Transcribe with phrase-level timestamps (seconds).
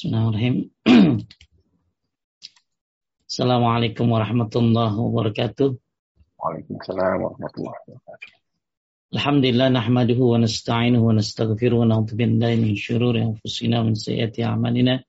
[0.00, 0.72] Bismillahirrahmanirrahim.
[3.28, 5.76] Assalamualaikum warahmatullahi wabarakatuh.
[6.40, 8.32] Waalaikumsalam warahmatullahi wabarakatuh.
[9.12, 14.40] Alhamdulillah nahmaduhu wa nasta'inuhu wa nastaghfiruhu wa na'udzu billahi min shururi anfusina wa min sayyiati
[14.40, 15.04] a'malina.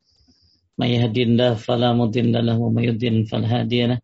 [0.75, 4.03] May yahdihillahu fala mudilla lahu wa may yudlil fala hadiya lahu.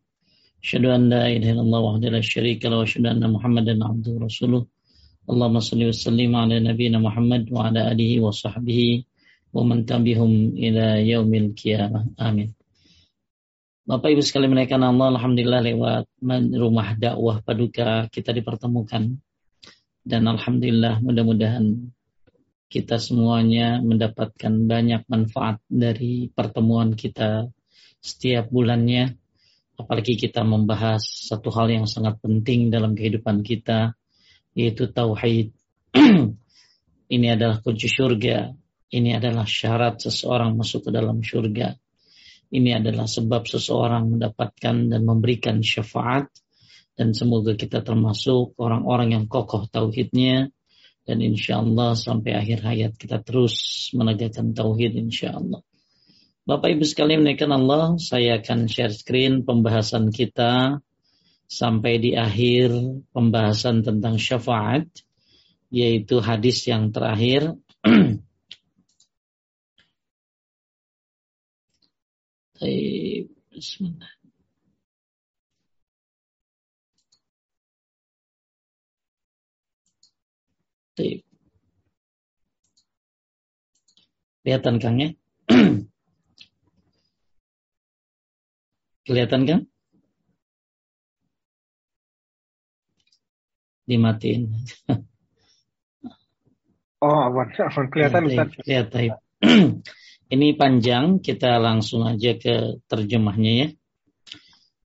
[0.64, 4.32] Asyhadu an la ilaha illallah wahdahu la syarika lahu wa asyhadu anna Muhammadan abduhu wa
[4.32, 4.64] rasuluh.
[5.28, 9.04] Allahumma shalli wa sallim ala nabiyyina Muhammad wa ala alihi wa sahbihi
[9.52, 12.06] wa man tabi'hum ila yaumil qiyamah.
[12.20, 12.58] Amin.
[13.88, 16.12] Bapak Ibu sekalian menaikkan Allah, Alhamdulillah lewat
[16.60, 19.16] rumah dakwah paduka kita dipertemukan.
[20.04, 21.96] Dan Alhamdulillah mudah-mudahan
[22.68, 27.48] kita semuanya mendapatkan banyak manfaat dari pertemuan kita
[28.04, 29.16] setiap bulannya.
[29.80, 33.96] Apalagi kita membahas satu hal yang sangat penting dalam kehidupan kita,
[34.52, 35.56] yaitu Tauhid.
[37.16, 38.52] Ini adalah kunci surga
[38.88, 41.76] ini adalah syarat seseorang masuk ke dalam surga.
[42.48, 46.32] Ini adalah sebab seseorang mendapatkan dan memberikan syafaat.
[46.98, 50.48] Dan semoga kita termasuk orang-orang yang kokoh tauhidnya.
[51.04, 55.64] Dan insya Allah sampai akhir hayat kita terus menegakkan tauhid insya Allah.
[56.48, 60.80] Bapak Ibu sekalian menaikkan Allah, saya akan share screen pembahasan kita
[61.48, 62.72] sampai di akhir
[63.12, 64.88] pembahasan tentang syafaat,
[65.72, 67.56] yaitu hadis yang terakhir
[72.61, 74.11] طيب بسم الله
[80.97, 81.33] طيب
[84.43, 85.15] Kelihatan Kang ya?
[89.07, 89.61] Kelihatan kan?
[93.87, 94.51] Dimatiin.
[97.07, 98.51] oh, awan, awan kelihatan ya, Ustaz.
[98.67, 99.15] Kelihatan.
[100.28, 103.68] ini panjang, kita langsung aja ke terjemahnya ya.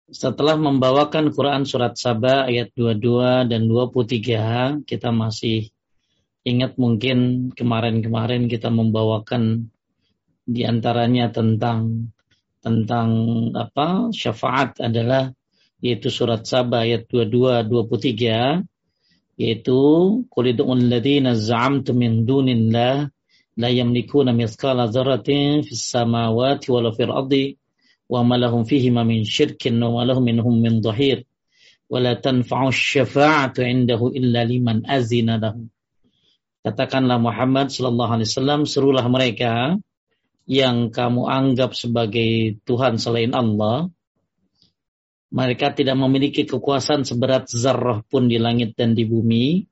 [0.06, 5.74] Setelah membawakan Quran surat Sabah ayat 22 dan 23, kita masih
[6.46, 9.74] ingat mungkin kemarin-kemarin kita membawakan
[10.46, 12.10] di antaranya tentang
[12.62, 13.08] tentang
[13.58, 15.34] apa syafaat adalah
[15.82, 18.62] yaitu surat Sabah ayat 22 23
[19.42, 19.78] yaitu
[20.30, 23.10] qul alladziina za'amtum min dunillah
[23.56, 27.58] la yamlikuna mithqala dzarratin fis samawati wala fil ardi
[28.08, 31.24] wa ma lahum fihi ma min syirkin wa lahum minhum min dhahir
[31.92, 35.68] tanfa'u syafa'atu indahu illa liman azina lahu
[36.62, 39.82] Katakanlah Muhammad sallallahu alaihi wasallam serulah mereka
[40.46, 43.90] yang kamu anggap sebagai Tuhan selain Allah.
[45.34, 49.66] Mereka tidak memiliki kekuasaan seberat zarrah pun di langit dan di bumi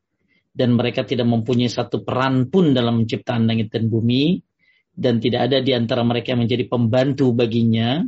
[0.51, 4.43] dan mereka tidak mempunyai satu peran pun dalam menciptakan langit dan bumi
[4.91, 8.03] dan tidak ada di antara mereka yang menjadi pembantu baginya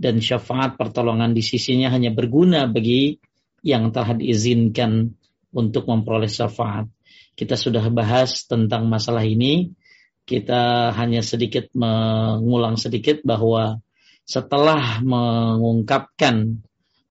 [0.00, 3.20] dan syafaat pertolongan di sisinya hanya berguna bagi
[3.60, 5.12] yang telah diizinkan
[5.52, 6.88] untuk memperoleh syafaat.
[7.36, 9.76] Kita sudah bahas tentang masalah ini.
[10.24, 13.82] Kita hanya sedikit mengulang sedikit bahwa
[14.24, 16.62] setelah mengungkapkan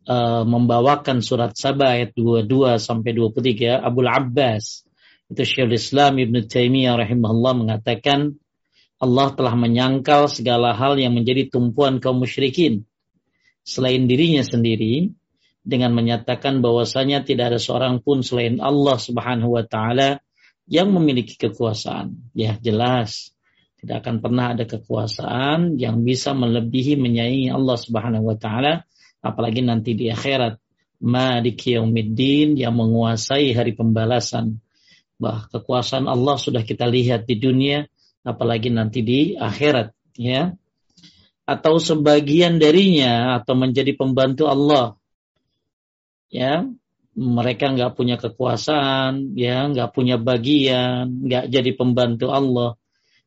[0.08, 4.84] uh, membawakan surat Sabah ayat 22 sampai 23 Abu Abbas
[5.28, 8.36] itu Syekhul Islam Ibn Taimiyah rahimahullah mengatakan
[9.00, 12.84] Allah telah menyangkal segala hal yang menjadi tumpuan kaum musyrikin
[13.64, 15.12] selain dirinya sendiri
[15.64, 20.20] dengan menyatakan bahwasanya tidak ada seorang pun selain Allah Subhanahu wa taala
[20.68, 22.32] yang memiliki kekuasaan.
[22.36, 23.32] Ya, jelas
[23.80, 28.84] tidak akan pernah ada kekuasaan yang bisa melebihi menyayangi Allah Subhanahu wa taala
[29.24, 30.60] apalagi nanti di akhirat
[31.00, 34.60] Yaumiddin yang menguasai hari pembalasan.
[35.16, 37.88] Bah kekuasaan Allah sudah kita lihat di dunia
[38.20, 40.52] apalagi nanti di akhirat ya.
[41.44, 44.96] Atau sebagian darinya atau menjadi pembantu Allah
[46.28, 46.64] ya.
[47.14, 52.74] Mereka nggak punya kekuasaan ya nggak punya bagian nggak jadi pembantu Allah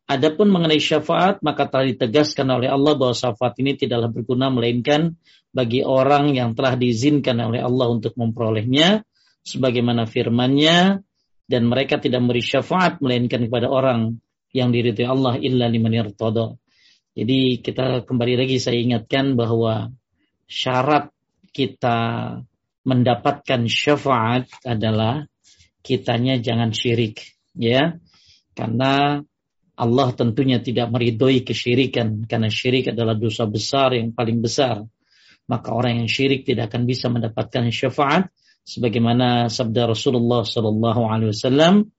[0.08, 5.20] Adapun mengenai syafaat maka telah ditegaskan oleh Allah bahwa syafaat ini tidaklah berguna melainkan
[5.52, 9.04] bagi orang yang telah diizinkan oleh Allah untuk memperolehnya
[9.44, 11.04] sebagaimana firman-Nya
[11.48, 14.20] dan mereka tidak memberi syafaat melainkan kepada orang
[14.56, 16.56] yang diridhoi Allah illa liman irtada.
[17.12, 19.92] Jadi kita kembali lagi saya ingatkan bahwa
[20.48, 21.12] syarat
[21.52, 21.98] kita
[22.88, 25.28] mendapatkan syafaat adalah
[25.84, 28.00] kitanya jangan syirik ya.
[28.56, 29.24] Karena
[29.78, 34.82] Allah tentunya tidak meridhoi kesyirikan karena syirik adalah dosa besar yang paling besar.
[35.46, 38.28] Maka orang yang syirik tidak akan bisa mendapatkan syafaat
[38.66, 41.94] sebagaimana sabda Rasulullah sallallahu alaihi wasallam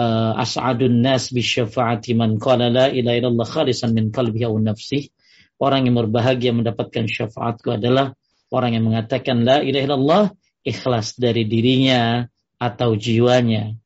[0.00, 5.12] uh, as'adun nas syafaati man qala la ilaha illallah khalisan min qalbihi aw nafsihi.
[5.60, 8.16] Orang yang berbahagia mendapatkan syafaatku adalah
[8.48, 10.24] orang yang mengatakan la ilaha illallah
[10.64, 12.24] ikhlas dari dirinya
[12.56, 13.76] atau jiwanya.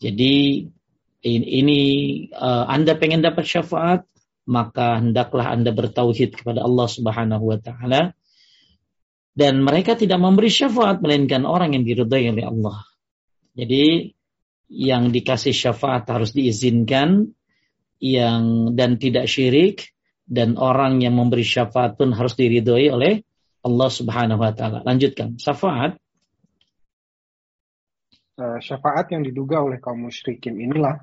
[0.00, 0.64] Jadi
[1.24, 1.80] ini
[2.30, 4.06] uh, Anda pengen dapat syafaat,
[4.46, 8.14] maka hendaklah Anda bertauhid kepada Allah Subhanahu wa taala.
[9.38, 12.82] Dan mereka tidak memberi syafaat melainkan orang yang diridhai oleh Allah.
[13.54, 14.10] Jadi
[14.68, 17.30] yang dikasih syafaat harus diizinkan
[18.02, 19.94] yang dan tidak syirik
[20.26, 23.22] dan orang yang memberi syafaat pun harus diridhoi oleh
[23.62, 24.82] Allah Subhanahu wa taala.
[24.82, 25.38] Lanjutkan.
[25.38, 25.98] Syafaat
[28.38, 30.96] uh, syafaat yang diduga oleh kaum musyrikin inilah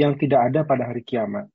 [0.00, 1.46] yang tidak ada pada hari kiamat.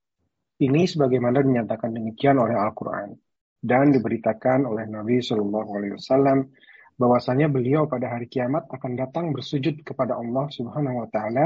[0.62, 3.18] Ini sebagaimana dinyatakan demikian oleh Al-Quran
[3.64, 6.52] dan diberitakan oleh Nabi Shallallahu Alaihi Wasallam
[7.00, 11.46] bahwasanya beliau pada hari kiamat akan datang bersujud kepada Allah Subhanahu Wa Taala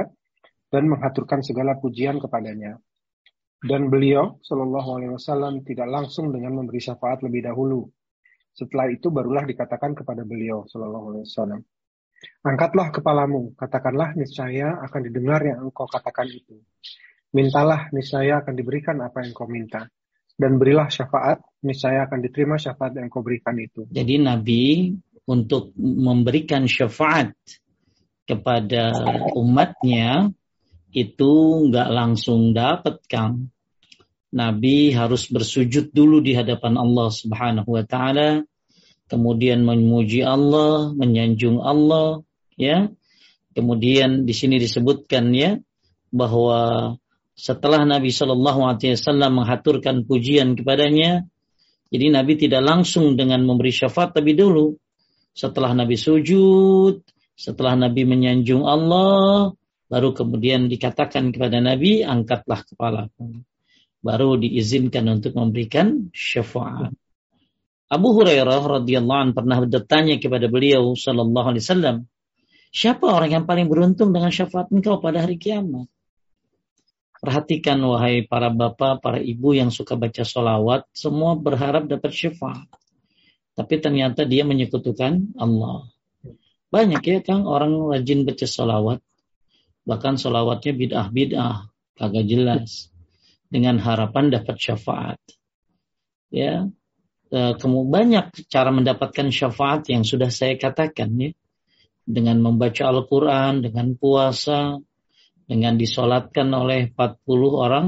[0.67, 2.75] dan mengaturkan segala pujian kepadanya.
[3.57, 7.87] Dan beliau Shallallahu Alaihi Wasallam tidak langsung dengan memberi syafaat lebih dahulu.
[8.53, 11.61] Setelah itu barulah dikatakan kepada beliau Shallallahu Alaihi Wasallam,
[12.41, 16.63] Angkatlah kepalamu, katakanlah niscaya akan didengar yang engkau katakan itu.
[17.35, 19.91] Mintalah niscaya akan diberikan apa yang kau minta.
[20.37, 23.89] Dan berilah syafaat, niscaya akan diterima syafaat yang kau berikan itu.
[23.89, 24.93] Jadi Nabi
[25.27, 27.35] untuk memberikan syafaat
[28.23, 28.95] kepada
[29.35, 30.31] umatnya
[30.95, 31.33] itu
[31.67, 33.51] nggak langsung dapat Kang.
[34.31, 38.43] Nabi harus bersujud dulu di hadapan Allah Subhanahu wa taala
[39.07, 42.23] kemudian memuji Allah, menyanjung Allah,
[42.59, 42.91] ya.
[43.57, 45.57] Kemudian di sini disebutkan ya
[46.13, 46.93] bahwa
[47.33, 51.25] setelah Nabi Shallallahu Alaihi Wasallam menghaturkan pujian kepadanya,
[51.89, 54.77] jadi Nabi tidak langsung dengan memberi syafaat tapi dulu
[55.33, 57.01] setelah Nabi sujud,
[57.37, 59.53] setelah Nabi menyanjung Allah,
[59.85, 63.09] baru kemudian dikatakan kepada Nabi angkatlah kepala,
[64.01, 66.93] baru diizinkan untuk memberikan syafaat.
[67.87, 71.97] Abu Hurairah radhiyallahu anhu pernah bertanya kepada beliau sallallahu alaihi wasallam,
[72.75, 75.87] siapa orang yang paling beruntung dengan syafaat engkau pada hari kiamat?
[77.23, 82.67] Perhatikan wahai para bapak, para ibu yang suka baca solawat, semua berharap dapat syafaat.
[83.57, 85.89] Tapi ternyata dia menyekutukan Allah.
[86.67, 88.99] Banyak ya Kang orang rajin baca solawat.
[89.87, 92.91] Bahkan solawatnya bid'ah-bid'ah, kagak jelas.
[93.47, 95.17] Dengan harapan dapat syafaat.
[96.29, 96.67] Ya,
[97.29, 101.31] banyak cara mendapatkan syafaat yang sudah saya katakan ya
[102.07, 104.79] dengan membaca Al-Quran, dengan puasa,
[105.43, 107.87] dengan disolatkan oleh 40 orang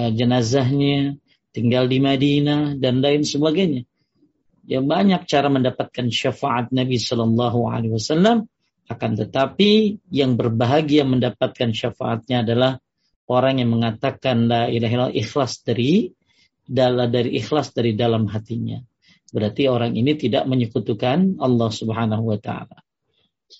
[0.00, 1.20] uh, jenazahnya,
[1.52, 3.84] tinggal di Madinah dan lain sebagainya.
[4.64, 8.48] Ya banyak cara mendapatkan syafaat Nabi Shallallahu Alaihi Wasallam.
[8.84, 12.80] Akan tetapi yang berbahagia mendapatkan syafaatnya adalah
[13.28, 16.12] orang yang mengatakan la ilaha illallah ikhlas dari
[16.66, 18.80] dari ikhlas dari dalam hatinya.
[19.34, 22.84] Berarti orang ini tidak menyekutukan Allah Subhanahu wa taala.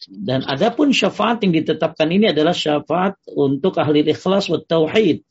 [0.06, 5.22] Dan adapun syafaat yang ditetapkan ini adalah syafaat untuk ahli ikhlas wa tauhid.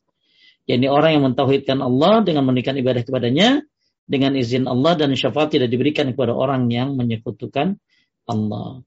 [0.64, 3.64] Yani orang yang mentauhidkan Allah dengan memberikan ibadah kepadanya
[4.08, 7.80] dengan izin Allah dan syafaat tidak diberikan kepada orang yang menyekutukan
[8.28, 8.84] Allah.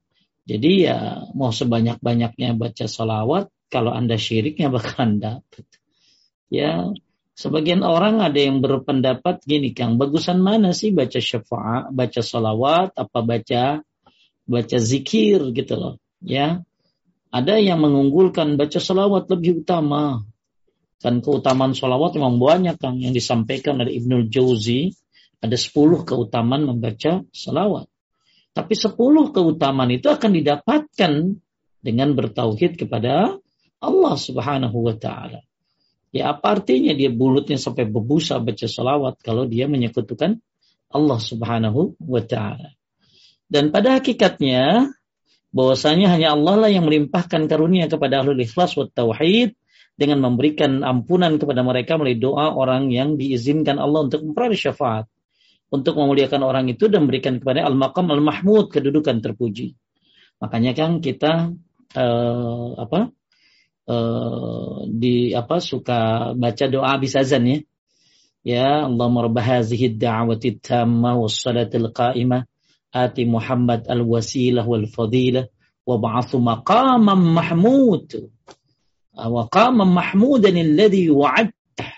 [0.47, 5.65] Jadi ya mau sebanyak-banyaknya baca salawat, kalau anda syiriknya bakalan dapat.
[6.47, 6.87] Ya
[7.37, 13.19] Sebagian orang ada yang berpendapat gini Kang, bagusan mana sih baca syafaat, baca salawat, apa
[13.21, 13.85] baca
[14.49, 16.65] baca zikir gitu loh, ya.
[17.29, 20.25] Ada yang mengunggulkan baca salawat lebih utama.
[20.97, 24.89] Kan keutamaan salawat memang banyak Kang yang disampaikan oleh Ibnul Jauzi.
[25.37, 27.85] Ada 10 keutamaan membaca salawat.
[28.57, 28.97] Tapi 10
[29.29, 31.13] keutamaan itu akan didapatkan
[31.85, 33.37] dengan bertauhid kepada
[33.77, 35.45] Allah Subhanahu wa taala.
[36.15, 40.39] Ya apa artinya dia bulutnya sampai berbusa baca salawat kalau dia menyekutukan
[40.87, 42.71] Allah subhanahu wa ta'ala.
[43.47, 44.91] Dan pada hakikatnya
[45.51, 49.55] bahwasanya hanya Allah lah yang melimpahkan karunia kepada ahlul ikhlas wa tauhid
[49.97, 55.07] dengan memberikan ampunan kepada mereka melalui doa orang yang diizinkan Allah untuk memperoleh syafaat
[55.67, 59.75] untuk memuliakan orang itu dan memberikan kepada al-maqam al-mahmud kedudukan terpuji.
[60.39, 61.51] Makanya kan kita
[61.97, 63.11] uh, apa
[63.87, 67.59] uh, di apa suka baca doa habis azan ya.
[68.47, 72.47] Ya Allahumma rabb hadhihi ad-da'wati tamma was salatil qa'imah
[72.95, 75.51] ati Muhammad al-wasilah wal fadilah
[75.83, 78.07] wa ba'athu maqaman mahmud
[79.11, 81.91] wa qaman mahmudan alladhi wa'adta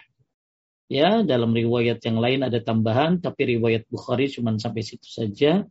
[0.90, 5.66] ya dalam riwayat yang lain ada tambahan tapi riwayat Bukhari cuma sampai situ saja.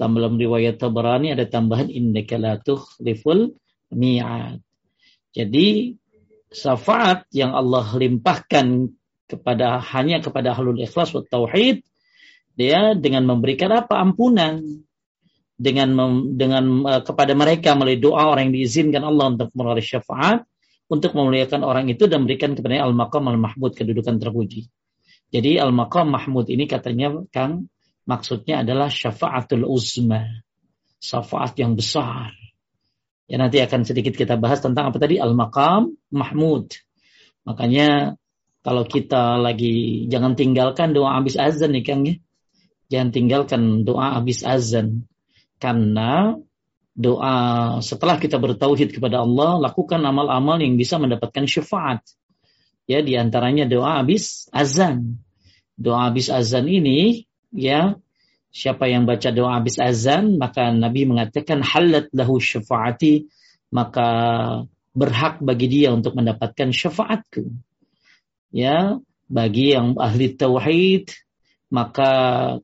[0.00, 3.52] Dalam riwayat Tabarani ada tambahan innaka la tukhliful
[3.92, 4.64] mi'ad
[5.30, 5.94] jadi
[6.50, 8.90] syafaat yang Allah limpahkan
[9.30, 11.86] kepada hanya kepada ahlul ikhlas wa tauhid
[12.58, 14.58] dia dengan memberikan apa ampunan
[15.60, 20.42] dengan mem, dengan uh, kepada mereka melalui doa orang yang diizinkan Allah untuk melalui syafaat
[20.90, 24.66] untuk memuliakan orang itu dan memberikan kepada al-maqam al-mahmud kedudukan terpuji.
[25.30, 27.70] Jadi al-maqam mahmud ini katanya Kang
[28.08, 30.42] maksudnya adalah syafaatul uzma.
[30.98, 32.34] Syafaat yang besar.
[33.30, 36.74] Ya nanti akan sedikit kita bahas tentang apa tadi al-maqam mahmud.
[37.46, 38.18] Makanya
[38.66, 42.18] kalau kita lagi jangan tinggalkan doa habis azan nih Kang ya.
[42.90, 45.06] Jangan tinggalkan doa habis azan.
[45.62, 46.34] Karena
[46.90, 47.34] doa
[47.78, 52.02] setelah kita bertauhid kepada Allah, lakukan amal-amal yang bisa mendapatkan syafaat.
[52.90, 55.22] Ya, di antaranya doa habis azan.
[55.78, 57.94] Doa habis azan ini ya
[58.50, 63.30] siapa yang baca doa habis azan maka Nabi mengatakan halat lahu syafaati
[63.70, 64.08] maka
[64.90, 67.46] berhak bagi dia untuk mendapatkan syafaatku.
[68.50, 68.98] Ya,
[69.30, 71.14] bagi yang ahli tauhid
[71.70, 72.10] maka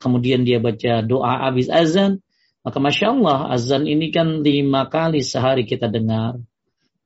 [0.03, 2.19] kemudian dia baca doa habis azan
[2.67, 6.43] maka masya Allah azan ini kan lima kali sehari kita dengar.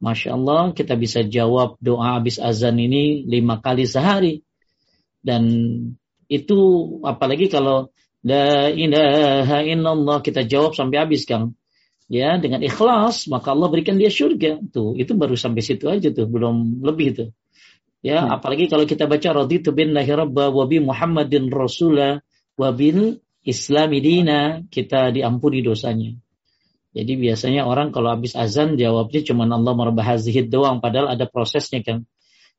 [0.01, 4.41] Masya Allah kita bisa jawab doa habis azan ini lima kali sehari.
[5.21, 5.45] Dan
[6.33, 6.59] itu
[7.05, 11.57] apalagi kalau La ilaha illallah kita jawab sampai habis Kang.
[12.11, 14.61] Ya, dengan ikhlas maka Allah berikan dia surga.
[14.75, 17.29] Tuh, itu baru sampai situ aja tuh, belum lebih tuh.
[18.01, 18.41] Ya, hmm.
[18.41, 22.25] apalagi kalau kita baca raditu billahi rabba wa bi Muhammadin rasula
[22.57, 26.17] wa bil islami dina, kita diampuni dosanya.
[26.91, 32.03] Jadi biasanya orang kalau habis azan jawabnya cuma Allah marbahazihid doang padahal ada prosesnya kan.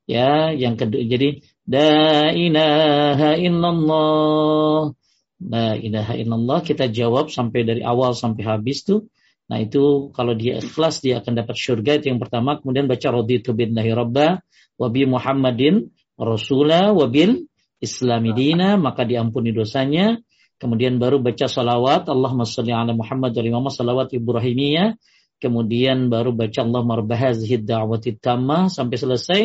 [0.08, 4.96] Ya, yang kedua jadi la ilaha illallah
[5.42, 9.10] La ilaha illallah kita jawab sampai dari awal sampai habis tuh.
[9.50, 12.62] Nah itu kalau dia ikhlas dia akan dapat surga itu yang pertama.
[12.62, 14.38] Kemudian baca raditu billahi rabba
[14.78, 17.50] wa bi Muhammadin rasula wa bil
[17.82, 20.22] islami dina maka diampuni dosanya.
[20.62, 24.94] Kemudian baru baca salawat Allahumma salli ala Muhammad wa Muhammad salawat Ibrahimiyah.
[25.42, 29.42] Kemudian baru baca Allah marbahazihid da'wati tamah sampai selesai.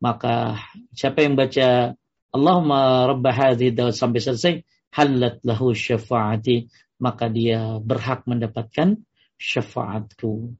[0.00, 0.56] Maka
[0.96, 1.92] siapa yang baca
[2.32, 3.60] Allahumma rabbah
[3.92, 4.64] sampai selesai
[4.94, 6.68] halat lahu syafaati
[6.98, 8.98] maka dia berhak mendapatkan
[9.38, 10.52] syafaatku.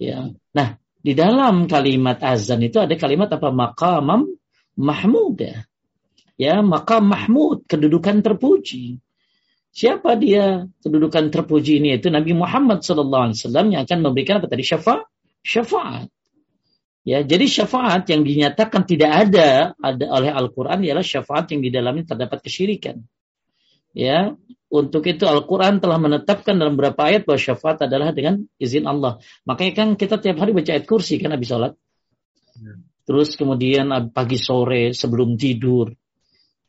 [0.00, 0.32] Ya.
[0.56, 0.68] Nah,
[1.00, 3.52] di dalam kalimat azan itu ada kalimat apa?
[3.52, 4.26] Maqamam
[4.80, 5.40] mahmud.
[6.36, 9.00] Ya, maqam mahmud, kedudukan terpuji.
[9.76, 12.00] Siapa dia kedudukan terpuji ini?
[12.00, 14.64] Itu Nabi Muhammad SAW yang akan memberikan apa tadi?
[14.64, 15.04] Syafa
[15.44, 16.08] syafaat.
[17.06, 22.16] Ya, jadi syafaat yang dinyatakan tidak ada ada oleh Al-Quran ialah syafaat yang di dalamnya
[22.16, 23.04] terdapat kesyirikan.
[23.96, 24.36] Ya,
[24.68, 29.16] untuk itu Al-Quran telah menetapkan dalam beberapa ayat bahwa syafaat adalah dengan izin Allah.
[29.48, 31.72] Makanya kan kita tiap hari baca ayat kursi kan habis sholat.
[32.60, 32.76] Ya.
[33.08, 35.96] Terus kemudian pagi sore sebelum tidur.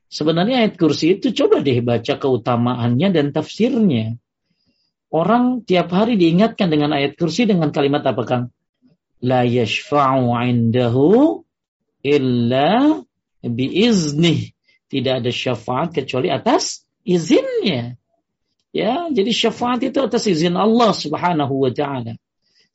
[0.08, 4.16] Sebenarnya ayat kursi itu coba deh baca keutamaannya dan tafsirnya.
[5.12, 8.44] Orang tiap hari diingatkan dengan ayat kursi dengan kalimat apa Kang?
[9.20, 11.44] La yashfa'u indahu
[12.08, 13.04] illa
[13.44, 14.56] biiznih.
[14.88, 17.96] Tidak ada syafaat kecuali atas izinnya.
[18.76, 22.20] Ya, jadi syafaat itu atas izin Allah Subhanahu wa taala.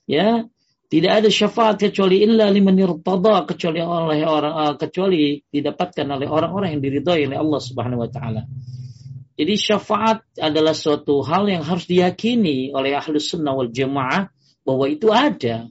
[0.08, 0.48] Ya,
[0.88, 6.74] tidak ada syafaat kecuali illa liman irtada kecuali oleh orang uh, kecuali didapatkan oleh orang-orang
[6.76, 8.42] yang diridhai oleh Allah Subhanahu wa taala.
[9.32, 14.28] Jadi syafaat adalah suatu hal yang harus diyakini oleh ahlu sunnah wal jamaah
[14.66, 15.70] bahwa itu ada.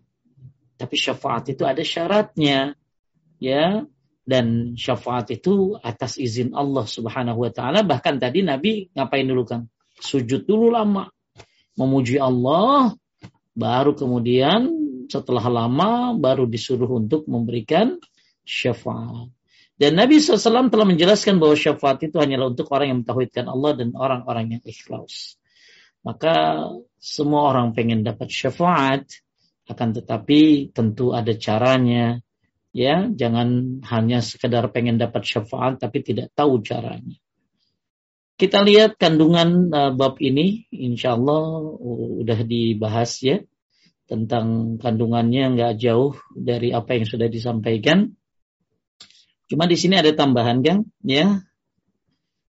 [0.79, 2.73] Tapi syafaat itu ada syaratnya.
[3.37, 3.85] Ya,
[4.31, 7.83] dan syafaat itu atas izin Allah Subhanahu wa taala.
[7.83, 9.67] Bahkan tadi Nabi ngapain dulu kan
[9.99, 11.11] sujud dulu lama.
[11.75, 12.95] Memuji Allah
[13.51, 14.71] baru kemudian
[15.11, 17.99] setelah lama baru disuruh untuk memberikan
[18.47, 19.27] syafaat.
[19.75, 23.97] Dan Nabi SAW telah menjelaskan bahwa syafaat itu hanyalah untuk orang yang mentauhidkan Allah dan
[23.97, 25.41] orang-orang yang ikhlas.
[26.05, 26.69] Maka
[27.01, 29.09] semua orang pengen dapat syafaat,
[29.65, 32.21] akan tetapi tentu ada caranya,
[32.71, 37.19] ya jangan hanya sekedar pengen dapat syafaat tapi tidak tahu caranya.
[38.41, 40.65] Kita lihat kandungan uh, bab ini.
[40.73, 41.61] Insya Allah
[42.25, 43.37] udah dibahas ya
[44.09, 48.17] tentang kandungannya nggak jauh dari apa yang sudah disampaikan.
[49.45, 51.37] Cuma di sini ada tambahan kan ya.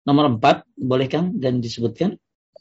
[0.06, 2.14] Nomor empat boleh kang dan disebutkan?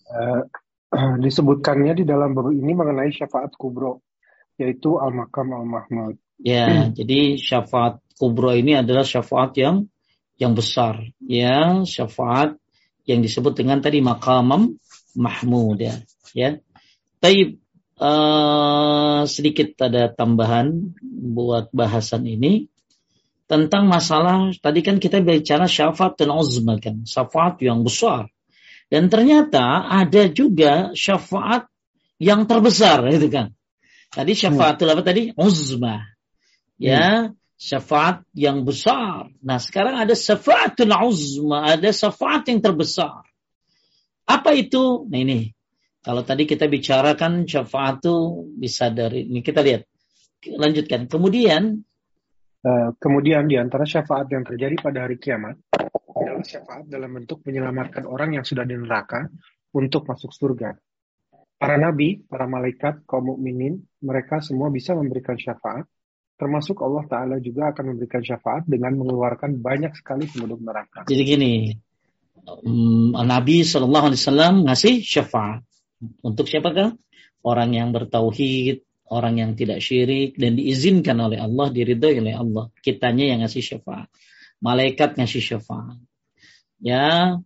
[0.10, 0.50] Uh,
[1.24, 4.02] disebutkannya di dalam bab ini mengenai syafaat kubro
[4.58, 6.88] yaitu al-makam al-mahmud Ya, hmm.
[6.98, 9.90] jadi syafaat kubro ini adalah syafaat yang
[10.42, 12.58] yang besar, ya, syafaat
[13.06, 14.78] yang disebut dengan tadi makamam
[15.14, 16.02] mahmud ya.
[16.34, 16.58] Ya.
[17.22, 17.62] Taib
[18.02, 22.72] uh, sedikit ada tambahan buat bahasan ini
[23.46, 28.32] tentang masalah tadi kan kita bicara syafaat dan uzma kan, syafaat yang besar.
[28.92, 31.68] Dan ternyata ada juga syafaat
[32.20, 33.56] yang terbesar itu kan.
[34.12, 34.92] Tadi syafaat hmm.
[34.92, 35.22] apa tadi?
[35.36, 36.04] Uzma.
[36.82, 37.38] Ya, hmm.
[37.62, 39.30] syafaat yang besar.
[39.46, 43.22] Nah, sekarang ada syafaatul uzma, ada syafaat yang terbesar.
[44.26, 45.06] Apa itu?
[45.06, 45.52] Nah ini
[46.02, 48.16] kalau tadi kita bicarakan syafaat itu
[48.58, 49.86] bisa dari ini kita lihat
[50.50, 51.06] lanjutkan.
[51.06, 51.78] Kemudian
[52.66, 55.62] uh, kemudian di antara syafaat yang terjadi pada hari kiamat
[56.18, 59.30] adalah syafaat dalam bentuk menyelamatkan orang yang sudah di neraka
[59.78, 60.74] untuk masuk surga.
[61.62, 65.86] Para nabi, para malaikat, kaum mukminin, mereka semua bisa memberikan syafaat,
[66.42, 71.06] termasuk Allah Ta'ala juga akan memberikan syafaat dengan mengeluarkan banyak sekali penduduk neraka.
[71.06, 71.54] Jadi gini,
[72.50, 75.62] um, Nabi Shallallahu Alaihi Wasallam ngasih syafaat
[76.26, 76.98] untuk siapakah?
[77.46, 78.82] Orang yang bertauhid,
[79.14, 82.74] orang yang tidak syirik dan diizinkan oleh Allah, diridhoi oleh Allah.
[82.82, 84.10] Kitanya yang ngasih syafaat.
[84.66, 86.02] Malaikat ngasih syafaat.
[86.82, 87.38] Ya,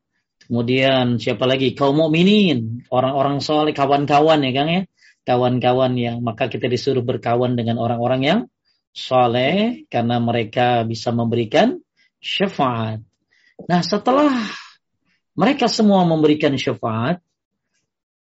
[0.47, 1.75] kemudian siapa lagi?
[1.75, 4.81] Kaum mukminin, orang-orang soleh, kawan-kawan ya Kang ya.
[5.27, 8.39] Kawan-kawan yang maka kita disuruh berkawan dengan orang-orang yang
[8.95, 11.75] soleh karena mereka bisa memberikan
[12.23, 13.03] syafaat.
[13.67, 14.31] Nah setelah
[15.35, 17.19] mereka semua memberikan syafaat,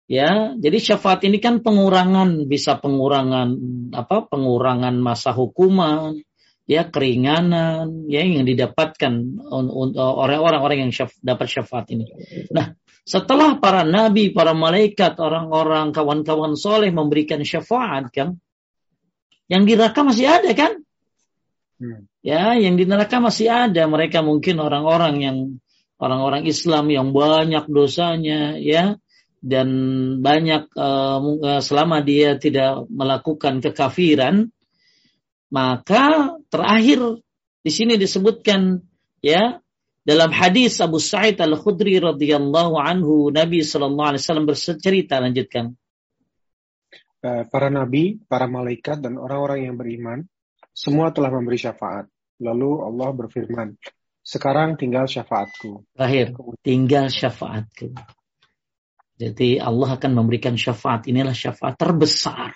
[0.08, 3.60] Ya, jadi syafaat ini kan pengurangan bisa pengurangan
[3.92, 4.24] apa?
[4.24, 6.16] Pengurangan masa hukuman,
[6.64, 9.12] ya keringanan, ya yang didapatkan
[9.52, 12.08] oleh orang-orang yang syaf, dapat syafaat ini.
[12.56, 12.72] Nah,
[13.04, 18.40] setelah para nabi, para malaikat, orang-orang kawan-kawan soleh memberikan syafaat kan,
[19.48, 20.72] yang di neraka masih ada kan?
[21.80, 22.06] Hmm.
[22.20, 23.88] Ya, yang di neraka masih ada.
[23.88, 25.36] Mereka mungkin orang-orang yang
[25.98, 29.00] orang-orang Islam yang banyak dosanya, ya
[29.38, 29.68] dan
[30.18, 34.50] banyak uh, selama dia tidak melakukan kekafiran
[35.48, 37.22] maka terakhir
[37.62, 38.82] di sini disebutkan
[39.22, 39.62] ya
[40.02, 45.78] dalam hadis Abu Sa'id Al-Khudri radhiyallahu anhu Nabi sallallahu alaihi wasallam bercerita lanjutkan
[47.22, 50.24] para nabi, para malaikat dan orang-orang yang beriman
[50.70, 52.06] semua telah memberi syafaat.
[52.38, 53.74] Lalu Allah berfirman,
[54.22, 55.82] sekarang tinggal syafaatku.
[55.98, 57.96] Terakhir, tinggal syafaatku.
[59.18, 61.10] Jadi Allah akan memberikan syafaat.
[61.10, 62.54] Inilah syafaat terbesar.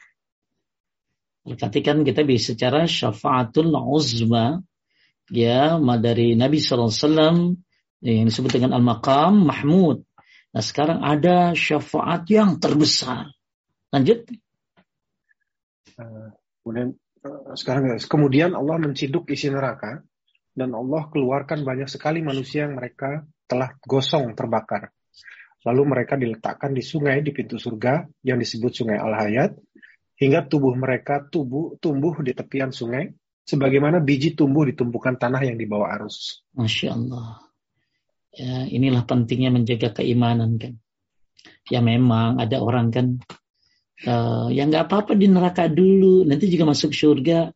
[1.43, 4.63] Berarti kan kita bisa secara syafaatul uzma
[5.27, 7.59] ya dari Nabi SAW
[7.99, 10.07] yang disebut dengan al-maqam mahmud.
[10.55, 13.35] Nah sekarang ada syafaat yang terbesar.
[13.91, 14.31] Lanjut.
[16.63, 16.89] Kemudian
[17.27, 20.03] uh, sekarang kemudian Allah menciduk isi neraka
[20.53, 24.93] dan Allah keluarkan banyak sekali manusia yang mereka telah gosong terbakar.
[25.63, 29.55] Lalu mereka diletakkan di sungai di pintu surga yang disebut Sungai Al-Hayat
[30.19, 33.15] hingga tubuh mereka tubuh, tumbuh di tepian sungai
[33.47, 36.43] sebagaimana biji tumbuh di tumpukan tanah yang dibawa arus.
[36.59, 37.47] Masya Allah.
[38.33, 40.81] Ya, inilah pentingnya menjaga keimanan kan.
[41.71, 43.07] Ya memang ada orang kan
[44.07, 47.51] uh, yang nggak apa-apa di neraka dulu, nanti juga masuk surga.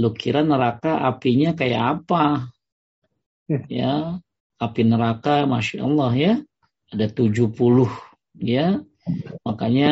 [0.00, 2.50] Lu kira neraka apinya kayak apa?
[3.46, 3.64] Hmm.
[3.70, 4.18] Ya,
[4.58, 6.34] api neraka, masya Allah ya
[6.94, 7.50] ada 70
[8.38, 8.80] ya.
[9.44, 9.90] Makanya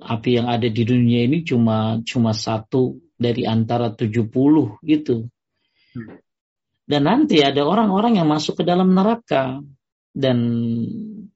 [0.00, 5.28] api yang ada di dunia ini cuma cuma satu dari antara 70 gitu.
[6.90, 9.62] Dan nanti ada orang-orang yang masuk ke dalam neraka
[10.10, 10.38] dan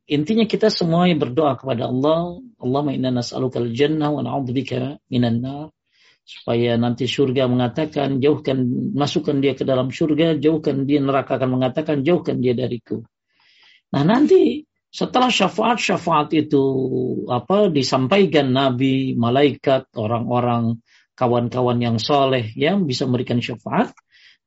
[0.04, 5.72] intinya kita semua berdoa kepada Allah, Allahumma inna nas'alukal jannah wa na'udzubika minan nar
[6.24, 8.64] supaya nanti surga mengatakan jauhkan
[8.96, 13.04] masukkan dia ke dalam surga jauhkan dia neraka akan mengatakan jauhkan dia dariku.
[13.92, 16.64] Nah nanti setelah syafaat-syafaat itu
[17.28, 20.80] apa disampaikan Nabi, malaikat, orang-orang
[21.12, 23.92] kawan-kawan yang soleh ya bisa memberikan syafaat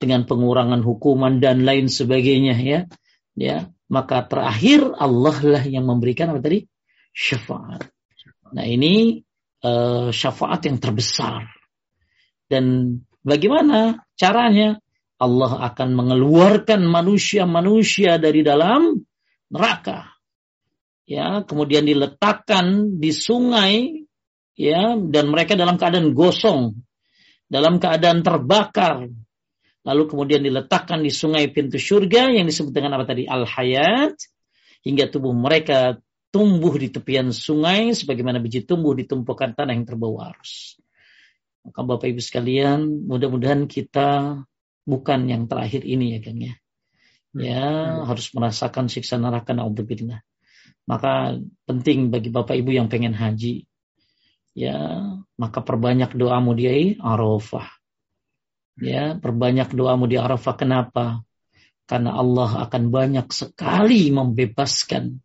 [0.02, 2.80] dengan pengurangan hukuman dan lain sebagainya ya.
[3.38, 6.68] Ya maka terakhir Allah lah yang memberikan apa tadi
[7.16, 7.88] syafaat.
[8.52, 9.24] Nah ini
[9.64, 11.48] uh, syafaat yang terbesar
[12.48, 14.80] dan bagaimana caranya
[15.18, 19.02] Allah akan mengeluarkan manusia-manusia dari dalam
[19.50, 20.14] neraka.
[21.08, 24.06] Ya, kemudian diletakkan di sungai
[24.54, 26.76] ya dan mereka dalam keadaan gosong,
[27.48, 29.10] dalam keadaan terbakar.
[29.88, 33.24] Lalu kemudian diletakkan di sungai pintu surga yang disebut dengan apa tadi?
[33.24, 34.20] Al-Hayat
[34.84, 40.36] hingga tubuh mereka tumbuh di tepian sungai sebagaimana biji tumbuh di tumpukan tanah yang terbawa
[40.36, 40.76] arus.
[41.64, 44.44] Maka Bapak Ibu sekalian, mudah-mudahan kita
[44.84, 46.56] bukan yang terakhir ini ya Kang ya
[47.38, 48.08] ya hmm.
[48.10, 50.26] harus merasakan siksa neraka naudzubillah.
[50.88, 53.68] Maka penting bagi Bapak Ibu yang pengen haji
[54.58, 54.78] ya
[55.38, 57.77] maka perbanyak doamu di Arafah.
[58.78, 60.54] Ya, perbanyak doamu di Arafah.
[60.54, 61.26] Kenapa?
[61.90, 65.18] Karena Allah akan banyak sekali membebaskan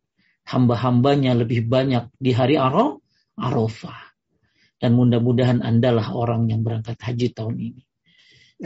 [0.49, 4.15] hamba-hambanya lebih banyak di hari Arafah.
[4.81, 7.83] Dan mudah-mudahan Andalah orang yang berangkat haji tahun ini.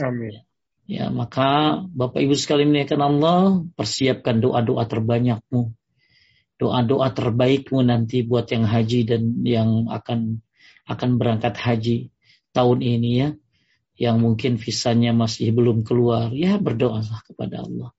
[0.01, 0.47] Amin.
[0.87, 3.39] Ya, maka Bapak Ibu sekalian akan Allah,
[3.75, 5.75] persiapkan doa-doa terbanyakmu.
[6.57, 10.41] Doa-doa terbaikmu nanti buat yang haji dan yang akan
[10.87, 12.09] akan berangkat haji
[12.55, 13.29] tahun ini ya.
[13.97, 17.89] Yang mungkin visanya masih belum keluar, ya berdoalah kepada Allah.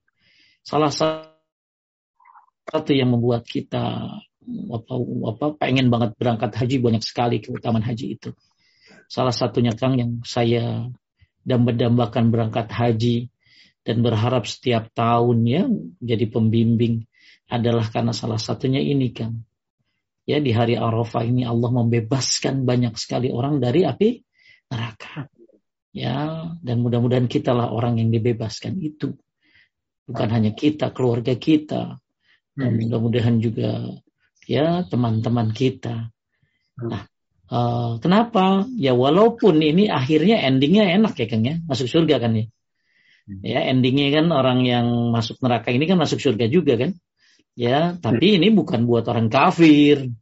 [0.62, 4.14] Salah satu yang membuat kita
[4.48, 4.92] apa,
[5.28, 8.30] apa pengen banget berangkat haji banyak sekali keutamaan haji itu.
[9.10, 10.86] Salah satunya Kang yang saya
[11.48, 13.32] dan mendambakan berangkat haji
[13.88, 15.64] dan berharap setiap tahun ya
[16.04, 17.08] jadi pembimbing
[17.48, 19.32] adalah karena salah satunya ini kan
[20.28, 24.20] ya di hari Arafah ini Allah membebaskan banyak sekali orang dari api
[24.68, 25.32] neraka
[25.92, 29.16] ya dan mudah-mudahan kitalah orang yang dibebaskan itu
[30.04, 31.96] bukan hanya kita keluarga kita
[32.58, 33.98] dan mudah-mudahan juga
[34.44, 36.12] ya teman-teman kita
[36.78, 37.04] nah
[37.48, 38.68] Uh, kenapa?
[38.76, 42.44] Ya walaupun ini akhirnya endingnya enak ya Kang ya, masuk surga kan ya.
[43.24, 43.40] Hmm.
[43.40, 46.92] Ya endingnya kan orang yang masuk neraka ini kan masuk surga juga kan.
[47.56, 48.36] Ya, tapi hmm.
[48.38, 50.12] ini bukan buat orang kafir.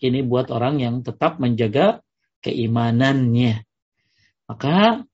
[0.00, 2.00] Ini buat orang yang tetap menjaga
[2.40, 3.68] keimanannya.
[4.44, 5.04] Maka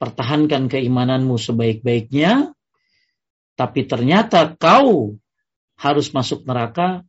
[0.00, 2.56] pertahankan keimananmu sebaik-baiknya.
[3.56, 5.20] Tapi ternyata kau
[5.76, 7.04] harus masuk neraka,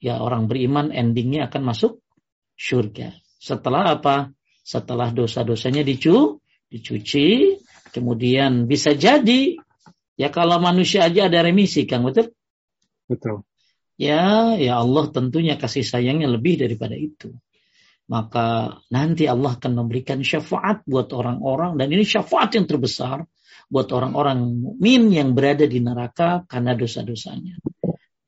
[0.00, 2.00] ya orang beriman endingnya akan masuk
[2.56, 3.12] surga.
[3.36, 4.32] Setelah apa?
[4.64, 6.40] Setelah dosa-dosanya dicu,
[6.72, 7.60] dicuci,
[7.92, 9.60] kemudian bisa jadi
[10.16, 12.32] ya kalau manusia aja ada remisi, Kang, betul?
[13.04, 13.44] Betul.
[14.00, 17.36] Ya, ya Allah tentunya kasih sayangnya lebih daripada itu.
[18.04, 23.24] Maka nanti Allah akan memberikan syafaat buat orang-orang dan ini syafaat yang terbesar
[23.72, 27.56] buat orang-orang mukmin yang berada di neraka karena dosa-dosanya.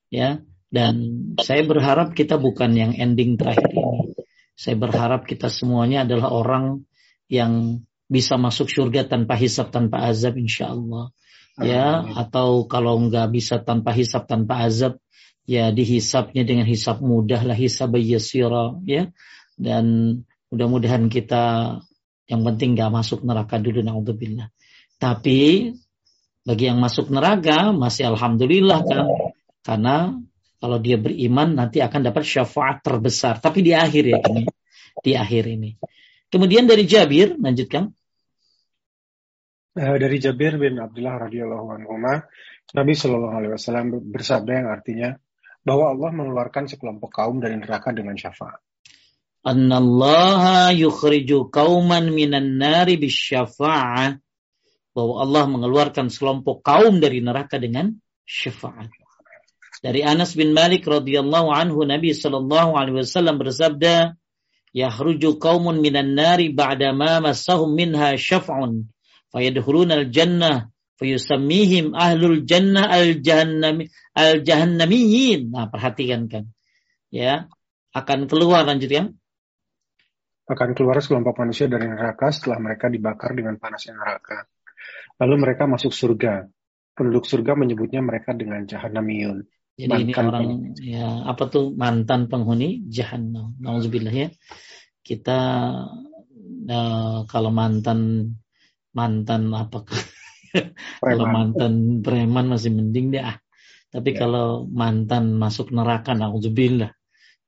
[0.08, 0.40] Ya,
[0.72, 0.94] dan
[1.36, 4.16] saya berharap kita bukan yang ending terakhir ini.
[4.56, 6.88] Saya berharap kita semuanya adalah orang
[7.28, 11.10] yang bisa masuk surga tanpa hisap tanpa azab insya Allah
[11.58, 15.02] ya atau kalau nggak bisa tanpa hisap tanpa azab
[15.42, 19.10] ya dihisapnya dengan hisap mudah lah hisab yasira ya
[19.56, 19.84] dan
[20.52, 21.76] mudah-mudahan kita
[22.28, 24.52] yang penting nggak masuk neraka dulu naudzubillah
[25.00, 25.72] tapi
[26.46, 29.06] bagi yang masuk neraka masih alhamdulillah kan
[29.66, 30.14] karena
[30.56, 33.38] kalau dia beriman nanti akan dapat syafaat terbesar.
[33.42, 34.42] Tapi di akhir ya ini.
[34.96, 35.76] Di akhir ini.
[36.32, 37.92] Kemudian dari Jabir, lanjutkan.
[39.76, 42.00] Uh, dari Jabir bin Abdullah radhiyallahu anhu,
[42.72, 45.10] Nabi Shallallahu alaihi wasallam bersabda yang artinya
[45.60, 48.58] bahwa Allah mengeluarkan sekelompok kaum dari neraka dengan syafaat.
[49.46, 54.18] Annallaha yukhriju kauman minan nari bisyafa'ah.
[54.90, 57.94] Bahwa Allah mengeluarkan sekelompok kaum dari neraka dengan
[58.26, 58.90] syafaat.
[59.84, 64.18] Dari Anas bin Malik radhiyallahu anhu Nabi sallallahu alaihi wasallam bersabda,
[64.74, 68.88] "Yahruju qaumun minan nari ba'da ma massahum minha syaf'un,
[69.30, 76.50] fayadkhuluna al-jannah fayusammihim ahlul jannah al-jahannami al-jahannamiyyin." Nah, perhatikan kan.
[77.12, 77.46] Ya,
[77.94, 79.12] akan keluar lanjut ya.
[80.46, 84.46] Akan keluar sekelompok manusia dari neraka setelah mereka dibakar dengan panasnya neraka.
[85.18, 86.46] Lalu mereka masuk surga.
[86.96, 89.44] Penduduk surga menyebutnya mereka dengan jahanamiyun.
[89.76, 90.46] Jadi mantan ini orang
[90.80, 93.52] ya apa tuh mantan penghuni jahanam.
[93.60, 94.28] Nauzubillah ya.
[95.04, 95.40] Kita
[96.64, 98.32] uh, kalau mantan
[98.96, 99.84] mantan apa
[101.04, 103.36] kalau mantan preman masih mending deh ah.
[103.92, 104.24] Tapi ya.
[104.24, 106.96] kalau mantan masuk neraka nauzubillah.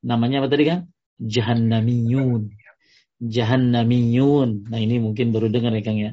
[0.04, 0.80] Namanya apa tadi kan?
[1.16, 2.52] Jahannamiyun.
[3.18, 4.70] Jahannamiyun.
[4.70, 6.12] Nah, ini mungkin baru dengar ya Kang ya.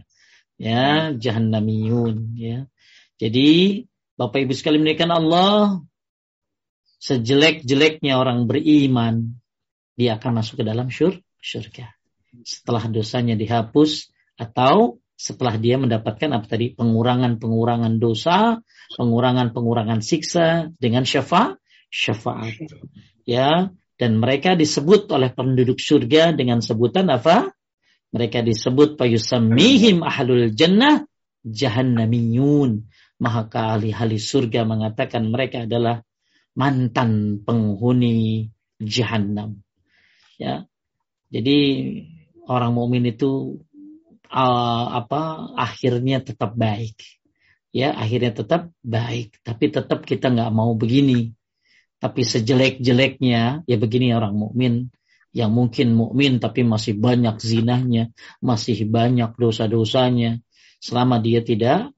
[0.55, 2.65] Ya, jahannamiyun ya.
[3.19, 3.83] Jadi
[4.15, 5.83] Bapak Ibu sekalian menaikkan Allah,
[7.03, 9.35] sejelek-jeleknya orang beriman,
[9.99, 11.91] dia akan masuk ke dalam syur, syurga.
[12.47, 18.59] Setelah dosanya dihapus atau setelah dia mendapatkan apa tadi pengurangan-pengurangan dosa,
[18.95, 21.59] pengurangan-pengurangan siksa dengan syafa
[21.91, 22.55] syafaat.
[23.23, 27.55] Ya, dan mereka disebut oleh penduduk surga dengan sebutan apa?
[28.11, 31.03] Mereka disebut payusamihim ahlul jannah
[31.43, 32.87] jahannamiyun.
[33.15, 36.03] Maka ahli-ahli surga mengatakan mereka adalah
[36.55, 39.63] mantan penghuni jahanam.
[40.35, 40.67] Ya.
[41.31, 41.57] Jadi
[42.47, 43.63] orang mukmin itu
[44.31, 46.99] uh, apa akhirnya tetap baik.
[47.75, 51.35] Ya, akhirnya tetap baik, tapi tetap kita nggak mau begini.
[52.05, 54.93] Tapi sejelek-jeleknya ya begini orang mukmin
[55.33, 58.13] yang mungkin mukmin tapi masih banyak zinahnya,
[58.45, 60.37] masih banyak dosa-dosanya,
[60.77, 61.89] selama dia tidak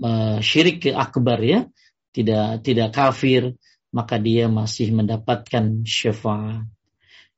[0.00, 1.68] uh, syirik ke akbar ya,
[2.16, 3.52] tidak tidak kafir,
[3.92, 6.64] maka dia masih mendapatkan syafaat.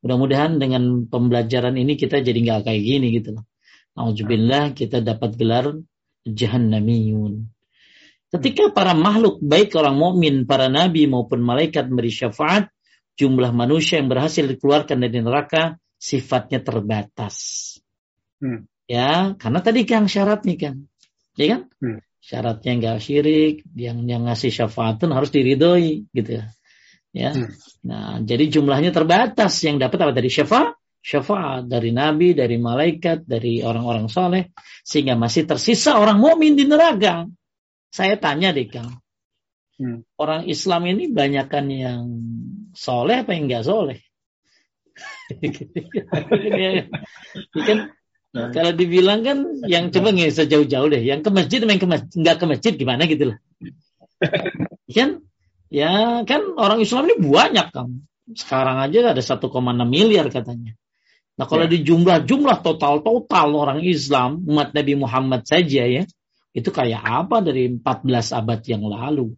[0.00, 3.44] Mudah-mudahan dengan pembelajaran ini kita jadi nggak kayak gini gitu loh.
[3.98, 5.74] Alhamdulillah kita dapat gelar
[6.22, 7.55] jahannamiyun.
[8.26, 12.68] Ketika para makhluk baik orang mukmin, para nabi maupun malaikat memberi syafaat,
[13.14, 17.36] jumlah manusia yang berhasil dikeluarkan dari neraka sifatnya terbatas.
[18.42, 18.68] Hmm.
[18.86, 20.74] Ya, karena tadi kan syaratnya kan,
[21.34, 21.62] ya kan?
[21.82, 21.98] Hmm.
[22.22, 26.44] Syaratnya nggak syirik, yang yang ngasih syafaat harus diridhoi, gitu ya.
[27.16, 27.50] Ya, hmm.
[27.86, 30.76] nah jadi jumlahnya terbatas yang dapat apa tadi syafaat?
[31.06, 34.50] Syafaat dari nabi, dari malaikat, dari orang-orang soleh,
[34.82, 37.30] sehingga masih tersisa orang mukmin di neraka.
[37.96, 39.00] Saya tanya deh Kang,
[39.80, 40.04] hmm.
[40.20, 42.04] orang Islam ini banyakkan yang
[42.76, 44.04] soleh apa yang nggak soleh?
[47.56, 47.78] kan
[48.36, 48.48] nah.
[48.52, 52.36] kalau dibilang kan yang coba nggak sejauh-jauh deh, yang ke masjid main ke masjid, nggak
[52.36, 53.38] ke masjid gimana gitu loh.
[54.96, 55.24] kan
[55.72, 58.04] ya kan orang Islam ini banyak kan.
[58.36, 59.40] Sekarang aja ada 1,6
[59.88, 60.76] miliar katanya.
[61.40, 61.72] Nah kalau ya.
[61.72, 66.04] di jumlah-jumlah total-total orang Islam umat Nabi Muhammad saja ya
[66.56, 69.36] itu kayak apa dari 14 abad yang lalu.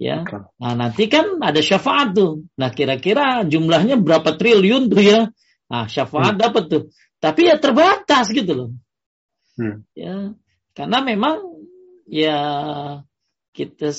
[0.00, 0.24] Ya.
[0.56, 2.48] Nah, nanti kan ada syafaat tuh.
[2.56, 5.20] Nah, kira-kira jumlahnya berapa triliun tuh ya?
[5.68, 6.42] Nah, syafaat hmm.
[6.42, 6.82] dapat tuh.
[7.20, 8.70] Tapi ya terbatas gitu loh.
[9.60, 9.84] Hmm.
[9.92, 10.32] Ya.
[10.72, 11.36] Karena memang
[12.08, 12.40] ya
[13.52, 13.92] kita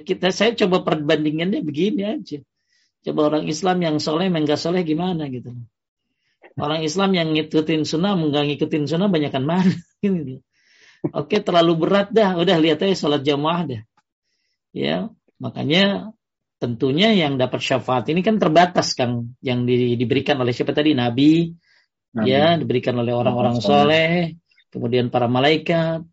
[0.00, 2.40] kita saya coba perbandingannya begini aja.
[3.04, 5.54] Coba orang Islam yang soleh, enggak soleh gimana gitu.
[6.56, 9.76] Orang Islam yang ngikutin sunnah, enggak ngikutin sunnah, banyakkan mana.
[10.02, 10.40] Gitu.
[11.12, 12.38] Oke, terlalu berat dah.
[12.38, 13.82] Udah lihat aja sholat jamaah dah.
[14.72, 16.14] Ya, makanya
[16.56, 19.36] tentunya yang dapat syafaat ini kan terbatas Kang.
[19.44, 20.96] Yang di, diberikan oleh siapa tadi?
[20.96, 21.52] Nabi,
[22.16, 22.28] Nabi.
[22.28, 24.36] ya diberikan oleh orang-orang soleh
[24.72, 26.04] kemudian para malaikat.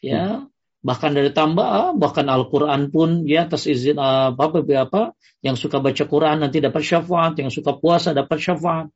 [0.00, 0.50] Ya
[0.80, 5.02] bahkan dari tambah bahkan Al-Qur'an pun ya atas izin apa apa apa
[5.44, 8.88] yang suka baca Quran nanti dapat syafaat yang suka puasa dapat syafaat.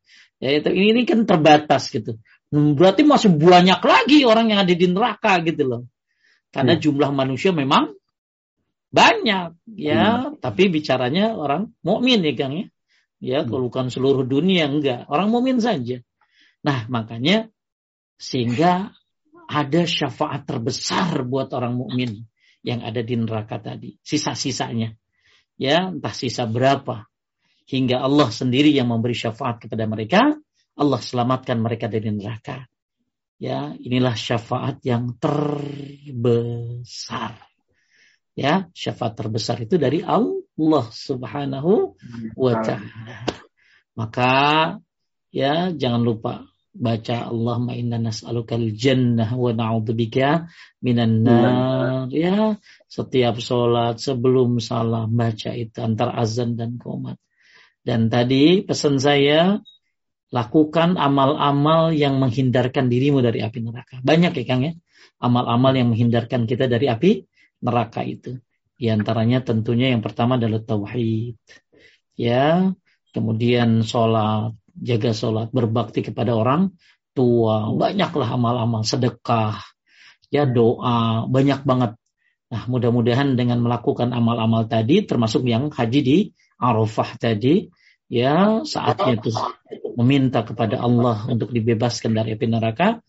[0.43, 2.19] Ya itu ini, ini kan terbatas gitu.
[2.19, 5.83] Hmm, berarti masih banyak lagi orang yang ada di neraka gitu loh.
[6.55, 6.83] Karena hmm.
[6.87, 7.91] jumlah manusia memang
[8.95, 10.39] banyak ya, hmm.
[10.39, 12.67] tapi bicaranya orang mukmin ya Kang ya.
[13.25, 13.51] Ya, hmm.
[13.51, 15.99] kalau bukan seluruh dunia enggak, orang mukmin saja.
[16.63, 17.51] Nah, makanya
[18.15, 18.95] sehingga
[19.51, 22.23] ada syafaat terbesar buat orang mukmin
[22.63, 24.95] yang ada di neraka tadi, sisa-sisanya.
[25.59, 27.11] Ya, entah sisa berapa.
[27.65, 30.37] Hingga Allah sendiri yang memberi syafaat kepada mereka
[30.75, 32.67] Allah selamatkan mereka dari neraka.
[33.39, 36.35] Ya, inilah syafaat yang terbesar.
[38.35, 41.95] Ya, syafaat terbesar itu dari Allah Subhanahu
[42.35, 43.23] wa taala.
[43.95, 44.35] Maka
[45.31, 50.51] ya jangan lupa baca Allahumma inna nas'alukal jannah wa na'udzubika
[50.83, 52.59] minan nar ya
[52.91, 57.15] setiap sholat sebelum salam baca itu antar azan dan komat
[57.87, 59.63] dan tadi pesan saya
[60.33, 64.01] lakukan amal-amal yang menghindarkan dirimu dari api neraka.
[64.01, 64.73] Banyak ya Kang ya,
[65.21, 67.25] amal-amal yang menghindarkan kita dari api
[67.65, 68.41] neraka itu.
[68.75, 71.39] Di antaranya tentunya yang pertama adalah tauhid.
[72.15, 72.75] Ya,
[73.15, 76.75] kemudian sholat, jaga sholat, berbakti kepada orang
[77.15, 77.71] tua.
[77.75, 79.63] Banyaklah amal-amal sedekah,
[80.35, 81.95] ya doa, banyak banget.
[82.51, 86.19] Nah, mudah-mudahan dengan melakukan amal-amal tadi, termasuk yang haji di
[86.59, 87.67] Arafah tadi,
[88.15, 89.35] ya saatnya itu
[89.99, 93.03] meminta kepada Allah untuk dibebaskan dari api neraka.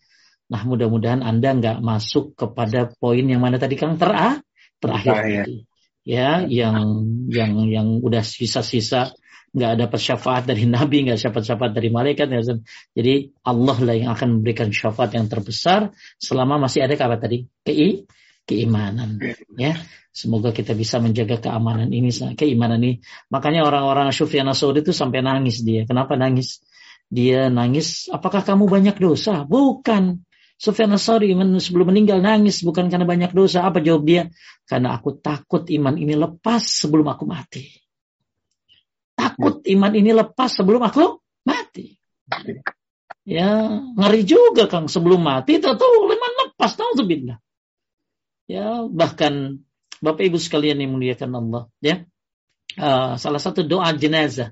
[0.49, 4.41] Nah mudah-mudahan Anda nggak masuk kepada poin yang mana tadi Kang terah
[4.81, 5.55] terakhir tadi.
[6.05, 7.01] Ya, yang
[7.33, 9.13] yang yang udah sisa-sisa
[9.55, 12.27] nggak dapat syafaat dari Nabi, nggak dapat syafaat dari malaikat.
[12.29, 12.41] Ya.
[12.93, 17.49] Jadi Allah lah yang akan memberikan syafaat yang terbesar selama masih ada apa tadi?
[17.65, 18.05] Kei,
[18.45, 19.19] keimanan.
[19.57, 19.81] Ya,
[20.15, 22.07] Semoga kita bisa menjaga keamanan ini,
[22.39, 23.03] keimanan ini.
[23.27, 25.83] Makanya orang-orang Sufyan Saudi itu sampai nangis dia.
[25.83, 26.63] Kenapa nangis?
[27.11, 29.43] Dia nangis, apakah kamu banyak dosa?
[29.43, 30.23] Bukan.
[30.55, 33.67] Sufyan Saudi sebelum meninggal nangis bukan karena banyak dosa.
[33.67, 34.31] Apa jawab dia?
[34.63, 37.67] Karena aku takut iman ini lepas sebelum aku mati.
[39.19, 41.91] Takut iman ini lepas sebelum aku mati.
[43.27, 43.67] Ya,
[43.99, 47.03] ngeri juga Kang sebelum mati tahu iman lepas tahu
[48.45, 49.65] Ya, bahkan
[50.03, 52.05] Bapak Ibu sekalian yang muliakan Allah, ya.
[52.75, 54.51] Uh, salah satu doa jenazah.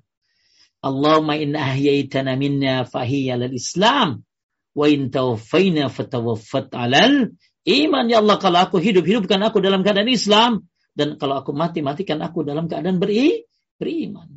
[0.84, 4.28] Allahumma inna ahyaitana minna fahiyya lal Islam
[4.76, 7.32] wa in tawaffayna fatawaffat alal
[7.64, 11.80] iman ya Allah kalau aku hidup hidupkan aku dalam keadaan Islam dan kalau aku mati
[11.80, 13.48] matikan aku dalam keadaan beri
[13.80, 14.28] beriman.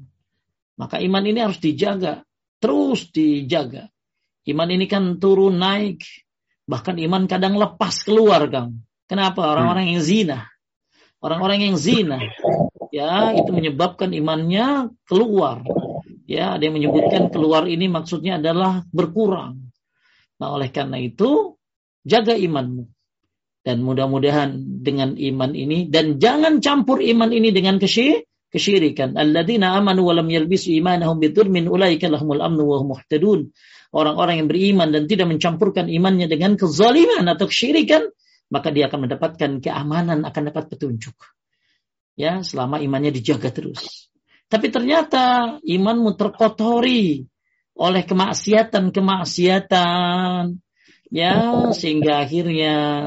[0.79, 2.23] Maka iman ini harus dijaga.
[2.57, 3.93] terus dijaga.
[4.49, 6.07] Iman ini kan turun naik,
[6.65, 8.86] bahkan iman kadang lepas keluar, Kang.
[9.07, 9.43] Kenapa?
[9.55, 10.51] Orang-orang yang zina.
[11.23, 12.21] Orang-orang yang zina,
[12.93, 15.65] ya itu menyebabkan imannya keluar.
[16.29, 19.73] Ya, ada yang menyebutkan keluar ini maksudnya adalah berkurang.
[20.37, 21.57] Nah, oleh karena itu
[22.05, 22.85] jaga imanmu.
[23.67, 28.23] Dan mudah-mudahan dengan iman ini dan jangan campur iman ini dengan kesyirikan
[28.57, 29.19] kesyirikan.
[29.19, 33.41] Alladzina amanu wa lam yalbisu imanahum bidzulmin ulaika lahumul amnu wa hum muhtadun.
[33.93, 38.09] Orang-orang yang beriman dan tidak mencampurkan imannya dengan kezaliman atau kesyirikan,
[38.51, 41.17] maka dia akan mendapatkan keamanan, akan dapat petunjuk.
[42.17, 44.09] Ya, selama imannya dijaga terus.
[44.47, 47.27] Tapi ternyata imanmu terkotori
[47.77, 50.57] oleh kemaksiatan-kemaksiatan.
[51.07, 51.39] Ya,
[51.77, 53.07] sehingga akhirnya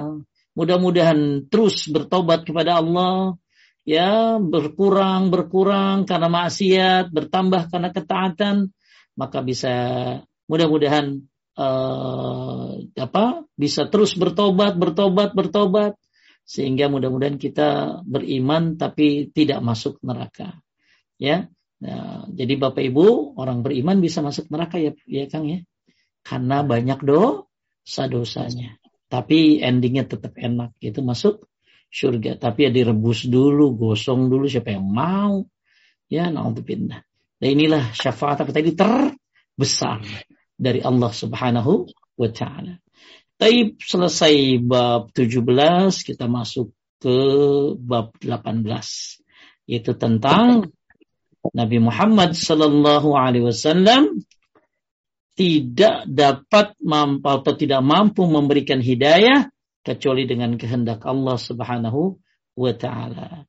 [0.56, 3.36] mudah-mudahan terus bertobat kepada Allah.
[3.88, 8.70] Ya, berkurang, berkurang karena maksiat, bertambah karena ketaatan.
[9.18, 9.74] Maka bisa
[10.46, 11.26] mudah-mudahan
[11.60, 13.26] uh, apa
[13.60, 16.00] bisa terus bertobat, bertobat, bertobat
[16.48, 20.58] sehingga mudah-mudahan kita beriman tapi tidak masuk neraka.
[21.20, 21.52] Ya.
[21.80, 25.62] Nah, jadi Bapak Ibu, orang beriman bisa masuk neraka ya, ya Kang ya.
[26.26, 28.82] Karena banyak dosa-dosanya.
[29.08, 31.48] Tapi endingnya tetap enak, itu masuk
[31.94, 32.36] surga.
[32.42, 35.46] Tapi ya direbus dulu, gosong dulu siapa yang mau.
[36.10, 37.06] Ya, pindah.
[37.40, 40.02] Nah inilah syafaat apa tadi terbesar
[40.60, 41.88] dari Allah Subhanahu
[42.20, 42.84] wa taala.
[43.40, 45.40] Taib selesai bab 17,
[46.04, 47.18] kita masuk ke
[47.80, 48.68] bab 18
[49.70, 50.68] yaitu tentang
[51.56, 54.28] Nabi Muhammad sallallahu alaihi wasallam
[55.40, 59.48] tidak dapat mampu atau tidak mampu memberikan hidayah
[59.88, 62.20] kecuali dengan kehendak Allah Subhanahu
[62.60, 63.48] wa taala.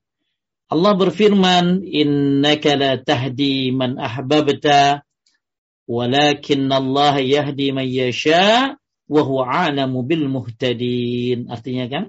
[0.71, 5.03] Allah berfirman, "Innaka la tahdi man ahbabta,
[5.91, 8.79] walakin Allah yahdi man yasha
[9.11, 11.51] wa huwa a'lamu bil muhtadin.
[11.51, 12.05] Artinya kan?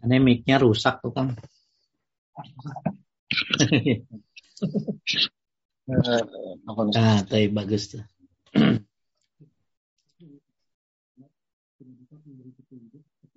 [0.00, 1.30] Ini mic-nya rusak tuh kan.
[6.98, 8.02] ah, tapi bagus tuh.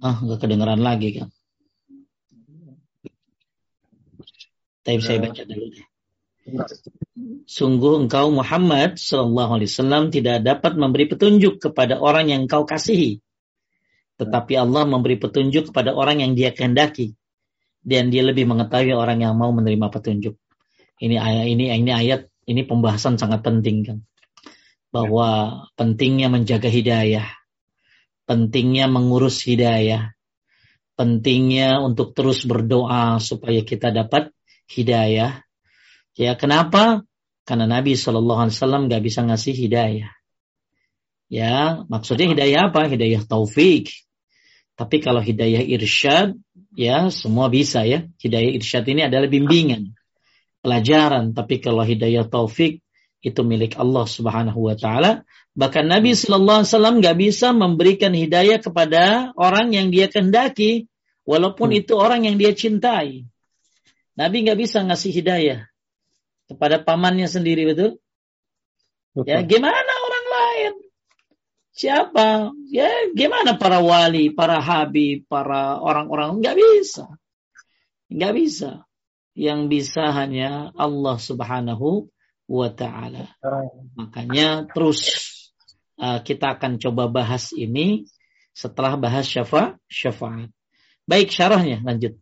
[0.04, 1.32] Ah, nggak kedengeran lagi kan.
[4.84, 5.88] Tapi saya baca dulu deh.
[7.48, 13.24] Sungguh engkau Muhammad Sallallahu Alaihi Wasallam tidak dapat memberi petunjuk kepada orang yang engkau kasihi,
[14.20, 17.16] tetapi Allah memberi petunjuk kepada orang yang Dia kehendaki,
[17.80, 20.36] dan Dia lebih mengetahui orang yang mau menerima petunjuk.
[21.00, 23.98] Ini ayat ini ini ayat ini pembahasan sangat penting kan,
[24.92, 27.24] bahwa pentingnya menjaga hidayah,
[28.24, 30.16] pentingnya mengurus hidayah,
[30.96, 34.32] pentingnya untuk terus berdoa supaya kita dapat
[34.70, 35.44] hidayah.
[36.14, 37.04] Ya, kenapa?
[37.44, 40.12] Karena Nabi Shallallahu Alaihi Wasallam nggak bisa ngasih hidayah.
[41.34, 42.86] Ya, maksudnya hidayah apa?
[42.86, 43.90] Hidayah taufik.
[44.78, 46.38] Tapi kalau hidayah irsyad,
[46.78, 48.06] ya semua bisa ya.
[48.22, 49.98] Hidayah irsyad ini adalah bimbingan,
[50.62, 51.34] pelajaran.
[51.34, 52.83] Tapi kalau hidayah taufik
[53.24, 55.12] itu milik Allah Subhanahu Wa Taala.
[55.56, 60.92] Bahkan Nabi Shallallahu Alaihi Wasallam nggak bisa memberikan hidayah kepada orang yang dia kehendaki,
[61.24, 61.80] walaupun hmm.
[61.80, 63.24] itu orang yang dia cintai.
[64.20, 65.72] Nabi nggak bisa ngasih hidayah
[66.52, 67.98] kepada pamannya sendiri betul?
[69.16, 69.26] betul?
[69.26, 70.74] Ya gimana orang lain?
[71.74, 72.54] Siapa?
[72.70, 77.08] Ya gimana para wali, para habib, para orang-orang nggak bisa,
[78.12, 78.72] nggak bisa.
[79.34, 82.13] Yang bisa hanya Allah Subhanahu
[82.54, 83.26] wa Ta'ala.
[83.98, 85.02] Makanya terus
[85.98, 88.06] uh, kita akan coba bahas ini
[88.54, 90.54] setelah bahas syafa syafaat.
[91.10, 92.14] Baik syarahnya lanjut.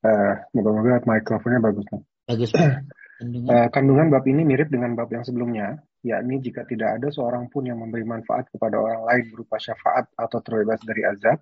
[0.00, 1.84] Uh, moga-moga mikrofonnya bagus.
[2.24, 2.50] Bagus.
[3.20, 3.52] Kandungan.
[3.52, 7.68] Uh, kandungan bab ini mirip dengan bab yang sebelumnya, yakni jika tidak ada seorang pun
[7.68, 11.36] yang memberi manfaat kepada orang lain berupa syafaat atau terbebas dari azab,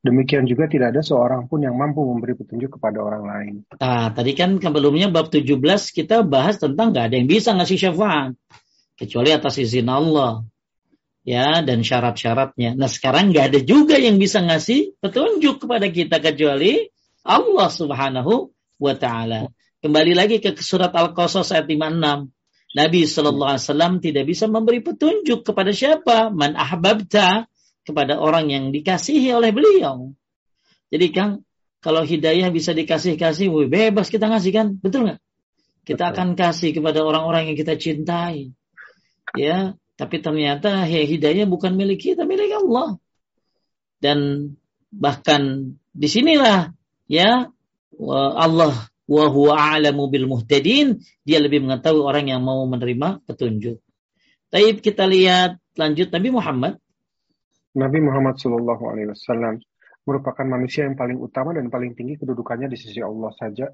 [0.00, 3.54] demikian juga tidak ada seorang pun yang mampu memberi petunjuk kepada orang lain.
[3.76, 5.56] Nah, tadi kan sebelumnya bab 17
[5.92, 8.32] kita bahas tentang nggak ada yang bisa ngasih syafaat
[8.96, 10.44] kecuali atas izin Allah.
[11.20, 12.80] Ya, dan syarat-syaratnya.
[12.80, 16.88] Nah, sekarang nggak ada juga yang bisa ngasih petunjuk kepada kita kecuali
[17.20, 18.48] Allah Subhanahu
[18.80, 19.52] wa taala.
[19.84, 22.32] Kembali lagi ke surat Al-Qasas ayat 56.
[22.70, 27.50] Nabi Shallallahu Alaihi Wasallam tidak bisa memberi petunjuk kepada siapa, man ahbabta
[27.86, 30.12] kepada orang yang dikasihi oleh beliau.
[30.90, 31.46] Jadi Kang,
[31.80, 35.20] kalau hidayah bisa dikasih-kasih, bebas kita ngasih kan, betul nggak?
[35.86, 38.52] Kita akan kasih kepada orang-orang yang kita cintai.
[39.32, 43.00] Ya, tapi ternyata hidayah bukan milik kita, milik Allah.
[44.00, 44.52] Dan
[44.90, 46.72] bahkan di sinilah
[47.06, 47.48] ya
[48.36, 48.74] Allah
[49.10, 53.82] wa huwa a'lamu bil muhtadin, dia lebih mengetahui orang yang mau menerima petunjuk.
[54.50, 56.74] Taib kita lihat lanjut Nabi Muhammad.
[57.76, 59.62] Nabi Muhammad Shallallahu Alaihi Wasallam
[60.02, 63.70] merupakan manusia yang paling utama dan paling tinggi kedudukannya di sisi Allah saja.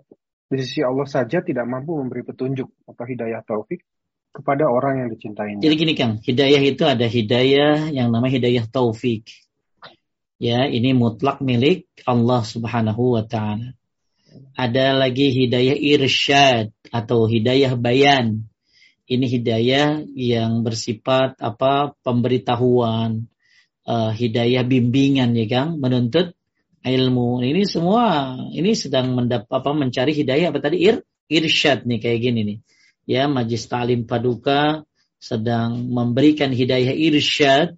[0.46, 3.82] Di sisi Allah saja tidak mampu memberi petunjuk atau hidayah taufik
[4.36, 5.64] kepada orang yang dicintainya.
[5.64, 9.32] Jadi gini Kang, hidayah itu ada hidayah yang namanya hidayah taufik.
[10.36, 13.72] Ya, ini mutlak milik Allah Subhanahu wa taala.
[14.52, 18.44] Ada lagi hidayah irsyad atau hidayah bayan.
[19.08, 21.96] Ini hidayah yang bersifat apa?
[22.04, 23.24] pemberitahuan,
[23.86, 26.34] uh, hidayah bimbingan ya Kang, menuntut
[26.82, 27.40] ilmu.
[27.42, 32.40] Ini semua ini sedang mendap apa mencari hidayah apa tadi ir irsyad nih kayak gini
[32.46, 32.58] nih
[33.06, 34.86] ya Majlis Ta'lim Paduka
[35.18, 37.74] sedang memberikan hidayah irsyad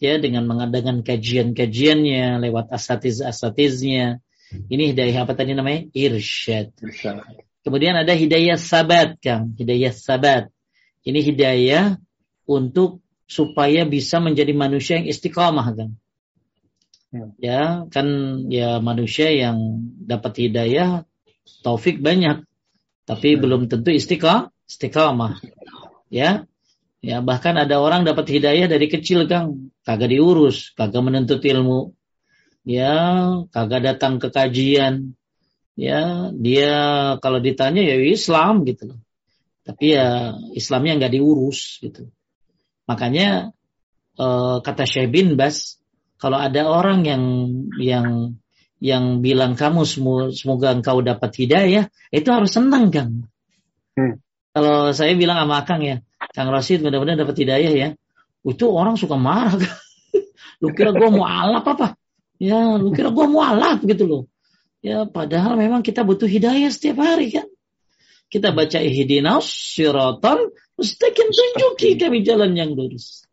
[0.00, 4.24] ya dengan mengadakan kajian-kajiannya lewat asatiz-asatiznya.
[4.50, 5.86] Ini hidayah apa tadi namanya?
[5.94, 6.74] Irsyad.
[7.62, 9.54] Kemudian ada hidayah sabat, Kang.
[9.54, 10.50] Hidayah sabat.
[11.06, 12.00] Ini hidayah
[12.48, 15.94] untuk supaya bisa menjadi manusia yang istiqamah, Kang.
[17.14, 17.30] Hmm.
[17.38, 18.06] Ya, kan
[18.50, 21.06] ya manusia yang dapat hidayah
[21.62, 22.42] taufik banyak,
[23.06, 23.40] tapi hmm.
[23.40, 25.42] belum tentu istiqamah istiqamah.
[26.10, 26.46] Ya.
[27.00, 31.96] Ya, bahkan ada orang dapat hidayah dari kecil, Kang, kagak diurus, kagak menuntut ilmu.
[32.68, 32.92] Ya,
[33.56, 35.16] kagak datang ke kajian.
[35.80, 36.72] Ya, dia
[37.24, 39.00] kalau ditanya ya Islam gitu loh.
[39.64, 42.12] Tapi ya Islamnya nggak diurus gitu.
[42.90, 43.54] Makanya
[44.18, 45.78] eh, kata Syekh bin Bas,
[46.18, 47.24] kalau ada orang yang
[47.78, 48.06] yang
[48.82, 49.86] yang bilang kamu
[50.34, 53.30] semoga engkau dapat hidayah, itu harus senang, Kang.
[53.94, 54.18] Hmm
[54.50, 56.02] kalau saya bilang sama Kang ya,
[56.34, 57.88] Kang Rosid mudah-mudahan dapat hidayah ya.
[58.42, 59.54] Itu orang suka marah.
[60.62, 61.94] lu kira gue mau alap apa?
[62.40, 64.22] Ya, lu kira gue mau alap gitu loh.
[64.80, 67.46] Ya, padahal memang kita butuh hidayah setiap hari kan.
[68.30, 70.50] Kita baca ihdinas siratan
[70.80, 73.28] mustaqim tunjuki kami jalan yang lurus.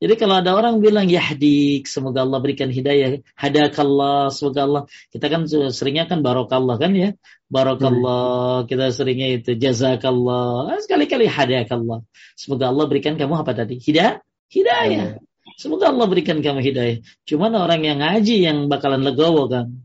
[0.00, 4.82] Jadi kalau ada orang bilang yahdik, semoga Allah berikan hidayah, hadakallah, semoga Allah.
[5.12, 7.12] Kita kan seringnya kan barokallah kan ya.
[7.52, 8.66] Barokallah, hmm.
[8.72, 10.72] kita seringnya itu jazakallah.
[10.72, 12.00] Ah, sekali-kali hadakallah.
[12.32, 13.76] Semoga Allah berikan kamu apa tadi?
[13.76, 14.24] Hidayah?
[14.48, 15.20] Hidayah.
[15.20, 15.28] Hmm.
[15.60, 17.04] Semoga Allah berikan kamu hidayah.
[17.28, 19.84] Cuman orang yang ngaji yang bakalan legowo kan.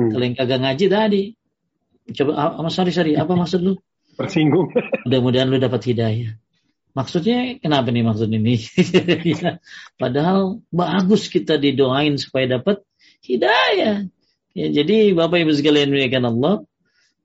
[0.00, 0.16] Hmm.
[0.16, 1.22] Kalau yang kagak ngaji tadi.
[2.16, 3.76] Coba, ah, sorry, sorry, apa maksud lu?
[4.20, 4.68] Persinggung.
[5.08, 6.36] Mudah-mudahan lu dapat hidayah.
[6.92, 8.60] Maksudnya kenapa nih maksud ini?
[10.00, 12.84] padahal bagus kita didoain supaya dapat
[13.24, 14.04] hidayah.
[14.52, 16.54] Ya, jadi Bapak Ibu sekalian muliakan Allah,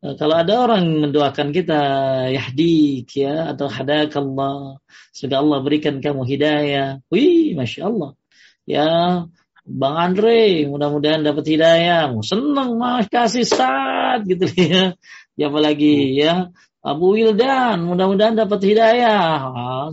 [0.06, 1.82] eh, kalau ada orang mendoakan kita
[2.30, 4.80] yahdik ya atau hadakallah,
[5.10, 7.02] semoga Allah berikan kamu hidayah.
[7.10, 8.14] Wih, masya Allah.
[8.70, 8.88] Ya,
[9.66, 12.14] Bang Andre, mudah-mudahan dapat hidayah.
[12.22, 14.94] Senang mas kasih saat gitu ya.
[15.36, 16.54] Ya apalagi ya
[16.86, 19.42] Abu Wildan, mudah-mudahan dapat hidayah.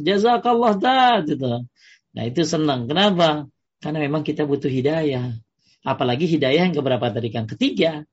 [0.04, 1.64] Jazakallah dah gitu.
[2.12, 2.84] Nah itu senang.
[2.84, 3.48] Kenapa?
[3.80, 5.40] Karena memang kita butuh hidayah.
[5.80, 7.48] Apalagi hidayah yang keberapa tadi kan?
[7.48, 8.04] Ketiga.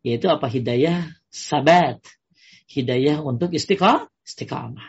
[0.00, 0.48] Yaitu apa?
[0.48, 2.00] Hidayah sabat.
[2.72, 4.08] Hidayah untuk istiqamah.
[4.24, 4.88] istiqamah.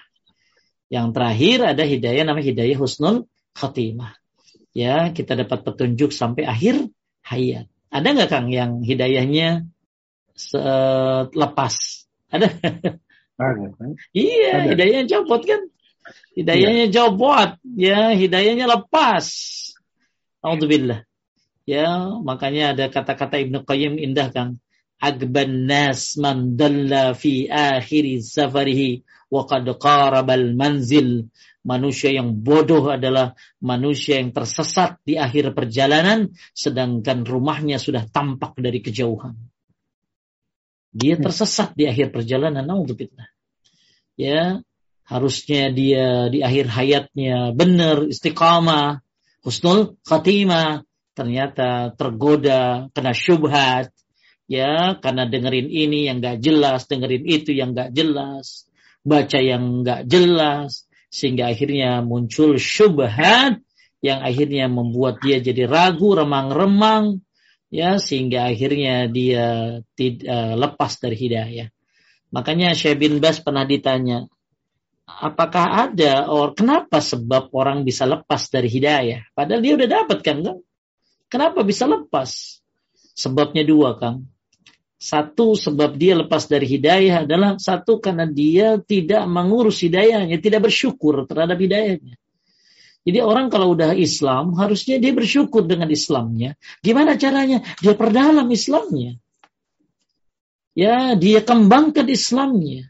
[0.87, 4.15] Yang terakhir ada hidayah namanya hidayah husnul khatimah.
[4.71, 6.87] Ya, kita dapat petunjuk sampai akhir
[7.27, 7.67] hayat.
[7.91, 9.67] Ada nggak Kang yang hidayahnya
[11.35, 11.75] lepas?
[12.31, 12.47] Ada?
[13.35, 13.89] Ada kan?
[14.15, 14.67] Iya, Ada.
[14.71, 15.61] hidayahnya copot kan?
[16.37, 16.93] Hidayahnya iya.
[16.93, 19.25] copot, ya, hidayahnya lepas.
[20.45, 21.03] Alhamdulillah.
[21.65, 21.89] Ya,
[22.21, 24.61] makanya ada kata-kata Ibnu Qayyim indah Kang.
[25.01, 31.27] Agban nas man dalla fi akhiri safarihi wa qad qarabal manzil.
[31.65, 38.85] Manusia yang bodoh adalah manusia yang tersesat di akhir perjalanan sedangkan rumahnya sudah tampak dari
[38.85, 39.33] kejauhan.
[40.95, 41.23] Dia hmm.
[41.27, 42.63] tersesat di akhir perjalanan.
[42.63, 43.27] Naudzubillah.
[44.15, 44.63] Ya,
[45.03, 49.03] harusnya dia di akhir hayatnya benar, istiqamah,
[49.43, 50.87] husnul khatimah.
[51.15, 53.91] Ternyata tergoda, kena syubhat.
[54.47, 58.67] Ya, karena dengerin ini yang gak jelas, dengerin itu yang gak jelas.
[59.03, 60.87] Baca yang gak jelas.
[61.07, 63.63] Sehingga akhirnya muncul syubhat
[64.03, 67.24] yang akhirnya membuat dia jadi ragu, remang-remang,
[67.75, 69.45] ya sehingga akhirnya dia
[69.99, 71.67] tidak uh, lepas dari hidayah.
[72.31, 74.27] Makanya Syekh bin Bas pernah ditanya,
[75.07, 79.27] apakah ada or kenapa sebab orang bisa lepas dari hidayah?
[79.35, 80.57] Padahal dia udah dapat kan, kan?
[81.27, 82.59] Kenapa bisa lepas?
[83.15, 84.27] Sebabnya dua, Kang.
[84.95, 91.27] Satu sebab dia lepas dari hidayah adalah satu karena dia tidak mengurus hidayahnya, tidak bersyukur
[91.29, 92.15] terhadap hidayahnya.
[93.05, 96.57] Jadi orang kalau udah Islam harusnya dia bersyukur dengan Islamnya.
[96.81, 97.61] Gimana caranya?
[97.77, 99.21] Dia perdalam Islamnya.
[100.73, 102.89] Ya, dia kembangkan Islamnya.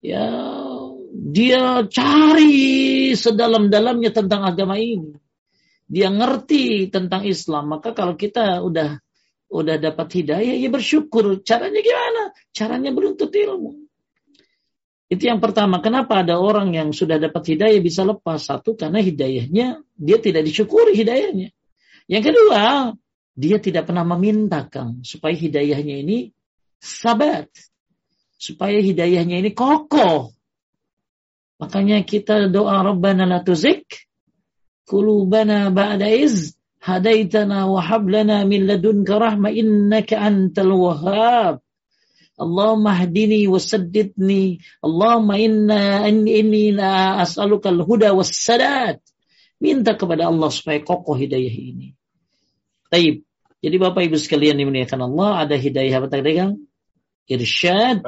[0.00, 0.26] Ya,
[1.12, 5.14] dia cari sedalam-dalamnya tentang agama ini.
[5.86, 7.76] Dia ngerti tentang Islam.
[7.76, 8.98] Maka kalau kita udah
[9.46, 11.44] udah dapat hidayah, ya bersyukur.
[11.46, 12.22] Caranya gimana?
[12.50, 13.85] Caranya beruntut ilmu.
[15.06, 15.78] Itu yang pertama.
[15.78, 18.42] Kenapa ada orang yang sudah dapat hidayah bisa lepas?
[18.42, 21.54] Satu, karena hidayahnya dia tidak disyukuri hidayahnya.
[22.10, 22.62] Yang kedua,
[23.36, 26.34] dia tidak pernah meminta Kang supaya hidayahnya ini
[26.82, 27.46] sabat.
[28.36, 30.34] Supaya hidayahnya ini kokoh.
[31.56, 34.10] Makanya kita doa Rabbana la tuzik
[34.84, 36.52] kulubana ba'da iz
[36.84, 41.65] hadaitana wa hablana min ladunka rahma innaka antal wahhab.
[42.36, 44.60] Allahumma hdini wa saddidni.
[44.84, 49.00] Allahumma inna inni la as'aluka al-huda was sadat.
[49.56, 51.96] Minta kepada Allah supaya kokoh hidayah ini.
[52.92, 53.24] Taib.
[53.64, 56.38] Jadi Bapak Ibu sekalian dimuliakan Allah, ada hidayah apa tadi?
[57.26, 58.04] Irsyad,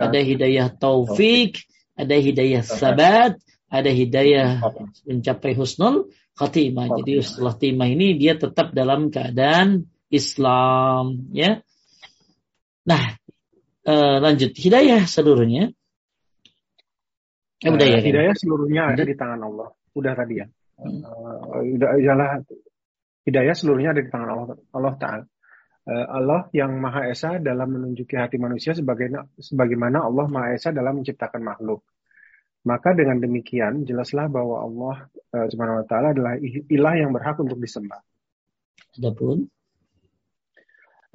[0.00, 3.36] ada hidayah taufik, ada hidayah sabat,
[3.68, 4.64] ada hidayah
[5.04, 6.96] mencapai husnul khatimah.
[6.96, 11.60] Jadi setelah timah ini dia tetap dalam keadaan Islam, ya.
[12.86, 13.20] Nah,
[13.86, 15.70] uh, lanjut hidayah seluruhnya.
[17.64, 18.00] Eh, ya.
[18.02, 19.72] Hidayah seluruhnya ada di tangan Allah.
[19.96, 20.46] Udah tadi ya.
[20.76, 21.00] Hmm.
[21.00, 22.44] Uh, ialah
[23.24, 25.24] hidayah seluruhnya ada di tangan Allah Allah Taala.
[25.86, 31.00] Uh, Allah yang Maha Esa dalam menunjuki hati manusia sebagaimana, sebagaimana Allah Maha Esa dalam
[31.00, 31.86] menciptakan makhluk.
[32.66, 34.96] Maka dengan demikian jelaslah bahwa Allah
[35.32, 38.02] uh, Subhanahu wa taala adalah ilah yang berhak untuk disembah.
[38.98, 39.46] Adapun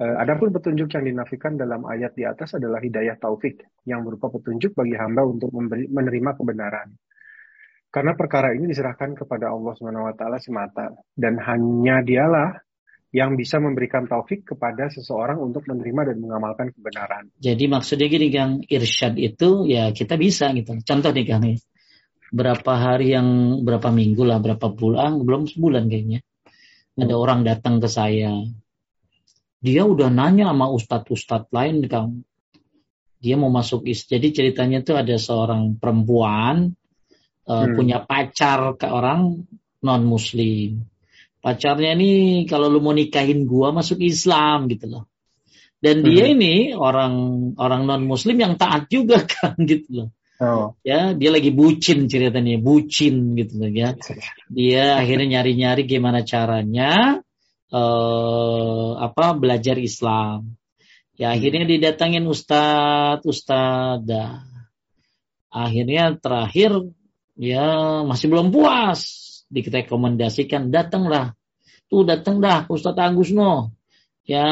[0.00, 4.96] adapun petunjuk yang dinafikan dalam ayat di atas adalah hidayah taufik yang berupa petunjuk bagi
[4.96, 6.88] hamba untuk memberi, menerima kebenaran.
[7.92, 12.56] Karena perkara ini diserahkan kepada Allah SWT semata dan hanya dialah
[13.12, 17.28] yang bisa memberikan taufik kepada seseorang untuk menerima dan mengamalkan kebenaran.
[17.36, 20.72] Jadi maksudnya gini Kang, irsyad itu ya kita bisa gitu.
[20.80, 21.44] Contoh nih Kang,
[22.32, 26.24] berapa hari yang berapa minggu lah, berapa bulan, belum sebulan kayaknya.
[26.96, 27.22] Ada hmm.
[27.28, 28.32] orang datang ke saya,
[29.62, 32.26] dia udah nanya sama ustadz-ustadz lain kan
[33.22, 36.74] dia mau masuk is jadi ceritanya tuh ada seorang perempuan
[37.46, 37.78] uh, hmm.
[37.78, 39.46] punya pacar ke orang
[39.86, 40.82] non muslim
[41.38, 45.06] pacarnya ini kalau lu mau nikahin gua masuk Islam gitu loh
[45.78, 46.06] dan hmm.
[46.10, 47.14] dia ini orang
[47.54, 50.10] orang non muslim yang taat juga kan gitu loh
[50.42, 50.74] Oh.
[50.82, 53.94] Ya, dia lagi bucin ceritanya, bucin gitu loh ya.
[54.50, 57.22] Dia akhirnya nyari-nyari gimana caranya
[57.72, 60.54] eh, apa belajar Islam.
[61.16, 64.44] Ya akhirnya didatangin ustadz, ustadzah.
[65.52, 66.72] Akhirnya terakhir
[67.36, 69.20] ya masih belum puas.
[69.52, 71.36] Direkomendasikan datanglah.
[71.92, 73.76] Tuh datang dah Ustadz Agus no.
[74.24, 74.48] Ya,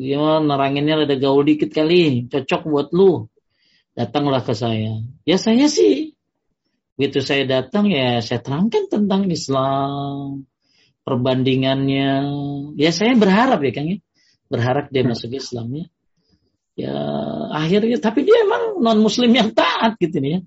[0.00, 3.28] dia neranginnya ada gaul dikit kali, cocok buat lu.
[3.92, 5.04] Datanglah ke saya.
[5.28, 6.16] Ya saya sih
[6.98, 10.50] Begitu saya datang ya saya terangkan tentang Islam
[11.08, 12.10] perbandingannya.
[12.76, 13.98] Ya saya berharap ya Kang ya.
[14.52, 15.16] Berharap dia hmm.
[15.16, 15.86] masuk Islam ya.
[16.78, 16.94] Ya
[17.56, 20.40] akhirnya tapi dia emang non muslim yang taat gitu nih ya.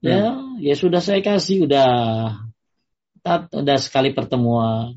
[0.00, 0.64] Ya, hmm.
[0.64, 1.88] ya sudah saya kasih udah
[3.20, 4.96] taat, udah sekali pertemuan.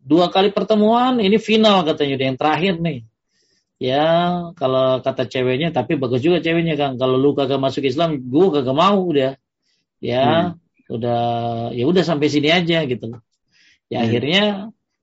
[0.00, 2.98] Dua kali pertemuan ini final katanya udah yang terakhir nih.
[3.82, 4.06] Ya,
[4.56, 6.96] kalau kata ceweknya tapi bagus juga ceweknya Kang.
[6.96, 9.36] Kalau lu kagak masuk Islam, gua kagak mau udah.
[10.00, 10.96] Ya, hmm.
[10.96, 11.20] udah
[11.76, 13.20] ya udah sampai sini aja gitu loh.
[13.92, 14.06] Ya hmm.
[14.08, 14.44] akhirnya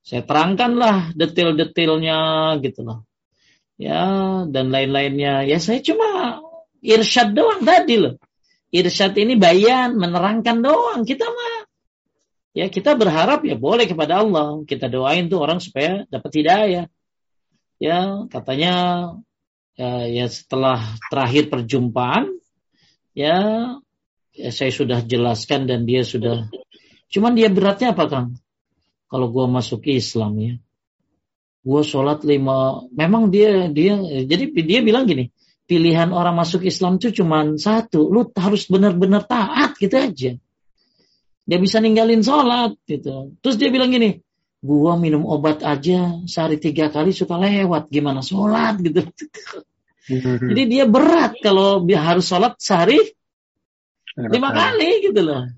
[0.01, 2.17] saya terangkanlah detail-detailnya
[2.65, 3.05] gitu loh.
[3.77, 4.01] Ya
[4.49, 5.45] dan lain-lainnya.
[5.45, 6.41] Ya saya cuma
[6.81, 8.17] irsyad doang tadi loh.
[8.73, 11.05] Irsyad ini bayan, menerangkan doang.
[11.05, 11.69] Kita mah
[12.57, 14.65] ya kita berharap ya boleh kepada Allah.
[14.65, 16.85] Kita doain tuh orang supaya dapat hidayah.
[17.77, 17.97] Ya
[18.33, 18.73] katanya
[19.77, 20.81] ya, ya setelah
[21.13, 22.41] terakhir perjumpaan
[23.13, 23.37] ya,
[24.33, 26.49] ya saya sudah jelaskan dan dia sudah
[27.13, 28.29] cuman dia beratnya apa Kang?
[29.09, 30.53] Kalau gue masuk Islam ya.
[31.65, 35.33] Gue sholat lima memang dia dia jadi dia bilang gini
[35.67, 40.31] pilihan orang masuk Islam itu cuma satu lu harus benar-benar taat gitu aja.
[41.49, 43.33] Dia bisa ninggalin sholat gitu.
[43.41, 44.21] Terus dia bilang gini
[44.59, 48.79] gue minum obat aja sehari tiga kali suka lewat gimana sholat?
[48.85, 49.03] gitu.
[50.53, 53.01] Jadi dia berat kalau dia harus sholat sehari
[54.15, 55.49] lima kali gitu loh.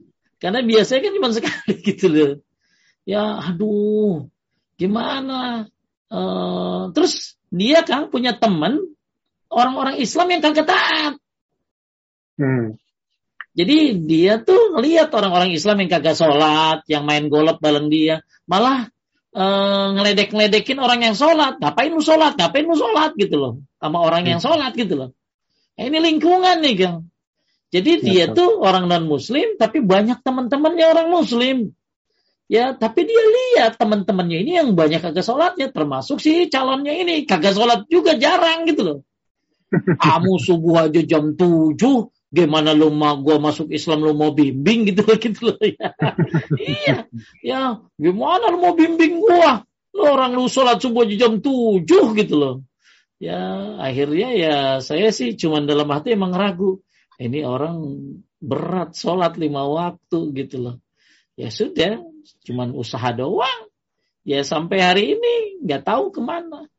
[0.41, 2.31] Karena biasanya kan cuma sekali gitu loh
[3.07, 4.29] ya aduh
[4.77, 5.69] gimana
[6.09, 8.79] uh, terus dia kan punya teman
[9.51, 11.13] orang-orang Islam yang kagak taat
[12.39, 12.81] hmm.
[13.51, 18.87] Jadi dia tuh ngelihat orang-orang Islam yang kagak sholat, yang main golop bareng dia, malah
[19.35, 19.43] e,
[19.91, 21.59] ngeledek-ngeledekin orang yang sholat.
[21.59, 22.39] Ngapain lu sholat?
[22.39, 23.53] Ngapain lu sholat gitu loh.
[23.75, 25.09] Sama orang yang sholat gitu loh.
[25.75, 27.11] Nah, ini lingkungan nih Kang.
[27.71, 31.75] Jadi ya, dia tuh orang non muslim tapi banyak teman-temannya orang muslim.
[32.51, 37.55] Ya, tapi dia lihat teman-temannya ini yang banyak kagak sholatnya, termasuk si calonnya ini kagak
[37.55, 38.99] sholat juga jarang gitu loh.
[40.03, 41.79] Kamu subuh aja jam 7,
[42.27, 45.95] gimana lu mau gua masuk Islam lu mau bimbing gitu loh gitu loh ya.
[46.59, 46.97] iya,
[47.39, 47.61] ya
[47.95, 49.63] gimana lu mau bimbing gua?
[49.95, 51.87] Lu orang lu sholat subuh aja jam 7
[52.19, 52.67] gitu loh.
[53.15, 56.83] Ya, akhirnya ya saya sih cuma dalam hati emang ragu.
[57.15, 57.79] Ini orang
[58.43, 60.75] berat sholat lima waktu gitu loh.
[61.41, 62.05] Ya sudah,
[62.45, 63.65] cuman usaha doang.
[64.21, 66.69] Ya sampai hari ini nggak tahu ke mana.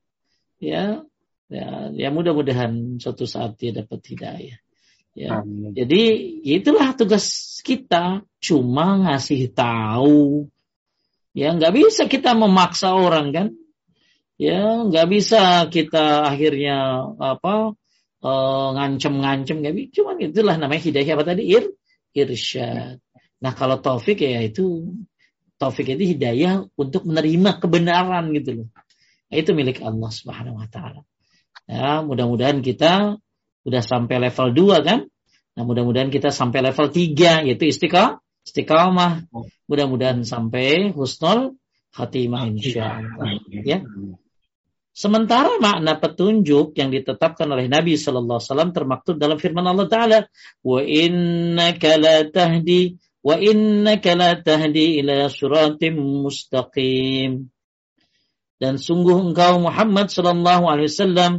[0.63, 1.03] Ya,
[1.51, 4.59] ya, ya mudah-mudahan suatu saat dia dapat hidayah.
[5.13, 5.75] Ya, Amin.
[5.75, 6.03] jadi
[6.47, 10.47] itulah tugas kita, cuma ngasih tahu.
[11.35, 13.49] Ya nggak bisa kita memaksa orang kan.
[14.39, 17.75] Ya nggak bisa kita akhirnya apa
[18.23, 19.91] uh, ngancem-ngancem nggak bisa.
[20.01, 21.65] Cuman itulah namanya hidayah apa tadi ir
[22.15, 23.03] irsyad.
[23.43, 24.95] Nah kalau taufik ya itu
[25.63, 28.69] taufik itu hidayah untuk menerima kebenaran gitu loh.
[29.31, 31.07] Nah, itu milik Allah Subhanahu wa taala.
[31.71, 33.23] Ya, mudah-mudahan kita
[33.63, 35.07] udah sampai level 2 kan?
[35.55, 39.31] Nah, mudah-mudahan kita sampai level 3 yaitu istiqamah, istiqamah.
[39.71, 41.55] Mudah-mudahan sampai husnul
[41.95, 43.81] khatimah insyaallah ya.
[44.93, 50.19] Sementara makna petunjuk yang ditetapkan oleh Nabi Shallallahu Alaihi Wasallam termaktub dalam firman Allah Taala,
[50.61, 55.95] wa innaka la tahdi wa innaka la tahdi ila suratim
[56.27, 57.49] mustaqim.
[58.59, 61.33] Dan sungguh engkau Muhammad sallallahu alaihi wasallam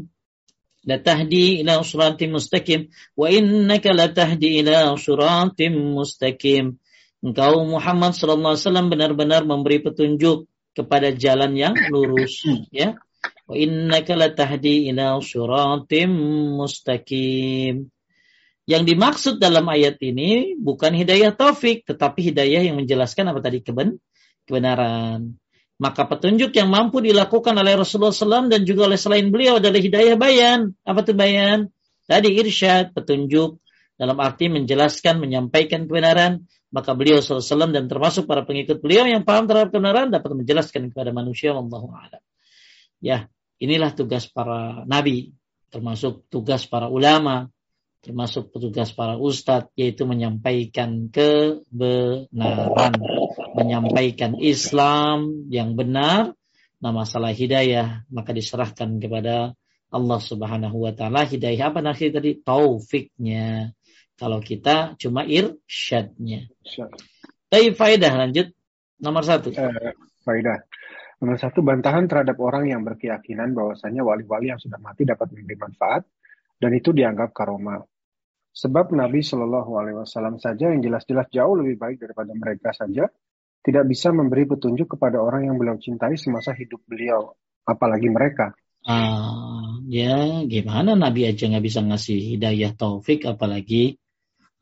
[0.84, 6.80] la tahdi ila suratim mustaqim wa innaka la tahdi ila suratim mustaqim.
[7.24, 13.00] Engkau Muhammad sallallahu alaihi wasallam benar-benar memberi petunjuk kepada jalan yang lurus ya.
[13.48, 16.12] Wa innaka la tahdi ila suratim
[16.60, 17.93] mustaqim.
[18.64, 24.00] Yang dimaksud dalam ayat ini bukan hidayah taufik, tetapi hidayah yang menjelaskan apa tadi keben,
[24.48, 25.36] kebenaran.
[25.84, 30.16] Maka petunjuk yang mampu dilakukan oleh Rasulullah SAW dan juga oleh selain beliau adalah hidayah
[30.16, 30.72] bayan.
[30.88, 31.68] Apa itu bayan?
[32.08, 33.60] Tadi irsyad, petunjuk
[34.00, 36.48] dalam arti menjelaskan, menyampaikan kebenaran.
[36.72, 41.12] Maka beliau SAW dan termasuk para pengikut beliau yang paham terhadap kebenaran dapat menjelaskan kepada
[41.12, 41.52] manusia.
[41.52, 42.24] A'lam.
[43.04, 43.28] Ya,
[43.60, 45.36] inilah tugas para nabi,
[45.68, 47.52] termasuk tugas para ulama,
[48.04, 52.94] termasuk petugas para ustadz yaitu menyampaikan kebenaran,
[53.56, 56.36] menyampaikan Islam yang benar.
[56.84, 59.56] Nah masalah hidayah maka diserahkan kepada
[59.88, 61.24] Allah Subhanahu wa taala.
[61.24, 62.44] Hidayah apa nanti tadi?
[62.44, 63.72] Taufiknya.
[64.20, 66.52] Kalau kita cuma irsyadnya.
[67.48, 68.52] Tapi faedah lanjut
[69.00, 69.56] nomor satu.
[69.56, 69.96] Uh,
[70.28, 70.60] faedah.
[71.24, 76.04] Nomor satu bantahan terhadap orang yang berkeyakinan bahwasanya wali-wali yang sudah mati dapat memberi manfaat
[76.60, 77.93] dan itu dianggap karomah.
[78.54, 83.10] Sebab Nabi Shallallahu Alaihi Wasallam saja yang jelas-jelas jauh lebih baik daripada mereka saja
[83.64, 87.34] tidak bisa memberi petunjuk kepada orang yang beliau cintai semasa hidup beliau,
[87.66, 88.54] apalagi mereka.
[88.84, 93.98] Uh, ya gimana Nabi aja nggak bisa ngasih hidayah taufik, apalagi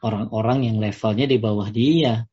[0.06, 2.30] orang-orang yang levelnya di bawah dia,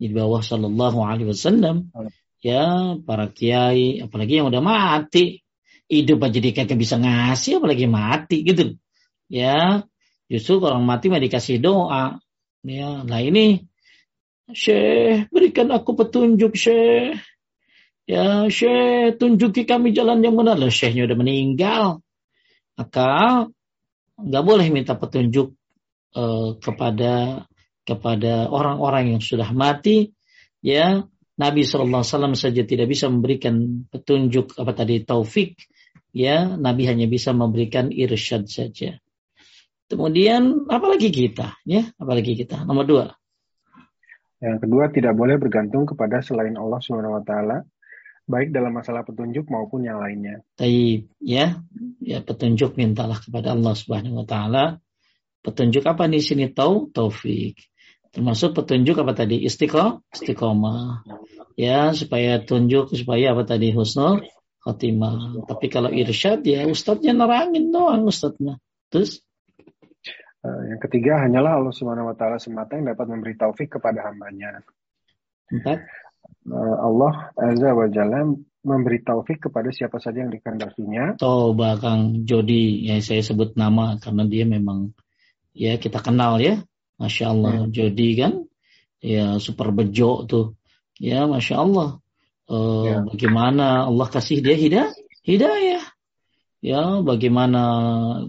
[0.00, 1.92] di bawah Shallallahu Alaihi Wasallam.
[2.40, 5.44] Ya para kiai, apalagi yang udah mati,
[5.86, 8.80] hidup aja dia kagak bisa ngasih, apalagi mati gitu.
[9.28, 9.84] Ya
[10.28, 12.20] Justru orang mati mah dikasih doa.
[12.62, 13.64] Ya, nah ini
[14.52, 17.16] Syekh, berikan aku petunjuk Syekh.
[18.08, 20.56] Ya, Syekh, tunjuki kami jalan yang benar.
[20.56, 22.04] Lah, Syekhnya udah meninggal.
[22.76, 23.08] Maka
[24.20, 25.52] nggak boleh minta petunjuk
[26.16, 27.44] uh, kepada
[27.88, 30.12] kepada orang-orang yang sudah mati.
[30.60, 31.08] Ya,
[31.38, 32.04] Nabi SAW
[32.36, 35.56] saja tidak bisa memberikan petunjuk apa tadi taufik.
[36.12, 39.00] Ya, Nabi hanya bisa memberikan irsyad saja.
[39.88, 42.62] Kemudian apalagi kita, ya, apalagi kita.
[42.68, 43.06] Nomor dua.
[44.38, 47.66] Yang kedua tidak boleh bergantung kepada selain Allah Subhanahu wa taala
[48.28, 50.44] baik dalam masalah petunjuk maupun yang lainnya.
[50.60, 51.64] Taib, ya.
[52.04, 54.64] Ya petunjuk mintalah kepada Allah Subhanahu wa taala.
[55.40, 56.92] Petunjuk apa di sini tahu?
[56.92, 57.56] Taufik.
[58.12, 59.42] Termasuk petunjuk apa tadi?
[59.48, 61.08] Istiqomah, istiqomah.
[61.58, 64.22] Ya, supaya tunjuk supaya apa tadi husnul
[64.62, 65.48] khotimah.
[65.48, 68.60] Tapi kalau irsyad ya ustadznya nerangin doang ustadznya.
[68.92, 69.24] Terus
[70.44, 74.62] yang ketiga hanyalah Allah Subhanahu wa taala semata yang dapat memberi taufik kepada hambanya.
[75.50, 75.82] Empat.
[76.48, 78.22] Uh, Allah Azza wa Jalla
[78.62, 81.18] memberi taufik kepada siapa saja yang dikehendakinya.
[81.18, 84.94] Coba Kang Jody yang saya sebut nama karena dia memang
[85.56, 86.62] ya kita kenal ya.
[86.98, 87.54] Masya Allah.
[87.62, 87.70] Hmm.
[87.70, 88.32] Jody kan,
[88.98, 90.58] ya super bejo tuh.
[90.98, 92.02] Ya, Masya Allah.
[92.50, 92.96] Uh, ya.
[93.06, 94.90] Bagaimana Allah kasih dia hidayah?
[95.22, 95.84] Hidayah.
[96.58, 97.62] Ya, bagaimana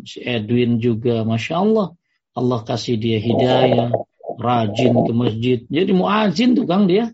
[0.05, 1.97] si Edwin juga, Masya Allah.
[2.35, 3.93] Allah kasih dia hidayah.
[4.39, 5.59] Rajin ke masjid.
[5.67, 7.11] Jadi muazin tuh Kang dia.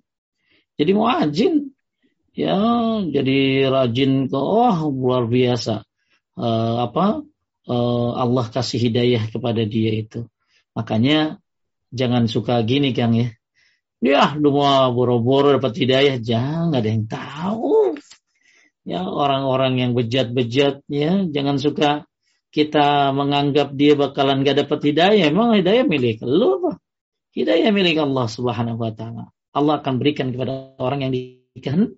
[0.76, 1.74] Jadi muazin.
[2.36, 2.60] Ya,
[3.08, 5.88] jadi rajin ke, oh luar biasa.
[6.36, 7.24] Uh, apa?
[7.66, 10.28] Uh, Allah kasih hidayah kepada dia itu.
[10.76, 11.40] Makanya
[11.96, 13.32] jangan suka gini Kang ya.
[14.04, 17.98] Ya, mau boro-boro dapat hidayah, jangan ada yang tahu.
[18.86, 22.06] Ya, orang-orang yang bejat-bejat ya, jangan suka
[22.56, 25.28] kita menganggap dia bakalan gak dapat hidayah.
[25.28, 26.80] Emang hidayah milik lu apa?
[27.36, 29.28] Hidayah milik Allah Subhanahu wa taala.
[29.52, 31.92] Allah akan berikan kepada orang yang dikan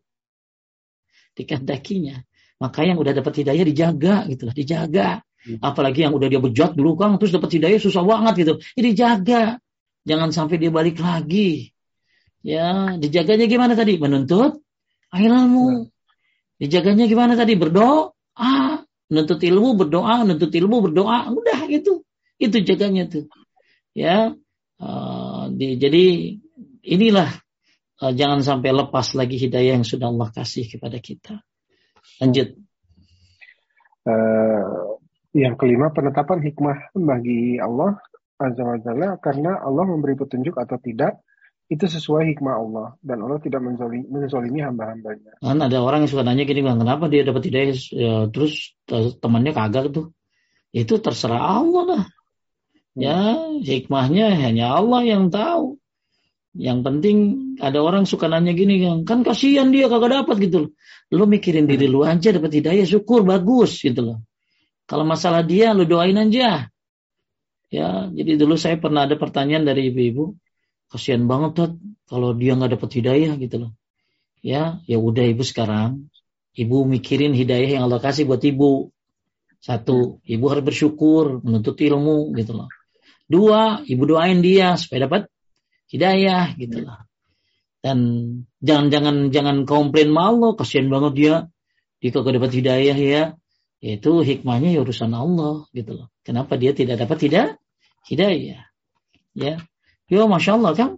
[1.37, 2.25] dikehendakinya.
[2.57, 5.07] Maka yang udah dapat hidayah dijaga gitu lah, dijaga.
[5.45, 5.61] Hmm.
[5.61, 8.53] Apalagi yang udah dia bejat dulu Kang, terus dapat hidayah susah banget gitu.
[8.81, 9.61] Ini dijaga.
[10.09, 11.69] Jangan sampai dia balik lagi.
[12.41, 14.01] Ya, dijaganya gimana tadi?
[14.01, 14.57] Menuntut
[15.13, 15.85] ilmu.
[16.57, 17.53] Dijaganya gimana tadi?
[17.53, 18.86] Berdoa.
[19.07, 21.31] Menuntut ilmu, berdoa, menuntut ilmu, berdoa.
[21.31, 22.03] Udah gitu.
[22.37, 23.25] Itu jaganya tuh.
[23.95, 24.35] Ya.
[24.77, 26.37] Uh, di, jadi
[26.85, 27.29] inilah
[28.03, 31.41] uh, jangan sampai lepas lagi hidayah yang sudah Allah kasih kepada kita.
[32.21, 32.53] Lanjut.
[34.07, 35.01] Uh,
[35.35, 37.99] yang kelima penetapan hikmah bagi Allah
[38.37, 41.19] Azza wa Jalla karena Allah memberi petunjuk atau tidak
[41.67, 45.35] itu sesuai hikmah Allah dan Allah tidak menzolimi, menzolimi hamba-hambanya.
[45.43, 48.71] Kan ada orang yang suka nanya gini bang, kenapa dia dapat hidayah ya, terus
[49.19, 50.15] temannya kagak tuh?
[50.71, 52.03] Itu terserah Allah lah.
[52.95, 53.03] Hmm.
[53.03, 53.19] Ya
[53.67, 55.75] hikmahnya hanya Allah yang tahu.
[56.55, 57.17] Yang penting
[57.59, 60.71] ada orang suka nanya gini kan, kan kasihan dia kagak dapat gitu loh.
[61.11, 64.17] Lu mikirin diri lu aja dapat hidayah syukur bagus gitu loh.
[64.87, 66.71] Kalau masalah dia lu doain aja.
[67.67, 70.31] Ya, jadi dulu saya pernah ada pertanyaan dari ibu-ibu
[70.87, 71.69] kasihan banget tuh
[72.07, 73.71] kalau dia nggak dapat hidayah gitu loh.
[74.39, 76.07] Ya ya udah ibu sekarang.
[76.57, 78.89] Ibu mikirin hidayah yang Allah kasih buat ibu.
[79.61, 82.69] Satu ibu harus bersyukur menuntut ilmu gitu loh.
[83.27, 85.27] Dua ibu doain dia supaya dapat
[85.91, 87.03] hidayah gitu loh.
[87.83, 87.97] Dan
[88.63, 91.35] jangan jangan jangan komplain malu kasihan banget dia.
[91.99, 93.23] Dia kagak dapat hidayah ya.
[93.77, 96.07] Itu hikmahnya ya urusan Allah gitu loh.
[96.25, 97.45] Kenapa dia tidak dapat tidak
[98.09, 98.65] hidayah?
[99.37, 99.61] Ya
[100.07, 100.91] Ya Masya Allah kan.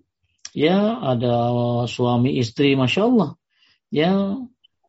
[0.54, 1.34] Ya ada
[1.90, 3.30] suami istri Masya Allah.
[3.90, 4.38] Ya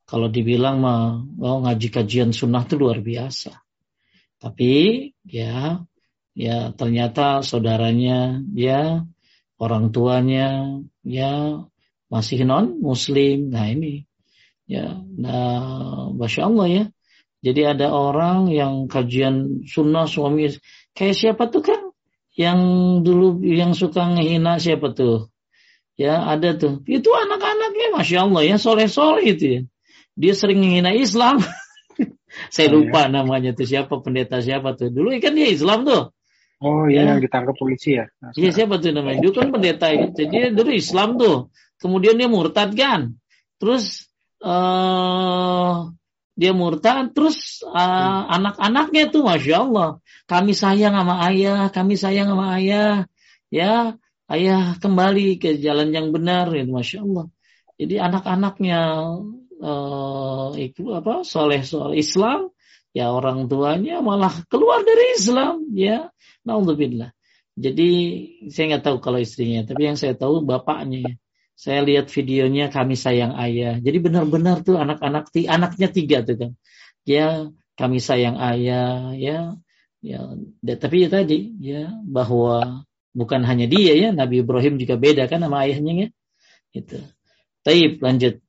[0.05, 3.57] kalau dibilang mah oh, ngaji kajian sunnah itu luar biasa.
[4.41, 4.73] Tapi
[5.25, 5.85] ya
[6.37, 9.05] ya ternyata saudaranya ya
[9.57, 11.64] orang tuanya ya
[12.12, 13.49] masih non muslim.
[13.49, 14.05] Nah ini
[14.68, 16.85] ya nah masya Allah ya.
[17.41, 20.53] Jadi ada orang yang kajian sunnah suami
[20.93, 21.80] kayak siapa tuh kan?
[22.41, 22.61] Yang
[23.05, 25.28] dulu yang suka ngehina siapa tuh?
[26.01, 26.80] Ya ada tuh.
[26.88, 29.61] Itu anak-anaknya masya Allah ya soleh-soleh itu ya.
[30.16, 31.45] Dia sering ngehina Islam.
[32.55, 33.12] Saya oh, lupa ya.
[33.12, 34.88] namanya tuh siapa pendeta siapa tuh.
[34.88, 36.16] Dulu kan dia Islam tuh.
[36.61, 37.16] Oh iya ya.
[37.16, 38.09] yang ditangkap polisi ya.
[38.32, 39.20] Iya siapa tuh namanya?
[39.20, 40.24] Dia kan pendeta itu.
[40.24, 41.36] Dia dulu Islam tuh.
[41.76, 43.20] Kemudian dia murtad kan.
[43.61, 44.09] Terus
[44.41, 45.93] uh,
[46.41, 50.01] dia murtad terus uh, anak-anaknya tuh masya Allah.
[50.24, 53.05] Kami sayang sama ayah kami sayang sama ayah.
[53.53, 54.01] Ya
[54.32, 57.28] ayah kembali ke jalan yang benar ya masya Allah.
[57.76, 58.80] Jadi anak-anaknya
[59.61, 62.49] uh, itu apa soleh soleh Islam
[62.97, 66.09] ya orang tuanya malah keluar dari Islam ya.
[66.49, 67.12] Naudzubillah.
[67.53, 67.91] Jadi
[68.49, 71.20] saya nggak tahu kalau istrinya tapi yang saya tahu bapaknya
[71.61, 73.77] saya lihat videonya kami sayang ayah.
[73.77, 76.51] Jadi benar-benar tuh anak-anak anaknya tiga tuh kan.
[77.05, 79.61] Ya kami sayang ayah ya.
[80.01, 80.25] Ya,
[80.81, 85.69] tapi ya tadi ya bahwa bukan hanya dia ya Nabi Ibrahim juga beda kan sama
[85.69, 86.09] ayahnya ya.
[86.73, 87.05] Itu.
[87.61, 88.41] Taib lanjut.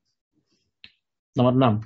[1.35, 1.83] Nomor enam.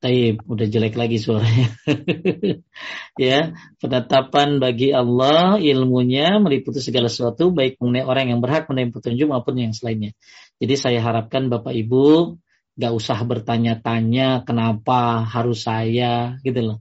[0.00, 1.68] Taib, udah jelek lagi suaranya.
[3.20, 9.28] ya, penetapan bagi Allah ilmunya meliputi segala sesuatu baik mengenai orang yang berhak menerima petunjuk
[9.28, 10.16] maupun yang selainnya.
[10.56, 12.38] Jadi saya harapkan Bapak Ibu
[12.74, 16.78] gak usah bertanya-tanya kenapa harus saya gitu loh.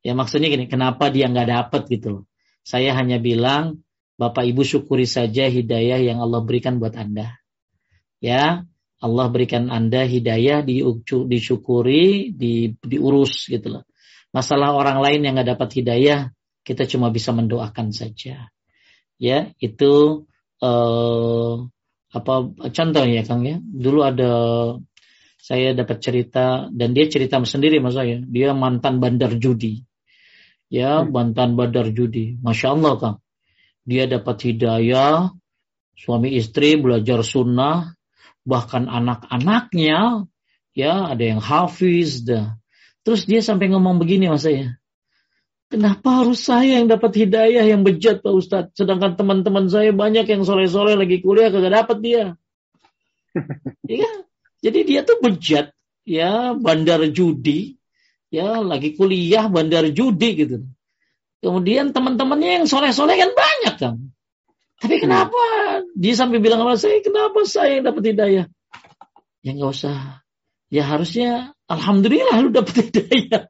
[0.00, 2.24] Ya maksudnya gini, kenapa dia nggak dapat gitu loh.
[2.62, 3.84] Saya hanya bilang
[4.18, 7.38] Bapak Ibu syukuri saja hidayah yang Allah berikan buat Anda.
[8.18, 8.66] Ya,
[8.98, 13.84] Allah berikan Anda hidayah disyukuri, di, diurus gitu loh.
[14.34, 16.34] Masalah orang lain yang nggak dapat hidayah,
[16.66, 18.50] kita cuma bisa mendoakan saja.
[19.18, 20.26] Ya, itu
[20.58, 21.54] eh,
[22.08, 22.34] apa
[22.74, 23.62] contoh ya Kang ya.
[23.62, 24.30] Dulu ada
[25.38, 29.86] saya dapat cerita dan dia cerita sendiri mas saya dia mantan bandar judi
[30.68, 31.14] ya hmm.
[31.14, 33.16] mantan bandar judi masya Allah kang
[33.86, 35.32] dia dapat hidayah
[35.96, 37.96] suami istri belajar sunnah
[38.48, 40.24] bahkan anak-anaknya
[40.72, 42.56] ya ada yang hafiz dah
[43.04, 44.80] terus dia sampai ngomong begini mas saya
[45.68, 48.72] Kenapa harus saya yang dapat hidayah yang bejat Pak Ustadz?
[48.72, 52.24] Sedangkan teman-teman saya banyak yang sore-sore lagi kuliah kagak dapat dia.
[53.84, 54.24] Iya,
[54.64, 55.72] jadi dia tuh bejat,
[56.08, 57.76] ya bandar judi,
[58.32, 60.56] ya lagi kuliah bandar judi gitu.
[61.38, 63.96] Kemudian teman-temannya yang soleh-soleh kan banyak kan.
[64.78, 65.02] Tapi hmm.
[65.02, 65.42] kenapa
[65.94, 68.46] dia sampai bilang sama saya, kenapa saya yang dapat hidayah?
[69.42, 70.22] Ya nggak usah.
[70.68, 73.44] Ya harusnya, alhamdulillah lu dapat hidayah.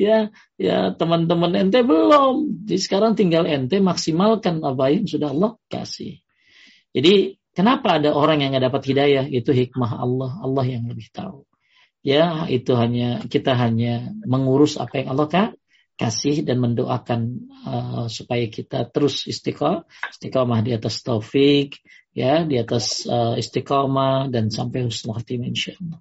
[0.00, 2.64] ya, ya teman-teman ente belum.
[2.64, 6.22] Jadi sekarang tinggal ente maksimalkan apa yang sudah Allah kasih.
[6.94, 9.24] Jadi Kenapa ada orang yang nggak dapat hidayah?
[9.30, 10.42] Itu hikmah Allah.
[10.42, 11.46] Allah yang lebih tahu.
[12.02, 15.30] Ya, itu hanya kita hanya mengurus apa yang Allah
[15.94, 17.20] kasih dan mendoakan
[17.64, 21.78] uh, supaya kita terus istiqomah, istiqomah di atas taufik,
[22.10, 26.00] ya, di atas uh, istiqomah dan sampai husnul khatimah insyaallah.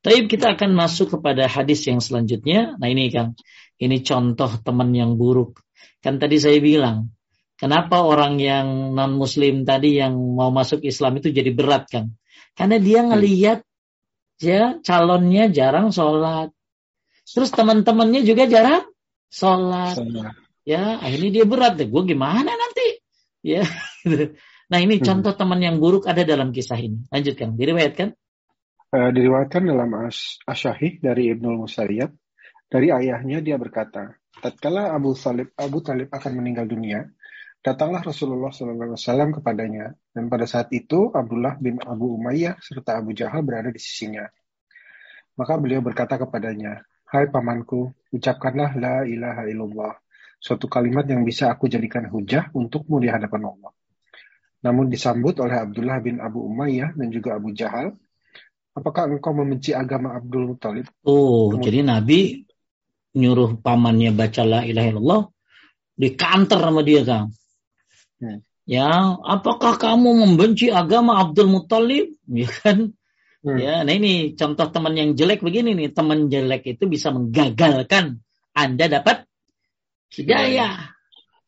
[0.00, 2.78] Tapi kita akan masuk kepada hadis yang selanjutnya.
[2.78, 3.34] Nah ini Kang,
[3.82, 5.60] ini contoh teman yang buruk.
[5.98, 7.10] Kan tadi saya bilang,
[7.58, 12.14] Kenapa orang yang non muslim tadi yang mau masuk Islam itu jadi berat kan?
[12.54, 13.08] Karena dia hmm.
[13.10, 13.58] ngelihat
[14.38, 16.54] ya calonnya jarang sholat.
[17.26, 18.86] Terus teman-temannya juga jarang
[19.30, 19.96] sholat.
[20.68, 21.88] Ya, akhirnya dia berat deh.
[21.88, 23.00] Gue gimana nanti?
[23.40, 23.64] Ya.
[24.72, 25.04] nah ini hmm.
[25.04, 27.08] contoh teman yang buruk ada dalam kisah ini.
[27.08, 27.56] Lanjutkan.
[27.56, 28.12] Diriwayatkan?
[28.88, 32.12] Uh, diriwayatkan dalam As Asyahih dari Ibnul Musayyab.
[32.68, 37.08] Dari ayahnya dia berkata, tatkala Abu Talib Abu Talib akan meninggal dunia,
[37.58, 43.42] Datanglah Rasulullah SAW kepadanya, dan pada saat itu Abdullah bin Abu Umayyah serta Abu Jahal
[43.42, 44.30] berada di sisinya.
[45.34, 49.96] Maka beliau berkata kepadanya, Hai pamanku, ucapkanlah la ilaha illallah,
[50.36, 53.72] suatu kalimat yang bisa aku jadikan hujah untukmu di hadapan Allah.
[54.60, 57.96] Namun disambut oleh Abdullah bin Abu Umayyah dan juga Abu Jahal,
[58.76, 60.84] apakah engkau membenci agama Abdul Muthalib?
[61.08, 62.20] Oh, Kemudian, jadi Nabi
[63.16, 65.22] nyuruh pamannya baca la ilaha illallah,
[65.96, 67.32] dikanter sama dia, Kang.
[68.20, 68.44] Hmm.
[68.68, 72.12] Ya, apakah kamu membenci agama Abdul Muthalib?
[72.28, 72.92] Ya kan?
[73.38, 73.54] Hmm.
[73.54, 75.94] Ya, nah ini contoh teman yang jelek begini nih.
[75.94, 78.18] Teman jelek itu bisa menggagalkan
[78.54, 79.24] Anda dapat
[80.14, 80.90] hidayah.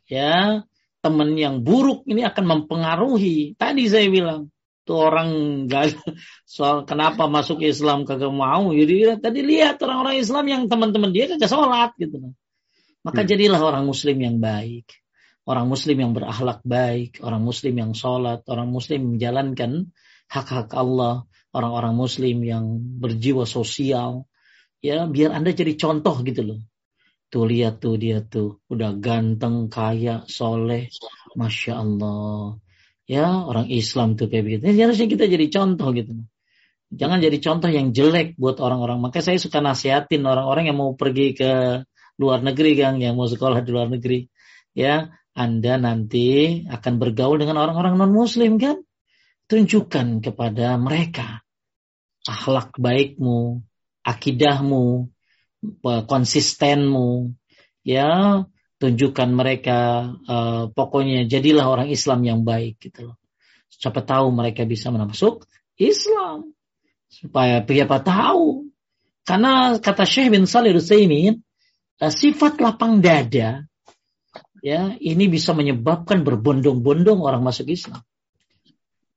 [0.06, 0.62] Ya,
[1.02, 3.58] teman yang buruk ini akan mempengaruhi.
[3.58, 4.54] Tadi saya bilang,
[4.86, 5.30] tuh orang
[5.66, 5.98] gagal
[6.46, 8.70] soal kenapa masuk Islam kagak mau.
[8.70, 12.34] Jadi tadi lihat orang-orang Islam yang teman-teman dia kagak sholat gitu.
[13.02, 13.28] Maka hmm.
[13.28, 14.86] jadilah orang Muslim yang baik
[15.50, 19.90] orang muslim yang berakhlak baik, orang muslim yang sholat, orang muslim menjalankan
[20.30, 22.64] hak-hak Allah, orang-orang muslim yang
[22.98, 24.26] berjiwa sosial,
[24.80, 26.60] ya biar Anda jadi contoh gitu loh.
[27.30, 30.90] Tuh lihat tuh dia tuh, udah ganteng, kaya, soleh,
[31.38, 32.58] Masya Allah.
[33.06, 34.62] Ya orang Islam tuh kayak begitu.
[34.70, 36.26] Ini harusnya kita jadi contoh gitu.
[36.90, 38.98] Jangan jadi contoh yang jelek buat orang-orang.
[38.98, 41.82] Maka saya suka nasihatin orang-orang yang mau pergi ke
[42.18, 44.26] luar negeri, Kang, yang mau sekolah di luar negeri.
[44.74, 48.82] Ya, anda nanti akan bergaul dengan orang-orang non-muslim kan?
[49.50, 51.42] Tunjukkan kepada mereka
[52.22, 53.66] akhlak baikmu,
[54.06, 55.10] akidahmu,
[55.82, 57.34] konsistenmu,
[57.82, 58.44] ya
[58.80, 63.16] tunjukkan mereka uh, pokoknya jadilah orang Islam yang baik gitu loh.
[63.68, 65.44] Siapa tahu mereka bisa masuk
[65.76, 66.56] Islam
[67.10, 68.72] supaya siapa tahu
[69.28, 71.44] karena kata Syekh bin Salih Utsaimin
[72.00, 73.68] uh, sifat lapang dada
[74.64, 78.00] ya ini bisa menyebabkan berbondong-bondong orang masuk Islam.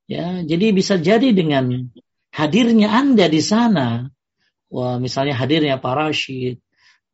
[0.04, 1.88] Ya, jadi bisa jadi dengan
[2.36, 4.12] hadirnya Anda di sana,
[4.68, 6.60] wah misalnya hadirnya Pak Rashid,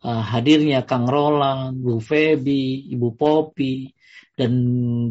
[0.01, 3.93] uh, hadirnya Kang Roland, Bu Febi, Ibu Popi,
[4.33, 4.53] dan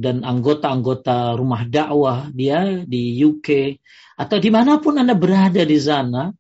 [0.03, 3.79] dan anggota-anggota rumah dakwah dia di UK
[4.19, 6.35] atau di mana pun Anda berada di sana,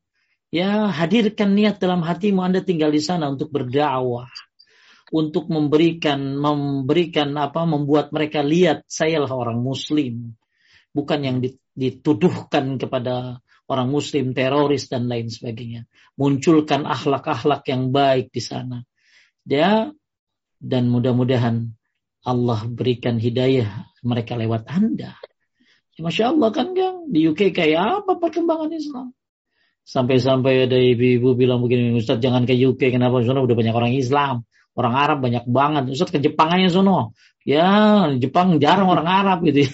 [0.51, 4.27] ya hadirkan niat dalam hatimu Anda tinggal di sana untuk berdakwah.
[5.09, 10.37] Untuk memberikan memberikan apa membuat mereka lihat saya lah orang muslim
[10.93, 11.39] bukan yang
[11.77, 15.85] dituduhkan kepada orang muslim teroris dan lain sebagainya
[16.17, 18.83] munculkan akhlak-akhlak yang baik di sana
[19.45, 19.93] dia
[20.59, 21.73] dan mudah-mudahan
[22.27, 25.15] Allah berikan hidayah mereka lewat Anda
[25.95, 29.15] ya, Masya Allah kan Gang di UK kayak apa perkembangan Islam
[29.89, 33.25] Sampai-sampai ada ibu-ibu bilang begini, Ustaz jangan ke UK, kenapa?
[33.25, 34.45] Soalnya udah banyak orang Islam
[34.79, 35.91] orang Arab banyak banget.
[35.91, 37.19] Ustaz ke Jepang aja sono.
[37.49, 39.65] Ya, Jepang jarang orang Arab gitu.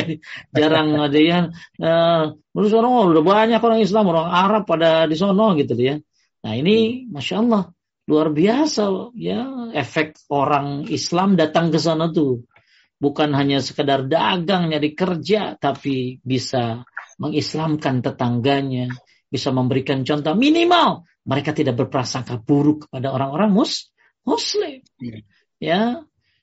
[0.56, 5.52] jarang ada yang uh, menurut sono udah banyak orang Islam, orang Arab pada di sono
[5.60, 6.00] gitu ya.
[6.40, 7.68] Nah, ini Masya Allah
[8.08, 12.48] luar biasa ya efek orang Islam datang ke sana tuh
[12.96, 16.88] bukan hanya sekedar dagang nyari kerja tapi bisa
[17.20, 18.88] mengislamkan tetangganya
[19.28, 23.92] bisa memberikan contoh minimal mereka tidak berprasangka buruk kepada orang-orang mus
[24.24, 25.20] muslim iya.
[25.60, 25.80] ya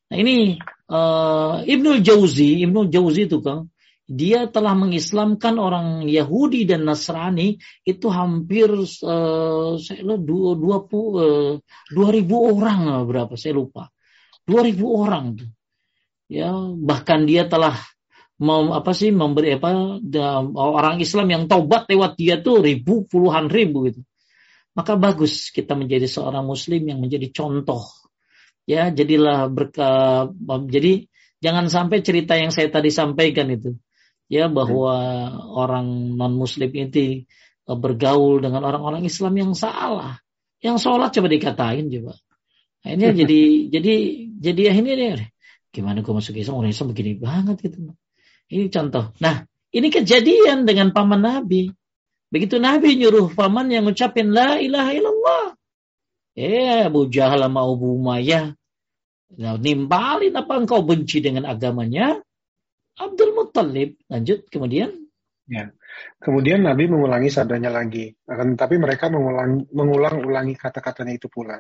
[0.06, 3.70] nah ini uh, Ibnu Jauzi Ibnu Jauzi itu kan
[4.06, 11.58] dia telah mengislamkan orang Yahudi dan Nasrani itu hampir uh, saya dua dua uh,
[11.90, 13.90] dua ribu orang berapa saya lupa.
[14.46, 15.50] dua ribu orang tuh.
[16.30, 17.82] Ya bahkan dia telah
[18.38, 19.98] mau apa sih memberi apa
[20.54, 24.06] orang Islam yang taubat lewat dia tuh ribu puluhan ribu gitu.
[24.78, 27.90] Maka bagus kita menjadi seorang Muslim yang menjadi contoh
[28.66, 30.26] ya jadilah berka
[30.70, 31.06] jadi
[31.40, 33.78] jangan sampai cerita yang saya tadi sampaikan itu.
[34.26, 34.98] Ya bahwa
[35.54, 37.30] orang non muslim ini
[37.62, 40.18] e, bergaul dengan orang-orang Islam yang salah.
[40.66, 42.18] Yang sholat coba dikatain coba.
[42.82, 43.96] Akhirnya jadi jadi
[44.42, 45.30] jadi akhirnya deh
[45.70, 46.66] gimana gue masuk Islam?
[46.66, 47.94] Orang Islam begini banget gitu.
[48.50, 49.14] Ini contoh.
[49.22, 51.70] Nah ini kejadian dengan paman Nabi.
[52.34, 55.46] Begitu Nabi nyuruh paman yang ngucapin la ilaha illallah
[56.36, 58.54] eh Abu Jahal sama Abu Umayyah
[59.36, 62.22] Nah, nimpalin apa engkau benci dengan agamanya?
[62.96, 64.00] Abdul Muttalib.
[64.08, 64.94] Lanjut kemudian.
[65.50, 65.74] Ya.
[66.22, 68.16] Kemudian Nabi mengulangi sabdanya lagi.
[68.30, 71.60] Akan tetapi mereka mengulang, mengulang-ulangi kata-katanya itu pula.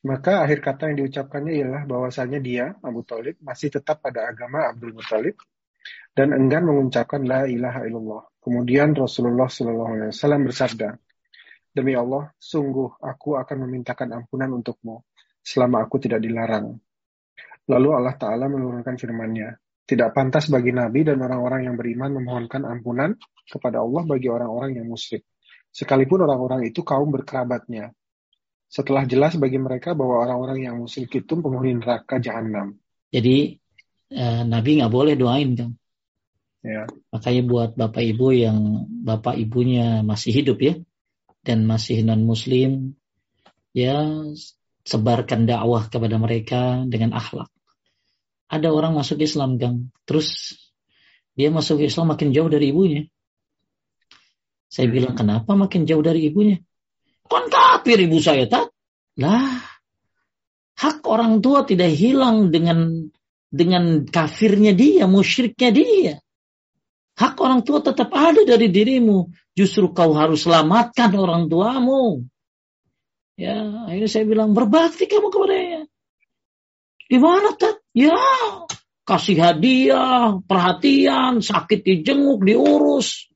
[0.00, 4.96] Maka akhir kata yang diucapkannya ialah bahwasanya dia, Abu Talib, masih tetap pada agama Abdul
[4.96, 5.36] Muttalib
[6.16, 8.24] dan enggan mengucapkan la ilaha illallah.
[8.40, 10.08] Kemudian Rasulullah SAW
[10.48, 10.96] bersabda,
[11.70, 15.06] Demi Allah, sungguh aku akan memintakan ampunan untukmu
[15.38, 16.74] selama aku tidak dilarang.
[17.70, 19.54] Lalu Allah Ta'ala menurunkan firman-Nya,
[19.86, 23.14] tidak pantas bagi Nabi dan orang-orang yang beriman memohonkan ampunan
[23.46, 25.22] kepada Allah bagi orang-orang yang musyrik.
[25.70, 27.94] Sekalipun orang-orang itu kaum berkerabatnya.
[28.66, 32.74] Setelah jelas bagi mereka bahwa orang-orang yang musyrik itu penghuni neraka jahanam.
[33.14, 33.58] Jadi
[34.10, 35.70] eh, Nabi nggak boleh doain kan?
[36.66, 36.90] Ya.
[37.14, 38.58] Makanya buat bapak ibu yang
[39.06, 40.74] bapak ibunya masih hidup ya
[41.46, 42.94] dan masih non muslim
[43.72, 44.04] ya
[44.84, 47.48] sebarkan dakwah kepada mereka dengan akhlak
[48.50, 49.94] ada orang masuk Islam, Gang.
[50.02, 50.58] Terus
[51.38, 53.06] dia masuk Islam makin jauh dari ibunya.
[54.66, 54.94] Saya hmm.
[54.98, 56.58] bilang, kenapa makin jauh dari ibunya?
[57.30, 58.74] Kon kafir ibu saya, tak?
[59.22, 59.62] Lah,
[60.82, 63.06] hak orang tua tidak hilang dengan
[63.46, 66.14] dengan kafirnya dia, musyriknya dia.
[67.14, 69.30] Hak orang tua tetap ada dari dirimu.
[69.60, 72.24] Justru kau harus selamatkan orang tuamu.
[73.36, 75.84] Ya, akhirnya saya bilang, berbakti kamu kepadanya.
[77.12, 77.84] Gimana, Tat?
[77.92, 78.16] Ya,
[79.04, 83.28] kasih hadiah, perhatian, sakit dijenguk, diurus.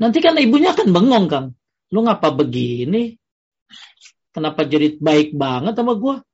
[0.00, 1.46] Nanti kan ibunya akan bengong, Kang.
[1.92, 3.20] Lu ngapa begini?
[4.32, 6.24] Kenapa jadi baik banget sama gua?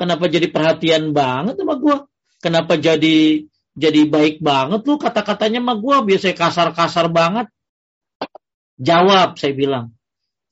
[0.00, 2.08] Kenapa jadi perhatian banget sama gua?
[2.40, 3.44] Kenapa jadi
[3.76, 7.52] jadi baik banget lu kata-katanya sama gua biasanya kasar-kasar banget?
[8.82, 9.94] Jawab saya bilang,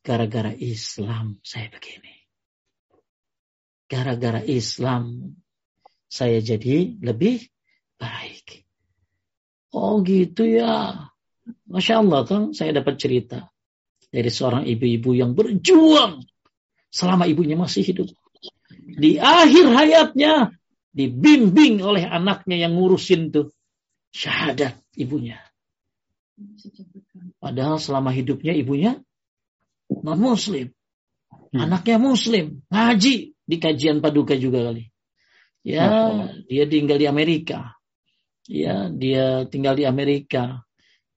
[0.07, 2.21] gara-gara Islam saya begini
[3.91, 5.35] gara-gara Islam
[6.07, 7.43] saya jadi lebih
[7.99, 8.63] baik.
[9.75, 11.11] Oh gitu ya.
[11.67, 13.51] Masya Allah kan saya dapat cerita
[14.07, 16.23] dari seorang ibu-ibu yang berjuang
[16.87, 18.07] selama ibunya masih hidup.
[18.71, 20.55] Di akhir hayatnya
[20.95, 23.51] dibimbing oleh anaknya yang ngurusin tuh
[24.15, 25.39] syahadat ibunya.
[27.41, 29.01] Padahal selama hidupnya ibunya
[29.91, 30.71] non muslim.
[31.51, 31.67] Hmm.
[31.67, 34.87] Anaknya muslim, ngaji, di kajian paduka juga kali.
[35.67, 36.31] Ya, oh.
[36.47, 37.75] dia tinggal di Amerika.
[38.47, 40.63] Ya, dia tinggal di Amerika.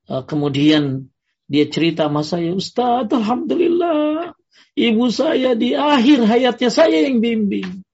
[0.09, 1.13] Uh, kemudian
[1.45, 4.34] dia cerita sama saya, Ustaz, Alhamdulillah,
[4.74, 7.86] ibu saya di akhir hayatnya saya yang bimbing.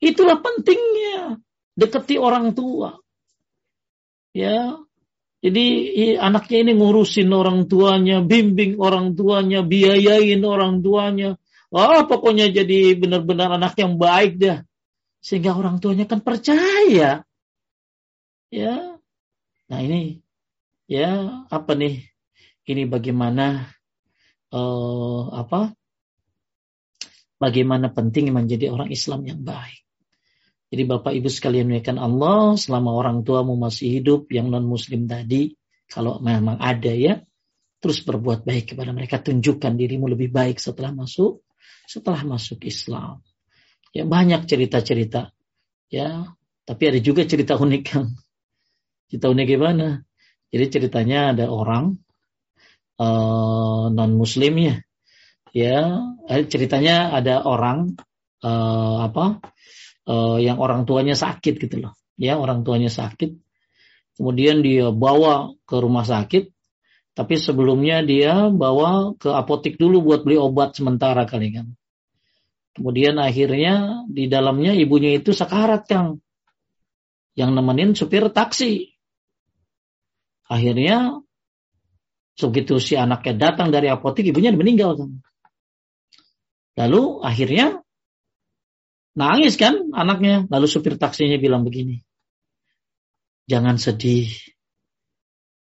[0.00, 1.40] Itulah pentingnya
[1.76, 3.00] deketi orang tua.
[4.36, 4.78] Ya,
[5.40, 5.64] jadi
[6.20, 11.40] anaknya ini ngurusin orang tuanya, bimbing orang tuanya, biayain orang tuanya.
[11.72, 14.60] Oh, pokoknya jadi benar-benar anak yang baik dah.
[15.24, 17.24] Sehingga orang tuanya kan percaya.
[18.52, 18.74] Ya.
[19.70, 20.20] Nah ini
[20.84, 22.04] ya apa nih?
[22.68, 23.64] Ini bagaimana
[24.52, 25.72] uh, apa?
[27.40, 29.80] Bagaimana penting menjadi orang Islam yang baik.
[30.70, 35.58] Jadi Bapak Ibu sekalian menekan Allah selama orang tuamu masih hidup yang non muslim tadi
[35.90, 37.18] kalau memang ada ya
[37.82, 41.42] terus berbuat baik kepada mereka tunjukkan dirimu lebih baik setelah masuk
[41.90, 43.18] setelah masuk Islam.
[43.90, 45.34] Ya banyak cerita-cerita.
[45.90, 48.14] Ya, tapi ada juga cerita unik kan.
[49.10, 50.06] Cerita unik gimana?
[50.54, 51.98] Jadi ceritanya ada orang
[53.02, 54.76] uh, eh, non muslim ya.
[55.50, 55.98] Ya,
[56.30, 57.98] eh, ceritanya ada orang
[58.46, 59.42] uh, apa?
[60.08, 61.92] Uh, yang orang tuanya sakit gitu loh.
[62.16, 63.36] Ya, orang tuanya sakit.
[64.16, 66.52] Kemudian dia bawa ke rumah sakit
[67.20, 71.66] tapi sebelumnya dia bawa ke apotik dulu buat beli obat sementara kali kan.
[72.72, 76.22] Kemudian akhirnya di dalamnya ibunya itu sekarat Kang.
[77.34, 78.94] Yang nemenin supir taksi.
[80.48, 81.20] Akhirnya
[82.40, 85.10] begitu si anaknya datang dari apotik ibunya meninggal kan.
[86.78, 87.84] Lalu akhirnya
[89.16, 90.46] nangis kan anaknya.
[90.50, 92.02] Lalu supir taksinya bilang begini.
[93.50, 94.30] Jangan sedih.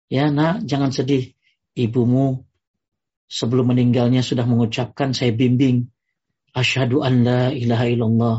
[0.08, 1.34] Ya nak, jangan sedih
[1.74, 2.46] ibumu
[3.26, 5.90] sebelum meninggalnya sudah mengucapkan saya bimbing
[6.54, 8.36] asyhadu an la ilaha illallah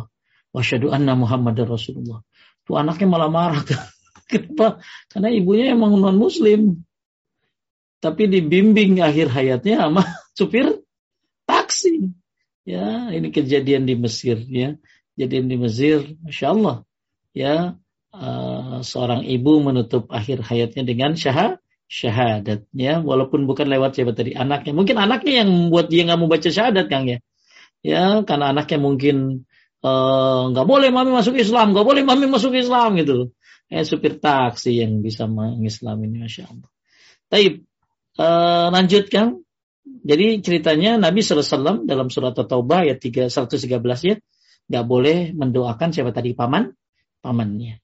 [0.56, 0.62] wa
[0.96, 2.24] anna muhammadar rasulullah.
[2.64, 3.62] Tuh anaknya malah marah.
[4.32, 4.82] Kenapa?
[5.12, 6.82] Karena ibunya emang non muslim.
[8.00, 10.02] Tapi dibimbing akhir hayatnya sama
[10.38, 10.82] supir
[11.46, 12.10] taksi.
[12.66, 14.74] Ya, ini kejadian di Mesir ya.
[15.16, 16.84] Kejadian di Mesir, Masya Allah.
[17.32, 17.80] Ya,
[18.16, 24.34] uh, seorang ibu menutup akhir hayatnya dengan syahad syahadat ya walaupun bukan lewat siapa tadi
[24.34, 27.22] anaknya mungkin anaknya yang membuat dia nggak mau baca syahadat kang ya
[27.86, 29.46] ya karena anaknya mungkin
[29.86, 33.30] eh, nggak uh, boleh mami masuk Islam nggak boleh mami masuk Islam gitu
[33.70, 36.70] eh supir taksi yang bisa mengislam ini masya Allah.
[37.30, 37.54] Taib
[38.18, 39.46] uh, lanjutkan
[40.06, 44.16] jadi ceritanya Nabi SAW dalam surat At-Taubah ayat 3, 113 ya
[44.70, 46.74] nggak boleh mendoakan siapa tadi paman?
[47.22, 47.82] Pamannya.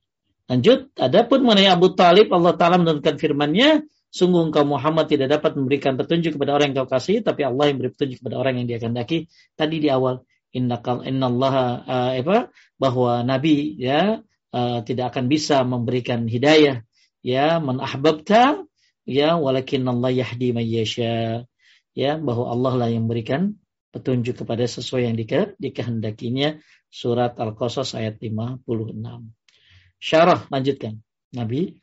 [0.52, 5.96] Lanjut, adapun mengenai Abu Talib, Allah Ta'ala menurunkan firman-Nya, sungguh engkau Muhammad tidak dapat memberikan
[5.96, 8.78] petunjuk kepada orang yang kau kasih, tapi Allah yang beri petunjuk kepada orang yang dia
[8.84, 9.32] kehendaki.
[9.56, 11.56] Tadi di awal, inna Allah
[11.88, 14.20] uh, apa, bahwa Nabi ya
[14.52, 16.84] uh, tidak akan bisa memberikan hidayah,
[17.24, 18.68] ya man ahbabta,
[19.08, 21.48] ya walakin Allah yahdi mayyasha,
[21.96, 23.61] ya bahwa Allah lah yang memberikan
[23.92, 25.16] petunjuk kepada sesuai yang
[25.60, 26.58] dikehendakinya.
[26.92, 28.66] Surat Al-Qasas ayat 56.
[30.02, 31.00] Syarah lanjutkan.
[31.32, 31.80] Nabi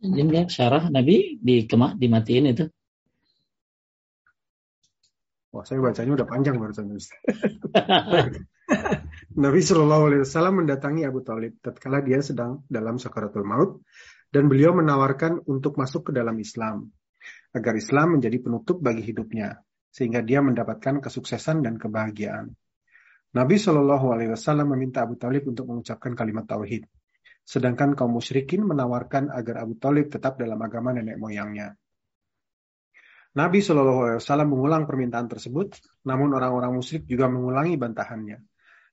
[0.00, 2.64] Ini syarah Nabi di kemak dimatiin itu.
[5.52, 6.88] Wah, saya bacanya udah panjang barusan.
[9.30, 13.78] Nabi Shallallahu Alaihi Wasallam mendatangi Abu Talib tatkala dia sedang dalam sakaratul maut
[14.26, 16.90] dan beliau menawarkan untuk masuk ke dalam Islam
[17.54, 19.62] agar Islam menjadi penutup bagi hidupnya,
[19.94, 22.50] sehingga dia mendapatkan kesuksesan dan kebahagiaan.
[23.30, 26.90] Nabi Shallallahu Alaihi Wasallam meminta Abu Talib untuk mengucapkan kalimat tauhid,
[27.46, 31.78] sedangkan kaum musyrikin menawarkan agar Abu Talib tetap dalam agama nenek moyangnya.
[33.38, 38.49] Nabi Shallallahu Alaihi Wasallam mengulang permintaan tersebut, namun orang-orang musyrik juga mengulangi bantahannya.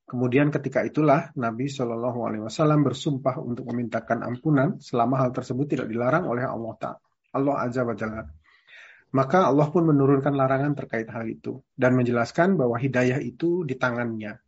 [0.08, 5.91] Kemudian ketika itulah Nabi Shallallahu Alaihi Wasallam bersumpah untuk memintakan ampunan selama hal tersebut tidak
[5.91, 7.03] dilarang oleh Allah Taala.
[7.36, 7.91] Allah Azza wa.
[9.12, 14.39] Maka Allah pun menurunkan larangan terkait hal itu dan menjelaskan bahwa hidayah itu di tangannya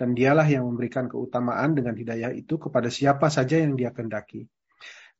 [0.00, 4.48] dan dialah yang memberikan keutamaan dengan hidayah itu kepada siapa saja yang dia kendaki.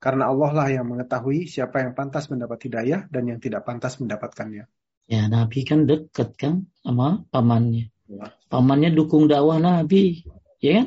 [0.01, 4.65] Karena Allah lah yang mengetahui siapa yang pantas mendapat hidayah dan yang tidak pantas mendapatkannya.
[5.07, 7.92] Ya, Nabi kan dekat kan sama pamannya.
[8.13, 8.29] Ya.
[8.53, 10.21] Pamannya dukung dakwah Nabi,
[10.61, 10.87] ya kan?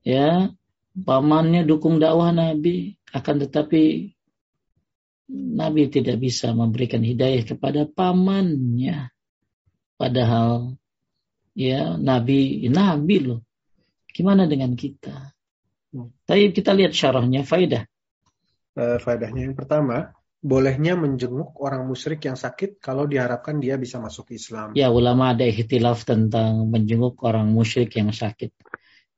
[0.00, 0.28] Ya,
[0.96, 4.16] pamannya dukung dakwah Nabi, akan tetapi
[5.32, 9.12] Nabi tidak bisa memberikan hidayah kepada pamannya.
[10.00, 10.80] Padahal
[11.52, 13.40] ya Nabi Nabi loh.
[14.12, 15.36] Gimana dengan kita?
[16.24, 17.84] Tapi kita lihat syarahnya faidah.
[18.72, 24.34] Uh, faedahnya yang pertama, bolehnya menjenguk orang musyrik yang sakit kalau diharapkan dia bisa masuk
[24.34, 24.74] Islam.
[24.74, 28.50] Ya, ulama ada ikhtilaf tentang menjenguk orang musyrik yang sakit.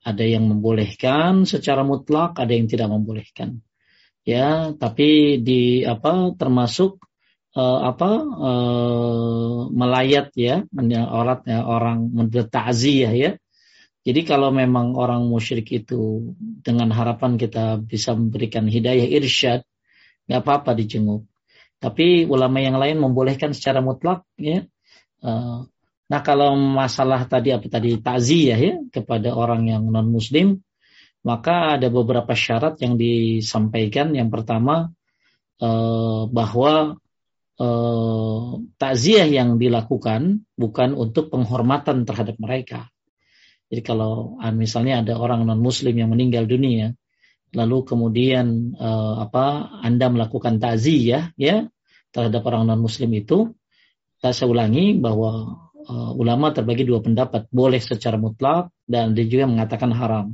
[0.04, 3.64] Ada yang membolehkan secara mutlak, ada yang tidak membolehkan
[4.24, 7.04] ya tapi di apa termasuk
[7.54, 10.64] uh, apa uh, melayat ya
[11.12, 11.98] orang ya, orang
[13.12, 13.36] ya
[14.04, 19.68] jadi kalau memang orang musyrik itu dengan harapan kita bisa memberikan hidayah irsyad
[20.26, 21.24] nggak apa-apa dijenguk
[21.78, 24.64] tapi ulama yang lain membolehkan secara mutlak ya
[25.24, 25.66] uh,
[26.04, 30.64] nah kalau masalah tadi apa tadi takziah ya kepada orang yang non muslim
[31.24, 34.12] maka ada beberapa syarat yang disampaikan.
[34.12, 34.92] Yang pertama
[35.58, 37.00] eh, bahwa
[37.56, 42.92] eh, takziah yang dilakukan bukan untuk penghormatan terhadap mereka.
[43.72, 46.92] Jadi kalau ah, misalnya ada orang non Muslim yang meninggal dunia,
[47.54, 51.70] lalu kemudian uh, apa Anda melakukan takziah ya
[52.10, 53.54] terhadap orang non muslim itu
[54.18, 59.92] saya ulangi bahwa uh, ulama terbagi dua pendapat boleh secara mutlak dan dia juga mengatakan
[59.92, 60.26] haram.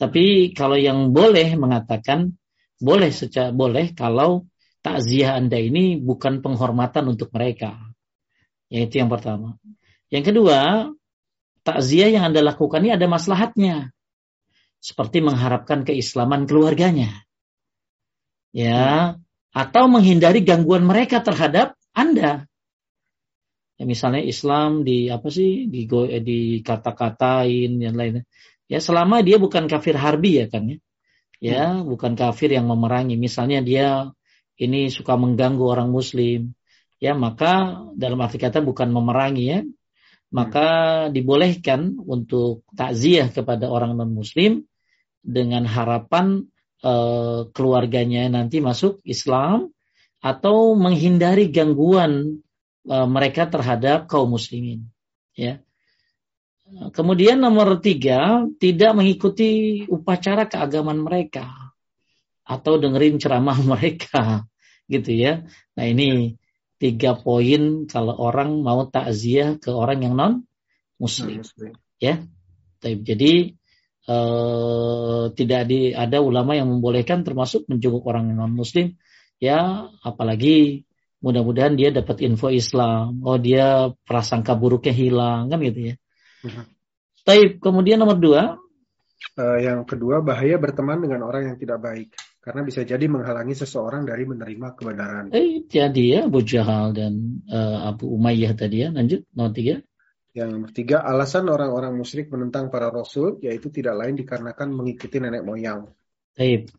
[0.00, 2.32] Tapi kalau yang boleh mengatakan
[2.80, 4.48] boleh secara boleh kalau
[4.82, 7.78] takziah Anda ini bukan penghormatan untuk mereka.
[8.72, 9.60] Yaitu yang pertama.
[10.08, 10.88] Yang kedua
[11.62, 13.92] takziah yang Anda lakukan ini ada maslahatnya
[14.82, 17.22] seperti mengharapkan keislaman keluarganya.
[18.50, 19.16] Ya,
[19.54, 22.50] atau menghindari gangguan mereka terhadap Anda.
[23.78, 28.26] Ya, misalnya Islam di apa sih di eh, di kata-katain yang lainnya.
[28.66, 30.78] Ya, selama dia bukan kafir harbi ya kan ya.
[31.42, 31.86] Ya, hmm.
[31.86, 33.14] bukan kafir yang memerangi.
[33.18, 34.10] Misalnya dia
[34.58, 36.54] ini suka mengganggu orang muslim,
[37.02, 39.60] ya maka dalam arti kata bukan memerangi ya,
[40.30, 40.66] maka
[41.10, 44.62] dibolehkan untuk takziah kepada orang non muslim
[45.22, 46.50] dengan harapan
[46.82, 49.70] uh, keluarganya nanti masuk Islam
[50.22, 52.42] atau menghindari gangguan
[52.86, 54.86] uh, mereka terhadap kaum muslimin.
[55.34, 55.62] Ya.
[56.72, 61.74] Kemudian nomor tiga, tidak mengikuti upacara keagamaan mereka
[62.42, 64.48] atau dengerin ceramah mereka,
[64.88, 65.44] gitu ya.
[65.76, 66.40] Nah ini
[66.80, 70.34] tiga poin kalau orang mau takziah ke orang yang non
[70.96, 71.44] muslim,
[72.00, 72.24] ya.
[72.82, 73.54] Jadi
[74.08, 78.96] eh, tidak di, ada ulama yang membolehkan termasuk menjenguk orang non muslim
[79.42, 80.86] ya apalagi
[81.22, 85.94] mudah-mudahan dia dapat info Islam oh dia prasangka buruknya hilang kan gitu ya
[86.46, 86.66] uh
[87.22, 88.58] Taib kemudian nomor dua
[89.38, 92.10] uh, yang kedua bahaya berteman dengan orang yang tidak baik
[92.42, 95.30] karena bisa jadi menghalangi seseorang dari menerima kebenaran.
[95.30, 98.90] Eh, jadi ya Abu Jahal dan uh, Abu Umayyah tadi ya.
[98.90, 99.78] Lanjut nomor tiga.
[100.32, 105.92] Yang ketiga, alasan orang-orang musyrik menentang para rasul yaitu tidak lain dikarenakan mengikuti nenek moyang.
[106.32, 106.72] Baik.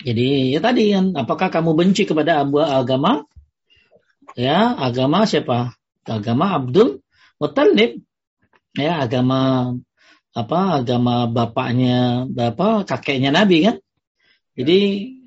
[0.00, 3.22] Jadi ya tadi kan, apakah kamu benci kepada abu agama?
[4.34, 5.78] Ya, agama siapa?
[6.02, 6.98] Agama Abdul
[7.38, 8.02] Muttalib.
[8.74, 9.70] Ya, agama
[10.34, 10.82] apa?
[10.82, 13.76] Agama bapaknya, bapak kakeknya Nabi kan?
[14.58, 14.80] Jadi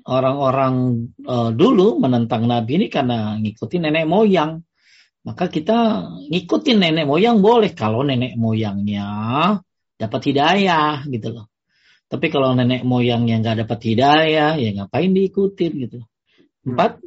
[0.04, 0.74] orang-orang
[1.24, 4.60] uh, dulu menentang Nabi ini karena ngikuti nenek moyang.
[5.24, 9.08] Maka kita ngikutin nenek moyang boleh kalau nenek moyangnya
[9.96, 11.46] dapat hidayah gitu loh.
[12.12, 15.98] Tapi kalau nenek moyangnya nggak dapat hidayah, ya ngapain diikutin gitu.
[16.04, 16.76] Hmm.
[16.76, 17.00] Empat.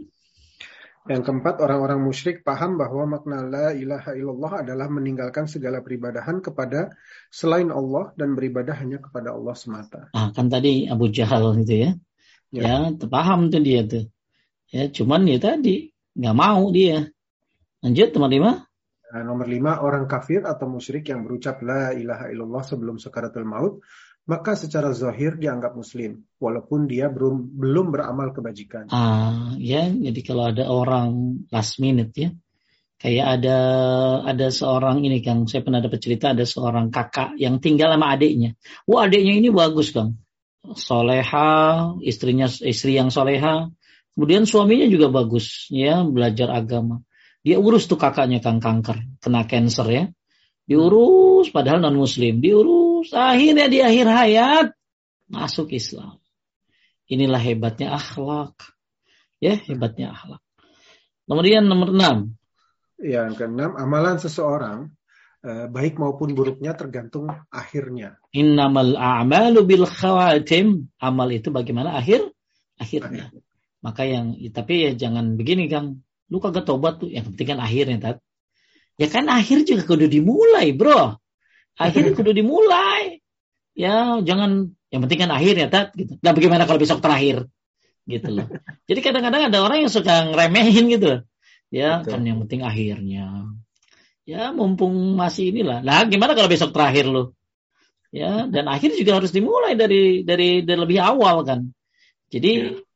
[1.08, 6.92] Yang keempat, orang-orang musyrik paham bahwa makna la ilaha illallah adalah meninggalkan segala peribadahan kepada
[7.32, 10.12] selain Allah dan beribadah hanya kepada Allah semata.
[10.12, 11.92] Ah, kan tadi Abu Jahal itu ya.
[12.52, 14.12] Ya, ya paham tuh dia tuh.
[14.68, 17.08] Ya, cuman ya tadi nggak mau dia.
[17.88, 18.52] Lanjut nomor lima.
[19.08, 23.80] Nah, nomor lima, orang kafir atau musyrik yang berucap la ilaha illallah sebelum sekaratul maut,
[24.28, 28.92] maka secara zahir dianggap muslim, walaupun dia belum belum beramal kebajikan.
[28.92, 32.36] Ah, ya, jadi kalau ada orang last minute ya,
[33.00, 33.58] kayak ada
[34.28, 38.60] ada seorang ini kang, saya pernah dapat cerita ada seorang kakak yang tinggal sama adiknya.
[38.84, 40.20] Wah adiknya ini bagus kang,
[40.76, 43.72] soleha, istrinya istri yang soleha,
[44.12, 47.07] kemudian suaminya juga bagus ya belajar agama.
[47.48, 50.04] Dia urus tuh kakaknya kang kanker, kena cancer ya.
[50.68, 53.16] Diurus padahal non muslim, diurus.
[53.16, 54.68] Akhirnya di akhir hayat
[55.32, 56.20] masuk Islam.
[57.08, 58.52] Inilah hebatnya akhlak.
[59.40, 60.44] Ya, hebatnya akhlak.
[61.24, 62.36] Kemudian nomor enam.
[63.00, 64.92] Yang keenam, amalan seseorang
[65.48, 68.20] eh, baik maupun buruknya tergantung akhirnya.
[68.36, 70.92] Innamal a'malu bil khawatim.
[71.00, 72.28] Amal itu bagaimana akhir?
[72.76, 73.32] Akhirnya.
[73.32, 73.40] Akhir.
[73.80, 76.04] Maka yang tapi ya jangan begini Kang.
[76.28, 77.10] Lu kagak tobat tuh.
[77.12, 78.18] Yang penting kan akhirnya, Tat.
[78.98, 81.16] Ya kan akhir juga kudu dimulai, bro.
[81.78, 83.22] Akhirnya kudu dimulai.
[83.78, 85.94] Ya, jangan yang penting kan akhirnya, Tat.
[85.94, 86.18] Gitu.
[86.20, 87.48] Nah, bagaimana kalau besok terakhir?
[88.08, 88.48] Gitu loh.
[88.88, 91.24] Jadi kadang-kadang ada orang yang suka ngeremehin gitu.
[91.68, 92.12] Ya, Betul.
[92.16, 93.52] kan yang penting akhirnya.
[94.28, 95.84] Ya, mumpung masih inilah.
[95.84, 97.36] Nah, gimana kalau besok terakhir lo?
[98.12, 101.76] Ya, dan akhir juga harus dimulai dari dari, dari lebih awal kan.
[102.32, 102.87] Jadi ya.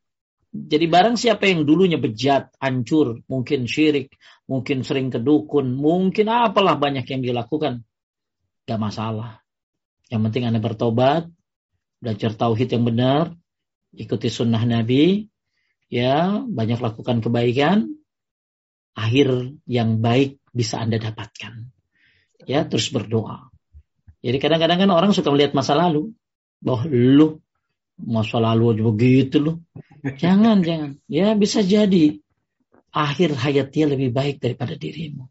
[0.52, 4.12] Jadi barang siapa yang dulunya bejat, hancur, mungkin syirik,
[4.44, 7.88] mungkin sering kedukun, mungkin apalah banyak yang dilakukan.
[8.68, 9.40] Gak masalah.
[10.12, 11.24] Yang penting Anda bertobat,
[12.04, 13.32] belajar tauhid yang benar,
[13.96, 15.24] ikuti sunnah Nabi,
[15.88, 17.88] ya banyak lakukan kebaikan,
[18.92, 21.72] akhir yang baik bisa Anda dapatkan.
[22.44, 23.48] Ya, terus berdoa.
[24.20, 26.12] Jadi kadang-kadang kan orang suka melihat masa lalu,
[26.60, 27.28] bahwa lu
[27.98, 29.56] masa lalu aja begitu loh.
[30.02, 30.98] Jangan, jangan.
[31.06, 32.18] Ya bisa jadi
[32.90, 35.30] akhir hayat dia lebih baik daripada dirimu.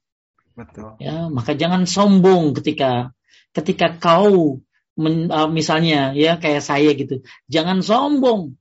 [0.56, 0.95] Betul.
[0.99, 3.11] Ya, maka jangan sombong ketika
[3.52, 4.64] ketika kau
[4.99, 7.23] Men, uh, misalnya ya kayak saya gitu.
[7.48, 8.60] Jangan sombong.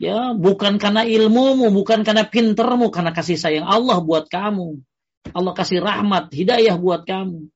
[0.00, 4.82] Ya, bukan karena ilmumu, bukan karena pintermu, karena kasih sayang Allah buat kamu.
[5.30, 7.46] Allah kasih rahmat, hidayah buat kamu.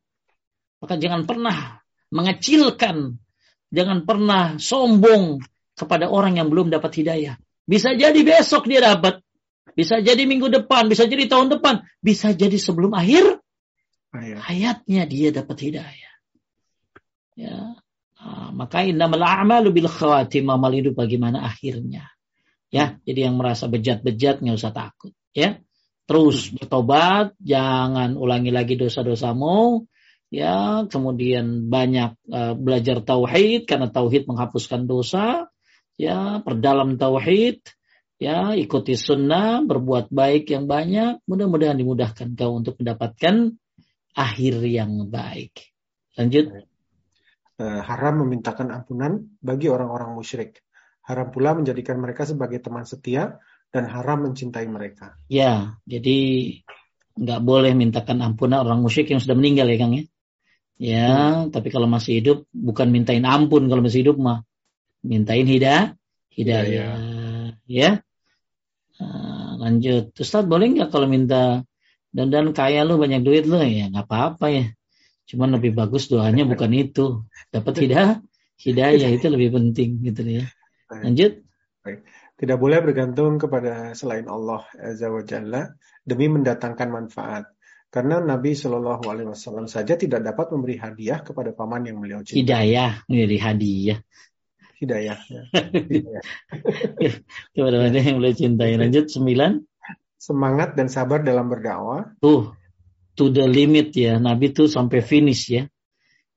[0.79, 1.83] Maka jangan pernah
[2.15, 3.19] mengecilkan,
[3.75, 5.43] jangan pernah sombong
[5.75, 7.35] kepada orang yang belum dapat hidayah.
[7.67, 9.19] Bisa jadi besok dia dapat,
[9.75, 13.43] bisa jadi minggu depan, bisa jadi tahun depan, bisa jadi sebelum akhir
[14.17, 16.15] hayatnya dia dapat hidayah.
[17.37, 17.77] Ya,
[18.17, 22.09] nah, maka innamal a'malu bil khawatim amal itu bagaimana akhirnya.
[22.71, 25.13] Ya, jadi yang merasa bejat-bejat nggak usah takut.
[25.37, 25.61] Ya,
[26.09, 29.85] terus bertobat, jangan ulangi lagi dosa-dosamu.
[30.33, 35.47] Ya, kemudian banyak uh, belajar tauhid karena tauhid menghapuskan dosa
[35.97, 37.65] ya perdalam tauhid,
[38.21, 43.57] ya ikuti sunnah, berbuat baik yang banyak, mudah-mudahan dimudahkan kau untuk mendapatkan
[44.17, 45.73] akhir yang baik.
[46.17, 46.65] Lanjut.
[47.57, 50.61] Uh, haram memintakan ampunan bagi orang-orang musyrik.
[51.09, 53.41] Haram pula menjadikan mereka sebagai teman setia
[53.73, 55.17] dan haram mencintai mereka.
[55.33, 56.19] Ya, jadi
[57.17, 60.05] nggak boleh mintakan ampunan orang musyrik yang sudah meninggal ya Kang ya.
[60.77, 61.57] Ya, hmm.
[61.57, 64.45] tapi kalau masih hidup bukan mintain ampun kalau masih hidup mah
[65.07, 65.95] mintain hidayah
[66.37, 67.01] hidayah.
[67.65, 68.05] Ya.
[69.01, 70.13] Uh, lanjut.
[70.17, 71.65] Ustaz boleh nggak kalau minta
[72.13, 73.59] dan dan kaya lu banyak duit lu?
[73.65, 74.65] Ya nggak apa-apa ya.
[75.27, 77.25] Cuman lebih bagus doanya bukan itu.
[77.51, 78.21] Dapat hidayah
[78.61, 80.45] hidayah itu lebih penting gitu ya.
[80.93, 81.43] Lanjut.
[82.37, 85.73] Tidak boleh bergantung kepada selain Allah Azza wa Jalla
[86.05, 87.49] demi mendatangkan manfaat.
[87.89, 92.45] Karena Nabi Shallallahu Alaihi Wasallam saja tidak dapat memberi hadiah kepada paman yang beliau cintai.
[92.45, 93.99] Hidayah, memberi hadiah
[94.81, 95.19] hidayah.
[95.29, 95.43] Ya.
[97.55, 98.77] Kepada mana yang boleh cintai.
[98.77, 99.61] Lanjut sembilan.
[100.17, 102.17] Semangat dan sabar dalam berdakwah.
[102.19, 102.53] Tuh,
[103.15, 104.21] to the limit ya.
[104.21, 105.65] Nabi tuh sampai finish ya.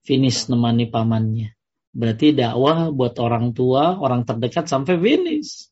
[0.00, 1.52] Finish nemani pamannya.
[1.90, 5.68] Berarti dakwah buat orang tua, orang terdekat sampai finish.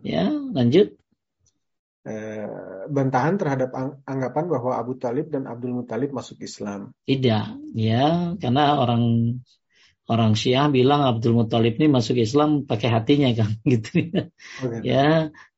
[0.00, 0.96] Ya, lanjut.
[2.02, 2.46] Eh,
[2.90, 3.70] bantahan terhadap
[4.02, 6.90] anggapan bahwa Abu Talib dan Abdul Muthalib masuk Islam.
[7.06, 9.38] Tidak, ya, karena orang
[10.12, 14.12] orang Syiah bilang Abdul Muthalib ini masuk Islam pakai hatinya kan gitu.
[14.12, 14.22] Ya.
[14.60, 14.80] Okay.
[14.84, 15.06] ya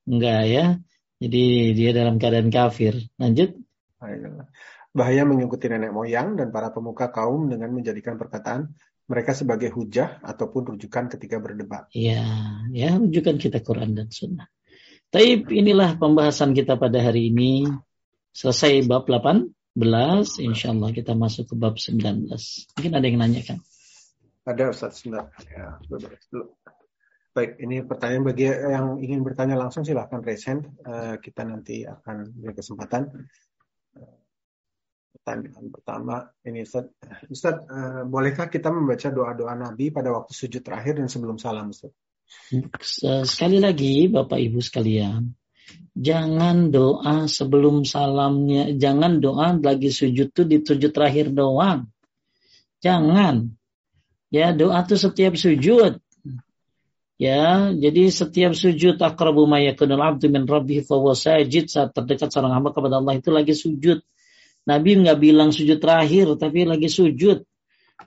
[0.07, 0.65] enggak ya.
[1.19, 1.43] Jadi
[1.75, 2.95] dia dalam keadaan kafir.
[3.19, 3.59] Lanjut.
[4.95, 8.71] Bahaya mengikuti nenek moyang dan para pemuka kaum dengan menjadikan perkataan
[9.05, 11.91] mereka sebagai hujah ataupun rujukan ketika berdebat.
[11.91, 12.25] Ya
[12.71, 14.47] ya rujukan kita Quran dan Sunnah.
[15.11, 17.67] Taib inilah pembahasan kita pada hari ini.
[18.35, 19.51] Selesai bab 18
[20.43, 23.59] insya Allah kita masuk ke bab 19 mungkin ada yang nanyakan
[24.45, 25.33] ada Ustaz sebentar.
[25.49, 25.81] Ya.
[27.35, 30.79] Baik, ini pertanyaan bagi yang ingin bertanya langsung silahkan resen.
[30.85, 33.11] Uh, kita nanti akan beri kesempatan.
[33.91, 34.15] Uh,
[35.19, 36.87] pertanyaan pertama ini Ustaz.
[37.27, 41.91] Ustaz, uh, bolehkah kita membaca doa-doa Nabi pada waktu sujud terakhir dan sebelum salam Ustaz?
[43.27, 45.29] Sekali lagi Bapak Ibu sekalian,
[45.91, 51.89] jangan doa sebelum salamnya, jangan doa lagi sujud tuh di sujud terakhir doang.
[52.79, 53.64] Jangan.
[54.35, 56.03] Ya, doa itu setiap sujud.
[57.15, 62.59] Ya, jadi setiap sujud akrabu ma yakunul abdu min rabbih fa sajid saat terdekat seorang
[62.59, 64.03] hamba kepada Allah itu lagi sujud.
[64.67, 67.47] Nabi nggak bilang sujud terakhir tapi lagi sujud.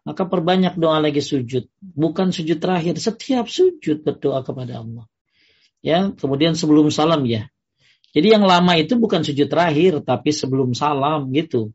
[0.05, 1.65] Maka perbanyak doa lagi sujud.
[1.81, 5.09] Bukan sujud terakhir, setiap sujud berdoa kepada Allah.
[5.81, 7.49] Ya, kemudian sebelum salam ya.
[8.13, 11.73] Jadi yang lama itu bukan sujud terakhir tapi sebelum salam gitu.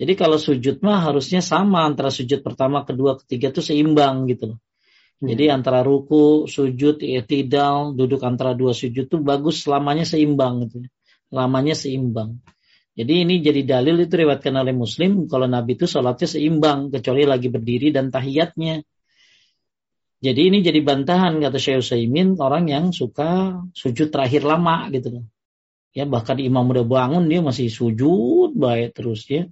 [0.00, 4.58] Jadi kalau sujud mah harusnya sama antara sujud pertama, kedua, ketiga itu seimbang gitu loh.
[5.20, 5.28] Hmm.
[5.28, 10.88] Jadi antara ruku, sujud, tidak, duduk antara dua sujud itu bagus selamanya seimbang gitu.
[11.28, 12.40] Lamanya seimbang.
[12.96, 17.52] Jadi ini jadi dalil itu riwayatkan oleh Muslim kalau Nabi itu sholatnya seimbang kecuali lagi
[17.52, 18.80] berdiri dan tahiyatnya.
[20.20, 25.24] Jadi ini jadi bantahan kata Syekh Utsaimin orang yang suka sujud terakhir lama gitu loh.
[25.96, 29.48] Ya bahkan imam udah bangun dia masih sujud baik terus ya.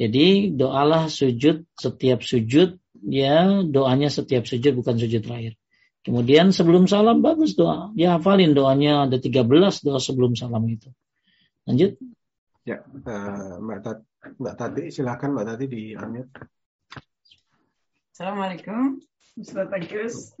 [0.00, 5.60] Jadi doalah sujud setiap sujud ya doanya setiap sujud bukan sujud terakhir.
[6.00, 7.92] Kemudian sebelum salam bagus doa.
[7.92, 9.44] Ya hafalin doanya ada 13
[9.84, 10.88] doa sebelum salam itu.
[11.68, 12.00] Lanjut.
[12.64, 14.04] Ya, uh, Mbak, Tati,
[14.40, 16.32] Mbak Tati silakan Mbak Tati di unmute.
[18.16, 19.04] Assalamualaikum,
[19.36, 20.32] Ustaz Agus.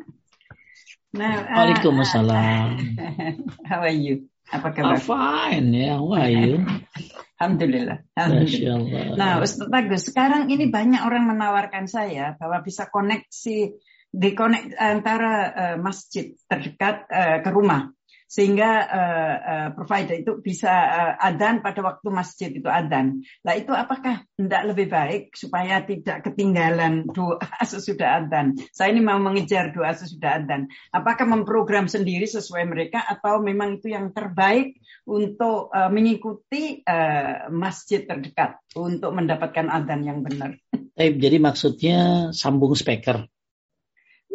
[1.12, 2.68] Nah, Waalaikumsalam.
[2.96, 3.32] Uh,
[3.68, 4.24] how are you?
[4.48, 4.96] Apa kabar?
[4.96, 5.96] I'm fine ya, yeah.
[6.00, 6.64] how are you?
[7.40, 8.04] Alhamdulillah.
[8.20, 9.16] Alhamdulillah.
[9.16, 13.80] Nah, Ustaz Bagus, sekarang ini banyak orang menawarkan saya bahwa bisa koneksi
[14.12, 17.88] dikonek antara uh, masjid terdekat uh, ke rumah.
[18.30, 23.26] Sehingga uh, uh, provider itu bisa uh, adan pada waktu masjid itu adan.
[23.42, 28.54] Nah itu apakah tidak lebih baik supaya tidak ketinggalan doa sesudah adan?
[28.70, 30.70] Saya ini mau mengejar doa sesudah adan.
[30.94, 34.78] Apakah memprogram sendiri sesuai mereka atau memang itu yang terbaik
[35.10, 40.54] untuk uh, mengikuti uh, masjid terdekat untuk mendapatkan adan yang benar?
[40.94, 43.26] Eh, jadi maksudnya sambung speaker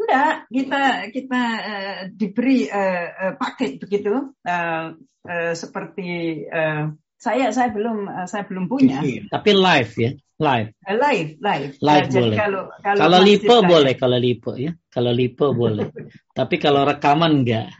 [0.05, 4.93] Enggak, kita kita uh, diberi uh, uh, paket begitu uh,
[5.25, 9.01] uh, seperti uh, saya saya belum uh, saya belum punya.
[9.01, 10.69] Tapi live ya, live.
[10.85, 11.71] Uh, live, live.
[11.81, 12.37] Live nah, boleh.
[12.37, 15.89] kalau kalau, kalau lipo boleh, kalau lipo ya, kalau lipo boleh.
[16.37, 17.73] Tapi kalau rekaman enggak.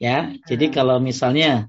[0.00, 1.68] Ya, jadi kalau misalnya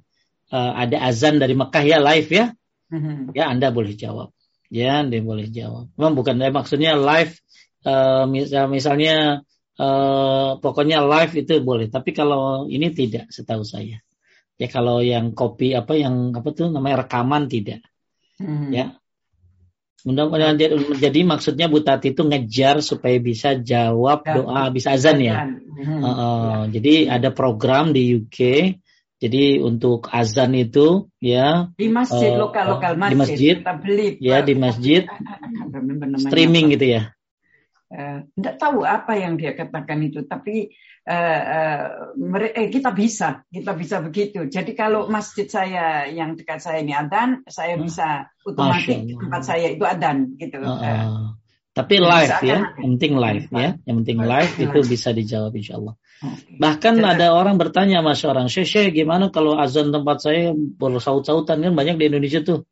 [0.54, 2.46] uh, ada azan dari Mekah ya live ya,
[2.94, 3.34] uh-huh.
[3.36, 4.32] ya Anda boleh jawab.
[4.72, 5.92] Ya, Anda boleh jawab.
[6.00, 7.36] Memang bukan maksudnya live
[7.84, 9.44] uh, misal, misalnya
[9.80, 11.88] uh, pokoknya live itu boleh.
[11.88, 14.02] Tapi kalau ini tidak, setahu saya.
[14.60, 17.82] Ya kalau yang kopi apa yang apa tuh namanya rekaman tidak.
[18.38, 18.70] Hmm.
[18.70, 18.98] Ya.
[20.02, 20.58] Mudah-mudahan
[20.98, 24.34] jadi maksudnya Bu Tati itu ngejar supaya bisa jawab ya.
[24.34, 25.46] doa bisa azan ya.
[25.46, 26.02] Hmm.
[26.02, 28.40] Uh, uh, Jadi ada program di UK.
[29.22, 34.58] Jadi untuk azan itu ya di masjid uh, masjid, di masjid kita beli ya di
[34.58, 35.06] masjid
[36.26, 37.14] streaming gitu ya
[37.92, 40.72] tidak uh, tahu apa yang dia katakan itu, tapi
[41.12, 44.48] uh, uh, eh, kita bisa, kita bisa begitu.
[44.48, 47.84] Jadi kalau masjid saya yang dekat saya ini adan, saya hmm.
[47.84, 50.64] bisa otomatis tempat saya itu adan gitu.
[50.64, 51.26] Uh, uh.
[51.72, 55.96] Tapi live ya, yang penting live ya, yang penting live itu bisa dijawab insya Allah.
[56.20, 56.60] Okay.
[56.60, 61.72] Bahkan Jadi, ada orang bertanya mas orang, Syekh, gimana kalau azan tempat saya bersaut-sautan kan
[61.72, 62.68] banyak di Indonesia tuh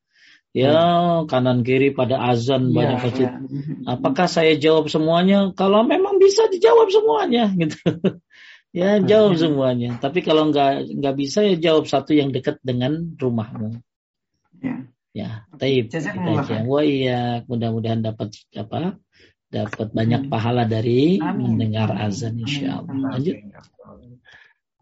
[0.50, 1.30] ya hmm.
[1.30, 3.30] kanan kiri pada azan ya, banyak masjid.
[3.30, 3.38] Ya.
[3.86, 5.54] Apakah saya jawab semuanya?
[5.54, 7.78] Kalau memang bisa dijawab semuanya gitu.
[8.74, 9.42] ya jawab hmm.
[9.42, 9.90] semuanya.
[10.02, 13.78] Tapi kalau nggak nggak bisa ya jawab satu yang dekat dengan rumahmu.
[14.60, 14.76] Ya.
[15.10, 15.90] Ya, taib.
[16.70, 19.02] Wah iya, mudah-mudahan dapat apa?
[19.50, 20.32] Dapat banyak hmm.
[20.32, 21.58] pahala dari Amin.
[21.58, 23.18] mendengar azan insya Allah.
[23.18, 23.42] Lanjut.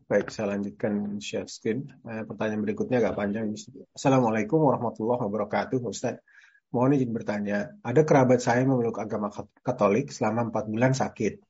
[0.08, 1.92] Baik, saya lanjutkan share screen.
[2.08, 3.52] Eh, pertanyaan berikutnya agak panjang.
[3.92, 6.24] Assalamualaikum warahmatullahi wabarakatuh, Ustaz.
[6.72, 9.28] Mohon izin bertanya, ada kerabat saya memeluk agama
[9.60, 11.44] Katolik selama empat bulan sakit.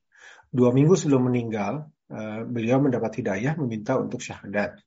[0.50, 4.82] Dua minggu sebelum meninggal, eh, beliau mendapat hidayah meminta untuk syahadat.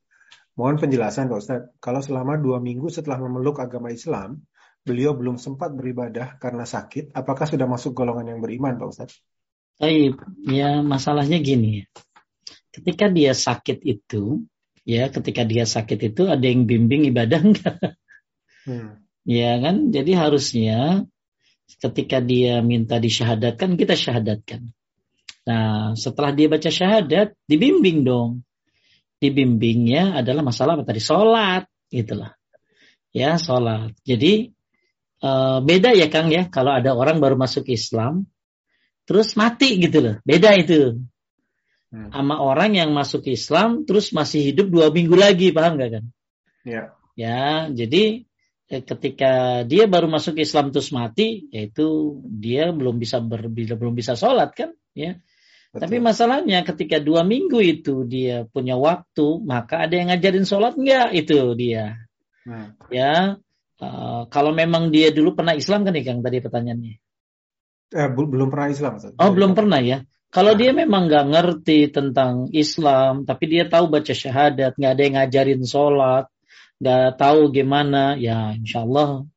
[0.60, 4.43] Mohon penjelasan Ustaz, kalau selama dua minggu setelah memeluk agama Islam,
[4.84, 9.15] beliau belum sempat beribadah karena sakit, apakah sudah masuk golongan yang beriman Pak Ustaz?
[9.80, 11.85] Baik, ya masalahnya gini ya
[12.72, 14.43] ketika dia sakit itu,
[14.88, 17.77] ya ketika dia sakit itu ada yang bimbing ibadah enggak?
[18.65, 19.03] Hmm.
[19.22, 21.06] Ya kan, jadi harusnya
[21.77, 24.73] ketika dia minta disyahadatkan kita syahadatkan.
[25.45, 28.45] Nah, setelah dia baca syahadat, dibimbing dong.
[29.22, 31.02] Dibimbingnya adalah masalah apa tadi?
[31.02, 32.34] Sholat, gitulah.
[33.14, 33.93] Ya, sholat.
[34.02, 34.49] Jadi
[35.22, 38.26] uh, beda ya Kang ya, kalau ada orang baru masuk Islam,
[39.06, 40.15] terus mati gitu loh.
[40.26, 41.02] Beda itu
[41.91, 42.09] hmm.
[42.15, 46.05] sama orang yang masuk Islam terus masih hidup dua minggu lagi paham gak kan?
[46.63, 46.81] Ya.
[47.19, 48.23] Ya, jadi
[48.72, 54.15] eh, ketika dia baru masuk Islam terus mati, yaitu dia belum bisa ber, belum bisa
[54.15, 55.19] sholat kan, ya.
[55.72, 55.88] Betul.
[55.88, 61.15] Tapi masalahnya ketika dua minggu itu dia punya waktu, maka ada yang ngajarin sholat enggak
[61.15, 61.95] itu dia.
[62.43, 62.76] Hmm.
[62.91, 63.39] Ya,
[63.80, 66.95] uh, kalau memang dia dulu pernah Islam kan nih Kang tadi pertanyaannya.
[67.91, 68.93] Eh, belum pernah Islam.
[69.19, 70.03] Oh, belum pernah ya.
[70.32, 75.16] Kalau dia memang nggak ngerti tentang Islam, tapi dia tahu baca syahadat, nggak ada yang
[75.20, 76.26] ngajarin sholat,
[76.80, 79.28] nggak tahu gimana, ya insya Allah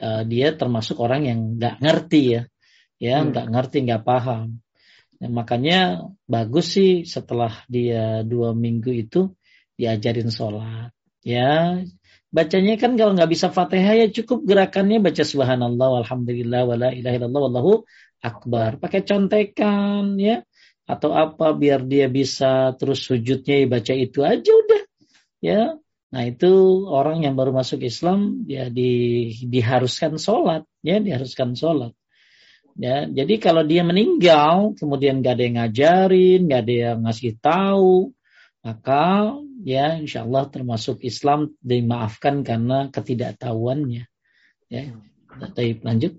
[0.00, 2.42] uh, dia termasuk orang yang nggak ngerti ya,
[2.96, 3.36] ya hmm.
[3.36, 3.52] nggak hmm.
[3.52, 4.64] ngerti, nggak paham.
[5.20, 9.36] Nah, makanya bagus sih setelah dia dua minggu itu
[9.76, 10.88] diajarin sholat,
[11.20, 11.84] ya
[12.32, 17.42] bacanya kan kalau nggak bisa fatihah ya cukup gerakannya baca subhanallah alhamdulillah wala ilaha illallah
[17.50, 17.72] wallahu
[18.20, 18.78] akbar.
[18.78, 20.44] Pakai contekan ya.
[20.84, 24.82] Atau apa biar dia bisa terus sujudnya baca itu aja udah.
[25.40, 25.62] Ya.
[26.10, 31.94] Nah itu orang yang baru masuk Islam ya di, diharuskan sholat ya diharuskan sholat.
[32.74, 33.06] Ya.
[33.06, 38.10] Jadi kalau dia meninggal kemudian gak ada yang ngajarin gak ada yang ngasih tahu
[38.60, 44.04] maka ya insya Allah termasuk Islam dimaafkan karena ketidaktahuannya.
[44.66, 44.82] Ya.
[45.30, 46.18] Tapi lanjut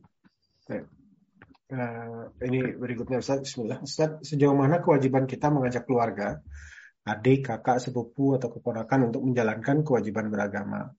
[1.71, 3.79] Uh, ini berikutnya Ustaz, Bismillah.
[3.79, 6.43] Ustaz, sejauh mana kewajiban kita mengajak keluarga,
[7.07, 10.91] adik, kakak, sepupu, atau keponakan untuk menjalankan kewajiban beragama?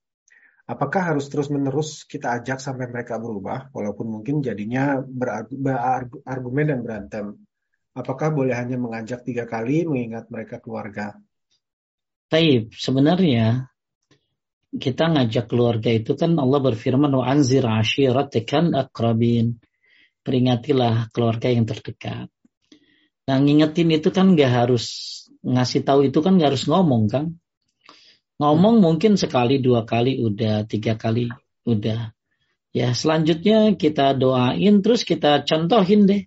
[0.65, 7.27] Apakah harus terus-menerus kita ajak sampai mereka berubah, walaupun mungkin jadinya berargumen dan berantem?
[7.93, 11.21] Apakah boleh hanya mengajak tiga kali mengingat mereka keluarga?
[12.33, 13.69] Taib, sebenarnya
[14.73, 19.61] kita ngajak keluarga itu kan Allah berfirman wa anzir ashiratikal akrabin.
[20.23, 22.31] Peringatilah keluarga yang terdekat.
[23.27, 24.85] Nah, ngingetin itu kan gak harus
[25.43, 27.35] ngasih tahu itu kan gak harus ngomong kan.
[28.39, 31.31] Ngomong mungkin sekali, dua kali udah, tiga kali
[31.63, 32.11] udah.
[32.73, 36.23] Ya, selanjutnya kita doain terus kita contohin deh.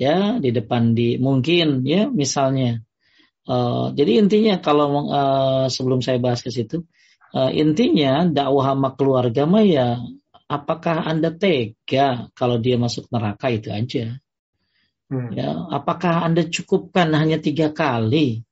[0.00, 2.80] Ya, di depan di mungkin ya misalnya.
[3.48, 6.84] Uh, jadi intinya kalau uh, sebelum saya bahas ke situ,
[7.32, 9.96] uh, intinya dakwah sama keluarga mah ya
[10.50, 14.18] apakah Anda tega kalau dia masuk neraka itu aja.
[15.06, 15.30] Hmm.
[15.34, 18.42] Ya, apakah Anda cukupkan hanya tiga kali?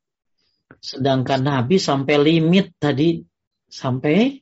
[0.79, 3.27] Sedangkan Nabi sampai limit tadi
[3.67, 4.39] sampai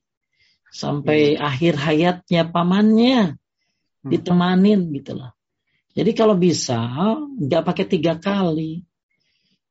[0.68, 1.40] sampai hmm.
[1.40, 3.40] akhir hayatnya pamannya
[4.04, 4.10] hmm.
[4.12, 5.32] ditemanin gitu loh.
[5.96, 6.76] Jadi kalau bisa
[7.40, 8.84] nggak pakai tiga kali,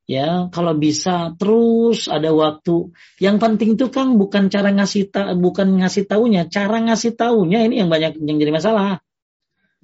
[0.05, 2.93] ya kalau bisa terus ada waktu.
[3.17, 6.45] Yang penting itu kang bukan cara ngasih ta bukan ngasih taunya.
[6.49, 9.01] Cara ngasih taunya ini yang banyak yang jadi masalah.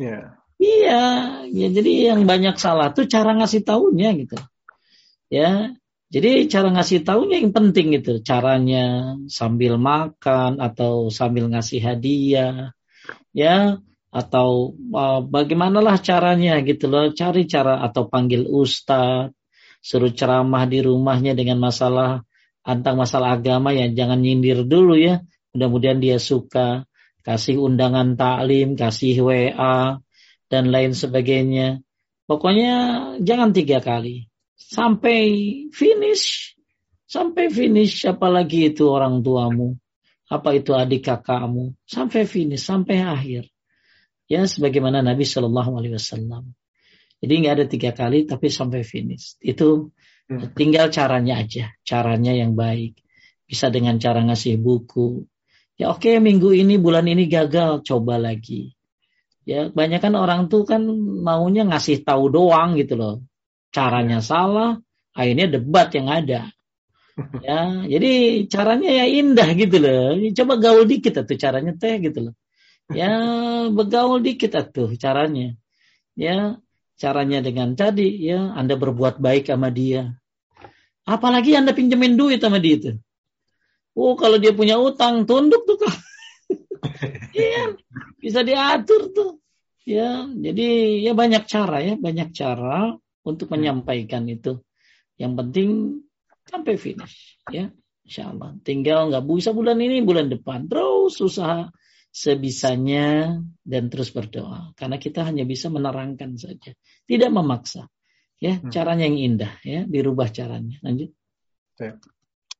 [0.02, 0.42] Yeah.
[0.58, 1.04] iya
[1.50, 4.38] ya jadi yang banyak salah tuh cara ngasih taunya gitu.
[5.30, 5.74] Ya
[6.14, 8.22] jadi cara ngasih taunya yang penting gitu.
[8.22, 12.78] Caranya sambil makan atau sambil ngasih hadiah
[13.34, 13.82] ya
[14.12, 17.10] atau uh, bagimanalah caranya gitu loh.
[17.10, 19.41] Cari cara atau panggil ustadz
[19.82, 22.22] suruh ceramah di rumahnya dengan masalah
[22.62, 25.26] tentang masalah agama ya jangan nyindir dulu ya.
[25.52, 26.88] Mudah-mudahan dia suka
[27.26, 30.00] kasih undangan taklim, kasih WA
[30.48, 31.82] dan lain sebagainya.
[32.30, 32.74] Pokoknya
[33.20, 35.20] jangan tiga kali sampai
[35.76, 36.56] finish,
[37.10, 38.08] sampai finish.
[38.08, 39.76] Apalagi itu orang tuamu,
[40.32, 43.52] apa itu adik kakakmu, sampai finish, sampai akhir.
[44.32, 46.56] Ya, sebagaimana Nabi Shallallahu Alaihi Wasallam.
[47.22, 49.38] Jadi nggak ada tiga kali tapi sampai finish.
[49.38, 49.94] Itu
[50.26, 50.58] hmm.
[50.58, 52.98] tinggal caranya aja, caranya yang baik.
[53.46, 55.22] Bisa dengan cara ngasih buku.
[55.78, 58.74] Ya oke okay, minggu ini bulan ini gagal, coba lagi.
[59.46, 60.82] Ya banyak kan orang tuh kan
[61.22, 63.16] maunya ngasih tahu doang gitu loh.
[63.70, 64.26] Caranya ya.
[64.26, 64.72] salah,
[65.14, 66.50] akhirnya debat yang ada.
[67.44, 70.16] Ya, jadi caranya ya indah gitu loh.
[70.32, 72.34] Coba gaul dikit tuh caranya teh gitu loh.
[72.90, 73.12] Ya,
[73.78, 75.54] begaul dikit tuh caranya.
[76.16, 76.58] Ya,
[77.02, 80.14] Caranya dengan tadi ya Anda berbuat baik sama dia.
[81.02, 82.92] Apalagi Anda pinjemin duit sama dia itu.
[83.98, 85.98] Oh, kalau dia punya utang, tunduk tuh kan.
[87.32, 87.80] Iya,
[88.20, 89.32] bisa diatur tuh.
[89.88, 92.94] Ya, jadi ya banyak cara ya, banyak cara
[93.26, 93.54] untuk hmm.
[93.58, 94.62] menyampaikan itu.
[95.18, 95.70] Yang penting
[96.46, 97.74] sampai finish ya.
[98.06, 98.54] Insya Allah.
[98.62, 100.70] Tinggal nggak bisa bulan ini, bulan depan.
[100.70, 101.72] Terus usaha
[102.12, 104.76] sebisanya dan terus berdoa.
[104.76, 106.76] Karena kita hanya bisa menerangkan saja.
[107.08, 107.88] Tidak memaksa.
[108.38, 108.70] Ya hmm.
[108.70, 109.88] caranya yang indah ya.
[109.88, 110.78] Dirubah caranya.
[110.84, 111.16] Lanjut.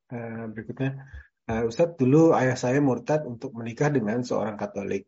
[0.08, 1.04] Uh, berikutnya.
[1.46, 5.06] Uh, Ustadz dulu ayah saya murtad untuk menikah dengan seorang Katolik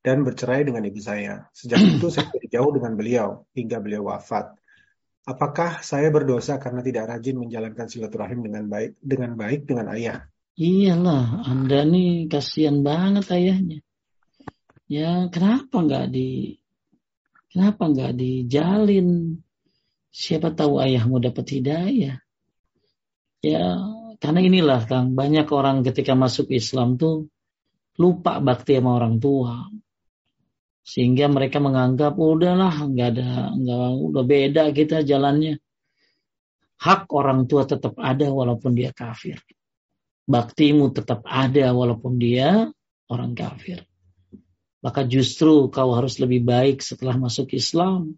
[0.00, 1.46] dan bercerai dengan ibu saya.
[1.52, 4.56] Sejak itu saya jauh dengan beliau hingga beliau wafat.
[5.28, 10.26] Apakah saya berdosa karena tidak rajin menjalankan silaturahim dengan baik dengan baik dengan ayah
[10.60, 13.80] Iyalah, Anda nih kasihan banget ayahnya.
[14.92, 16.60] Ya, kenapa nggak di
[17.48, 19.40] kenapa nggak dijalin?
[20.12, 22.20] Siapa tahu ayahmu dapat hidayah.
[23.40, 23.64] Ya,
[24.20, 27.32] karena inilah Kang, banyak orang ketika masuk Islam tuh
[27.96, 29.64] lupa bakti sama orang tua.
[30.84, 35.56] Sehingga mereka menganggap udahlah nggak ada nggak udah beda kita jalannya.
[36.84, 39.40] Hak orang tua tetap ada walaupun dia kafir
[40.30, 42.70] baktimu tetap ada walaupun dia
[43.10, 43.82] orang kafir.
[44.80, 48.16] Maka justru kau harus lebih baik setelah masuk Islam.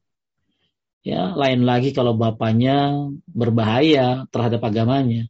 [1.02, 5.26] Ya, lain lagi kalau bapaknya berbahaya terhadap agamanya.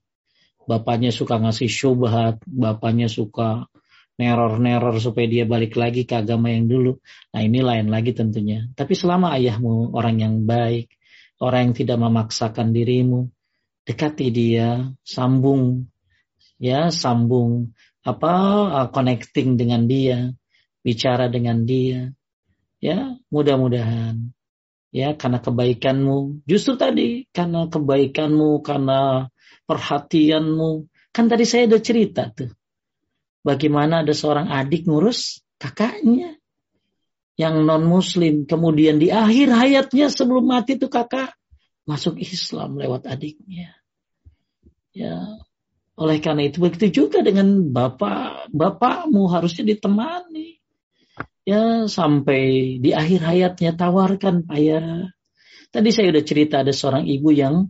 [0.68, 3.72] Bapaknya suka ngasih syubhat, bapaknya suka
[4.20, 7.00] neror-neror supaya dia balik lagi ke agama yang dulu.
[7.32, 8.68] Nah ini lain lagi tentunya.
[8.76, 10.92] Tapi selama ayahmu orang yang baik,
[11.40, 13.32] orang yang tidak memaksakan dirimu,
[13.88, 15.88] dekati dia, sambung
[16.62, 17.74] ya sambung
[18.06, 18.32] apa
[18.70, 20.30] uh, connecting dengan dia,
[20.86, 22.14] bicara dengan dia.
[22.82, 24.30] Ya, mudah-mudahan
[24.94, 26.46] ya karena kebaikanmu.
[26.46, 29.26] Justru tadi karena kebaikanmu, karena
[29.66, 30.86] perhatianmu.
[31.10, 32.50] Kan tadi saya udah cerita tuh.
[33.42, 36.38] Bagaimana ada seorang adik ngurus kakaknya
[37.34, 38.46] yang non muslim.
[38.46, 41.34] Kemudian di akhir hayatnya sebelum mati tuh kakak
[41.86, 43.74] masuk Islam lewat adiknya.
[44.92, 45.24] Ya,
[45.92, 50.56] oleh karena itu begitu juga dengan bapak bapakmu harusnya ditemani.
[51.42, 55.10] Ya sampai di akhir hayatnya tawarkan ayah.
[55.72, 57.68] Tadi saya udah cerita ada seorang ibu yang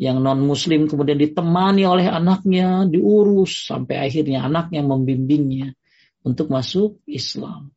[0.00, 5.76] yang non muslim kemudian ditemani oleh anaknya diurus sampai akhirnya anaknya membimbingnya
[6.24, 7.68] untuk masuk Islam.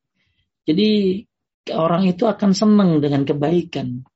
[0.63, 1.19] Jadi
[1.75, 4.07] orang itu akan senang dengan kebaikan.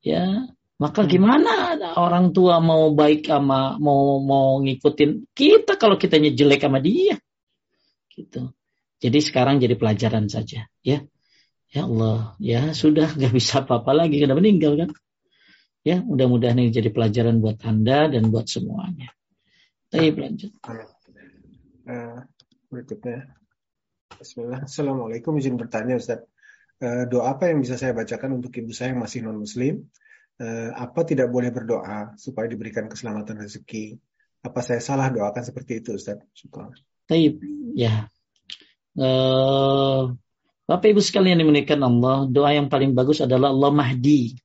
[0.00, 0.46] Ya,
[0.80, 1.10] maka hmm.
[1.12, 1.52] gimana
[2.00, 7.20] orang tua mau baik sama mau mau ngikutin kita kalau kitanya jelek sama dia.
[8.08, 8.48] Gitu.
[9.00, 11.04] Jadi sekarang jadi pelajaran saja, ya.
[11.70, 14.90] Ya Allah, ya sudah nggak bisa apa-apa lagi karena meninggal kan.
[15.80, 19.16] Ya, mudah-mudahan ini jadi pelajaran buat Anda dan buat semuanya.
[19.88, 20.52] Baik, lanjut.
[21.88, 22.20] Uh,
[22.68, 23.32] berikutnya.
[24.12, 24.68] Bismillah.
[24.68, 25.40] Assalamualaikum.
[25.40, 26.20] Izin bertanya Ustaz.
[26.84, 29.88] Uh, doa apa yang bisa saya bacakan untuk ibu saya yang masih non-muslim?
[30.40, 34.00] Uh, apa tidak boleh berdoa supaya diberikan keselamatan rezeki?
[34.40, 36.16] Apa saya salah doakan seperti itu Ustaz?
[36.32, 36.72] Syukur.
[37.04, 37.44] Baik,
[37.76, 38.08] ya.
[38.96, 40.16] Uh,
[40.64, 44.38] Bapak Ibu sekalian yang dimuliakan Allah, doa yang paling bagus adalah Allah Mahdi.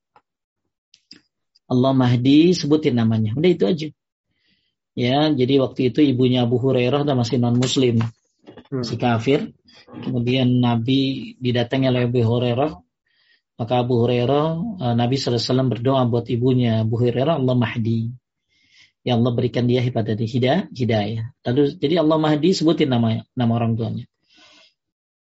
[1.69, 3.37] Allah Mahdi sebutin namanya.
[3.37, 3.87] Udah itu aja.
[4.95, 8.01] Ya, jadi waktu itu ibunya Abu Hurairah dan masih non muslim.
[8.71, 8.81] Hmm.
[8.81, 9.53] Si kafir.
[9.85, 12.73] Kemudian Nabi didatangi oleh Abu Hurairah.
[13.55, 14.47] Maka Abu Hurairah,
[14.83, 18.11] eh, Nabi SAW berdoa buat ibunya Abu Hurairah, Allah Mahdi.
[19.05, 21.29] Ya Allah berikan dia pada hidayah, hidayah.
[21.45, 24.05] Lalu jadi Allah Mahdi sebutin nama nama orang tuanya.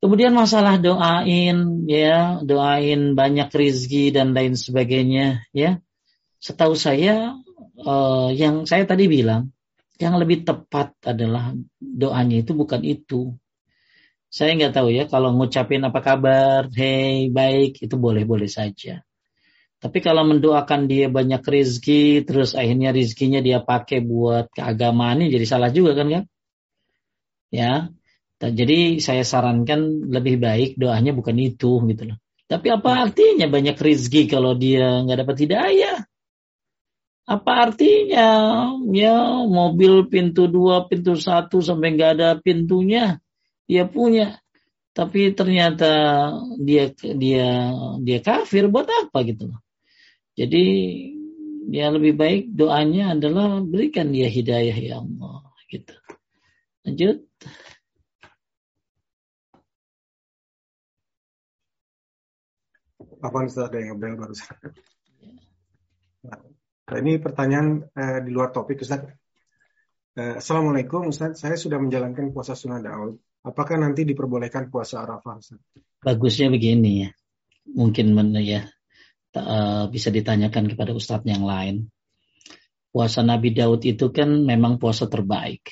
[0.01, 5.81] Kemudian masalah doain ya, doain banyak rizki dan lain sebagainya ya
[6.45, 7.41] setahu saya
[7.81, 9.49] uh, yang saya tadi bilang
[9.97, 13.33] yang lebih tepat adalah doanya itu bukan itu.
[14.35, 19.07] Saya nggak tahu ya kalau ngucapin apa kabar, hey baik itu boleh-boleh saja.
[19.79, 25.47] Tapi kalau mendoakan dia banyak rizki, terus akhirnya rizkinya dia pakai buat keagamaan ini jadi
[25.47, 26.25] salah juga kan kan?
[27.55, 27.95] Ya,
[28.43, 32.19] jadi saya sarankan lebih baik doanya bukan itu gitu loh.
[32.51, 35.99] Tapi apa artinya banyak rizki kalau dia nggak dapat hidayah?
[37.25, 38.31] Apa artinya?
[38.91, 43.23] Ya mobil pintu dua, pintu satu sampai nggak ada pintunya,
[43.69, 44.39] dia punya.
[44.95, 45.91] Tapi ternyata
[46.63, 49.61] dia dia dia kafir buat apa gitu loh.
[50.39, 50.65] Jadi
[51.71, 55.95] ya lebih baik doanya adalah berikan dia hidayah ya Allah gitu.
[56.87, 57.27] Lanjut.
[63.25, 64.53] Apa Ustaz ada yang ngobrol barusan?
[66.29, 69.01] Nah, ini pertanyaan eh, di luar topik Ustaz.
[70.15, 73.17] Eh, Assalamualaikum Ustaz, saya sudah menjalankan puasa sunnah Daud.
[73.45, 75.37] Apakah nanti diperbolehkan puasa Arafah?
[76.01, 77.11] Bagusnya begini ya.
[77.77, 78.65] Mungkin ya
[79.37, 81.93] uh, bisa ditanyakan kepada ustadz yang lain.
[82.89, 85.69] Puasa Nabi Daud itu kan memang puasa terbaik.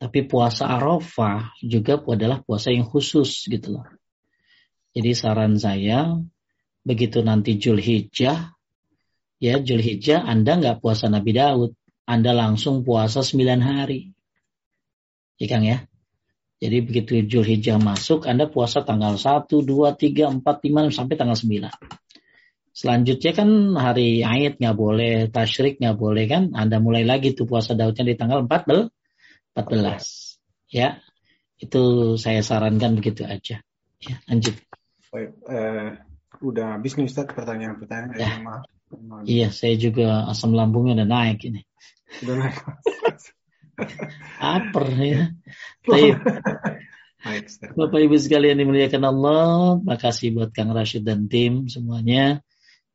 [0.00, 3.86] Tapi puasa Arafah juga adalah puasa yang khusus gitu loh.
[4.94, 6.16] Jadi saran saya
[6.86, 8.54] begitu nanti Julhijjah
[9.42, 11.76] ya Julhijjah Anda nggak puasa Nabi Daud,
[12.08, 14.14] Anda langsung puasa 9 hari.
[15.36, 15.78] Ya ya.
[16.64, 19.68] Jadi begitu Julhijjah masuk, Anda puasa tanggal 1, 2,
[20.00, 21.68] 3, 4, 5, sampai tanggal 9.
[22.72, 26.56] Selanjutnya kan hari Aid nggak boleh, Tashrik nggak boleh kan.
[26.56, 28.88] Anda mulai lagi tuh puasa Daudnya di tanggal 14.
[29.52, 30.40] 14.
[30.72, 31.04] Ya,
[31.60, 33.60] itu saya sarankan begitu aja.
[34.00, 34.56] Ya, lanjut.
[35.12, 36.00] Baik, eh,
[36.40, 38.16] udah habis nih Ustaz pertanyaan-pertanyaan.
[38.16, 38.64] Ya.
[39.28, 41.60] Iya, saya juga asam lambungnya udah naik ini.
[42.24, 42.56] Udah naik.
[44.40, 45.22] Aper ya.
[45.86, 46.16] Baik.
[47.72, 52.44] Bapak Ibu sekalian dimuliakan Allah, makasih buat Kang Rashid dan tim semuanya.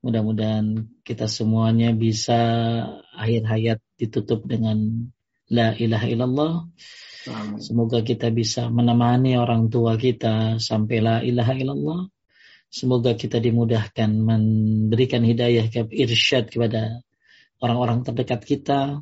[0.05, 2.39] Mudah-mudahan kita semuanya bisa
[3.17, 5.09] akhir hayat ditutup dengan
[5.49, 6.53] La ilaha illallah.
[7.59, 12.01] Semoga kita bisa menemani orang tua kita sampai La ilaha illallah.
[12.69, 17.01] Semoga kita dimudahkan memberikan hidayah ke irsyad kepada
[17.59, 19.01] orang-orang terdekat kita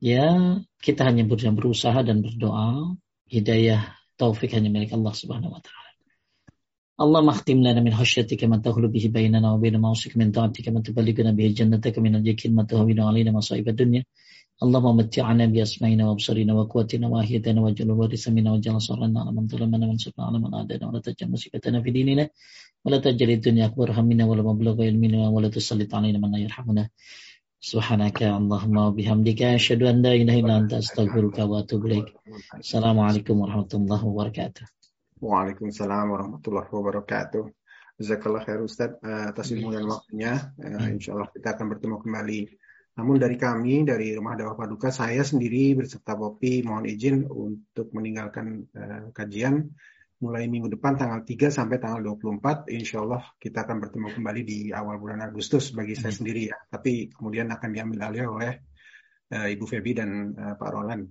[0.00, 2.98] Ya, kita hanya berusaha dan berdoa.
[3.30, 3.80] Hidayah
[4.20, 5.90] taufik hanya milik Allah Subhanahu wa taala.
[6.94, 10.78] Allah mahtim lana min khasyatika ma tahulu bihi bainana wa baina ma'asik min ta'atika ma
[10.78, 14.04] tuballighuna bihi jannataka min al-yakin ma tuhawinu alaina masa'ib ad-dunya.
[14.62, 20.22] اللهم متعنا بأسمائنا وأبصارنا وقوتنا وأحيتنا واجعل الوارث منا واجعل صرنا على من ظلمنا وانصرنا
[20.26, 22.28] على من عادانا ولا تجعل مصيبتنا في ديننا
[22.84, 26.84] ولا تجعل الدنيا أكبر همنا ولا مبلغ علمنا ولا تسلط علينا من لا يرحمنا
[27.59, 32.15] Subhanaka Allahumma bihamdika asyhadu an la ilaha illa anta astaghfiruka wa atubu ilaik.
[32.55, 34.63] Assalamualaikum warahmatullahi wabarakatuh.
[35.19, 37.51] Waalaikumsalam warahmatullahi wabarakatuh.
[37.99, 40.55] Jazakallah khair Ustaz eh, atas ilmu dan waktunya.
[40.55, 42.39] Eh, insyaallah kita akan bertemu kembali.
[42.95, 48.71] Namun dari kami, dari Rumah Dawah Paduka, saya sendiri berserta Bopi mohon izin untuk meninggalkan
[48.71, 49.67] eh, kajian
[50.19, 54.59] mulai minggu depan tanggal 3 sampai tanggal 24 insya Allah kita akan bertemu kembali di
[54.75, 56.19] awal bulan Agustus bagi saya hmm.
[56.19, 58.51] sendiri ya tapi kemudian akan diambil alih oleh
[59.31, 61.07] uh, Ibu Febi dan uh, Pak Roland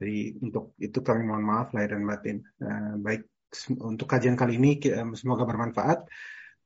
[0.00, 3.28] jadi untuk itu kami mohon maaf lahir dan batin uh, baik
[3.76, 4.80] untuk kajian kali ini
[5.12, 6.08] semoga bermanfaat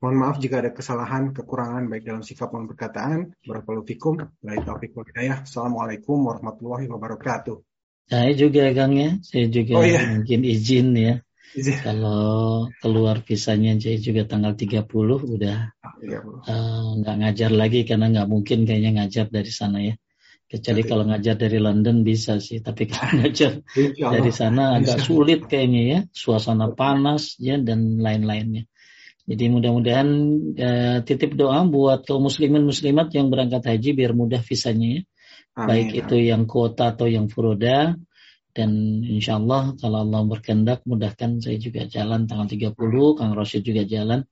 [0.05, 3.33] Mohon maaf jika ada kesalahan, kekurangan baik dalam sikap maupun perkataan.
[3.41, 4.21] Barakallahu fikum.
[4.45, 7.57] Assalamualaikum warahmatullahi wabarakatuh.
[8.13, 10.05] Saya juga Kang ya, saya juga oh, iya.
[10.05, 11.25] mungkin izin ya.
[11.55, 11.79] Izin.
[11.87, 14.91] Kalau keluar visanya saya juga tanggal 30
[15.39, 15.59] udah
[16.51, 19.95] uh, nggak ngajar lagi karena nggak mungkin kayaknya ngajar dari sana ya.
[20.45, 20.91] Kecuali Betul.
[20.91, 23.63] kalau ngajar dari London bisa sih, tapi kalau ngajar
[23.97, 25.99] dari sana agak sulit kayaknya ya.
[26.11, 28.67] Suasana panas ya dan lain-lainnya.
[29.25, 30.09] Jadi mudah-mudahan
[30.53, 35.03] uh, titip doa buat kaum muslimin muslimat yang berangkat haji biar mudah visanya ya.
[35.55, 35.67] Amin.
[35.71, 37.95] Baik itu yang kuota atau yang furoda.
[38.55, 42.79] Dan insya Allah kalau Allah berkehendak mudahkan saya juga jalan tanggal 30,
[43.19, 44.23] Kang Rosyid juga jalan.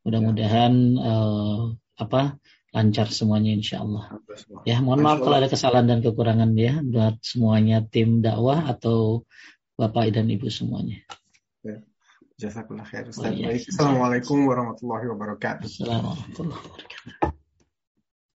[0.00, 2.40] Mudah-mudahan uh, apa
[2.72, 4.16] lancar semuanya insya Allah.
[4.64, 9.28] Ya mohon maaf kalau ada kesalahan dan kekurangan ya buat semuanya tim dakwah atau
[9.76, 11.04] Bapak dan Ibu semuanya.
[12.36, 13.32] Jazakallah khair Ustaz.
[13.32, 13.64] Baik.
[13.72, 15.64] Assalamualaikum warahmatullahi wabarakatuh.
[15.72, 17.44] Assalamualaikum warahmatullahi wabarakatuh.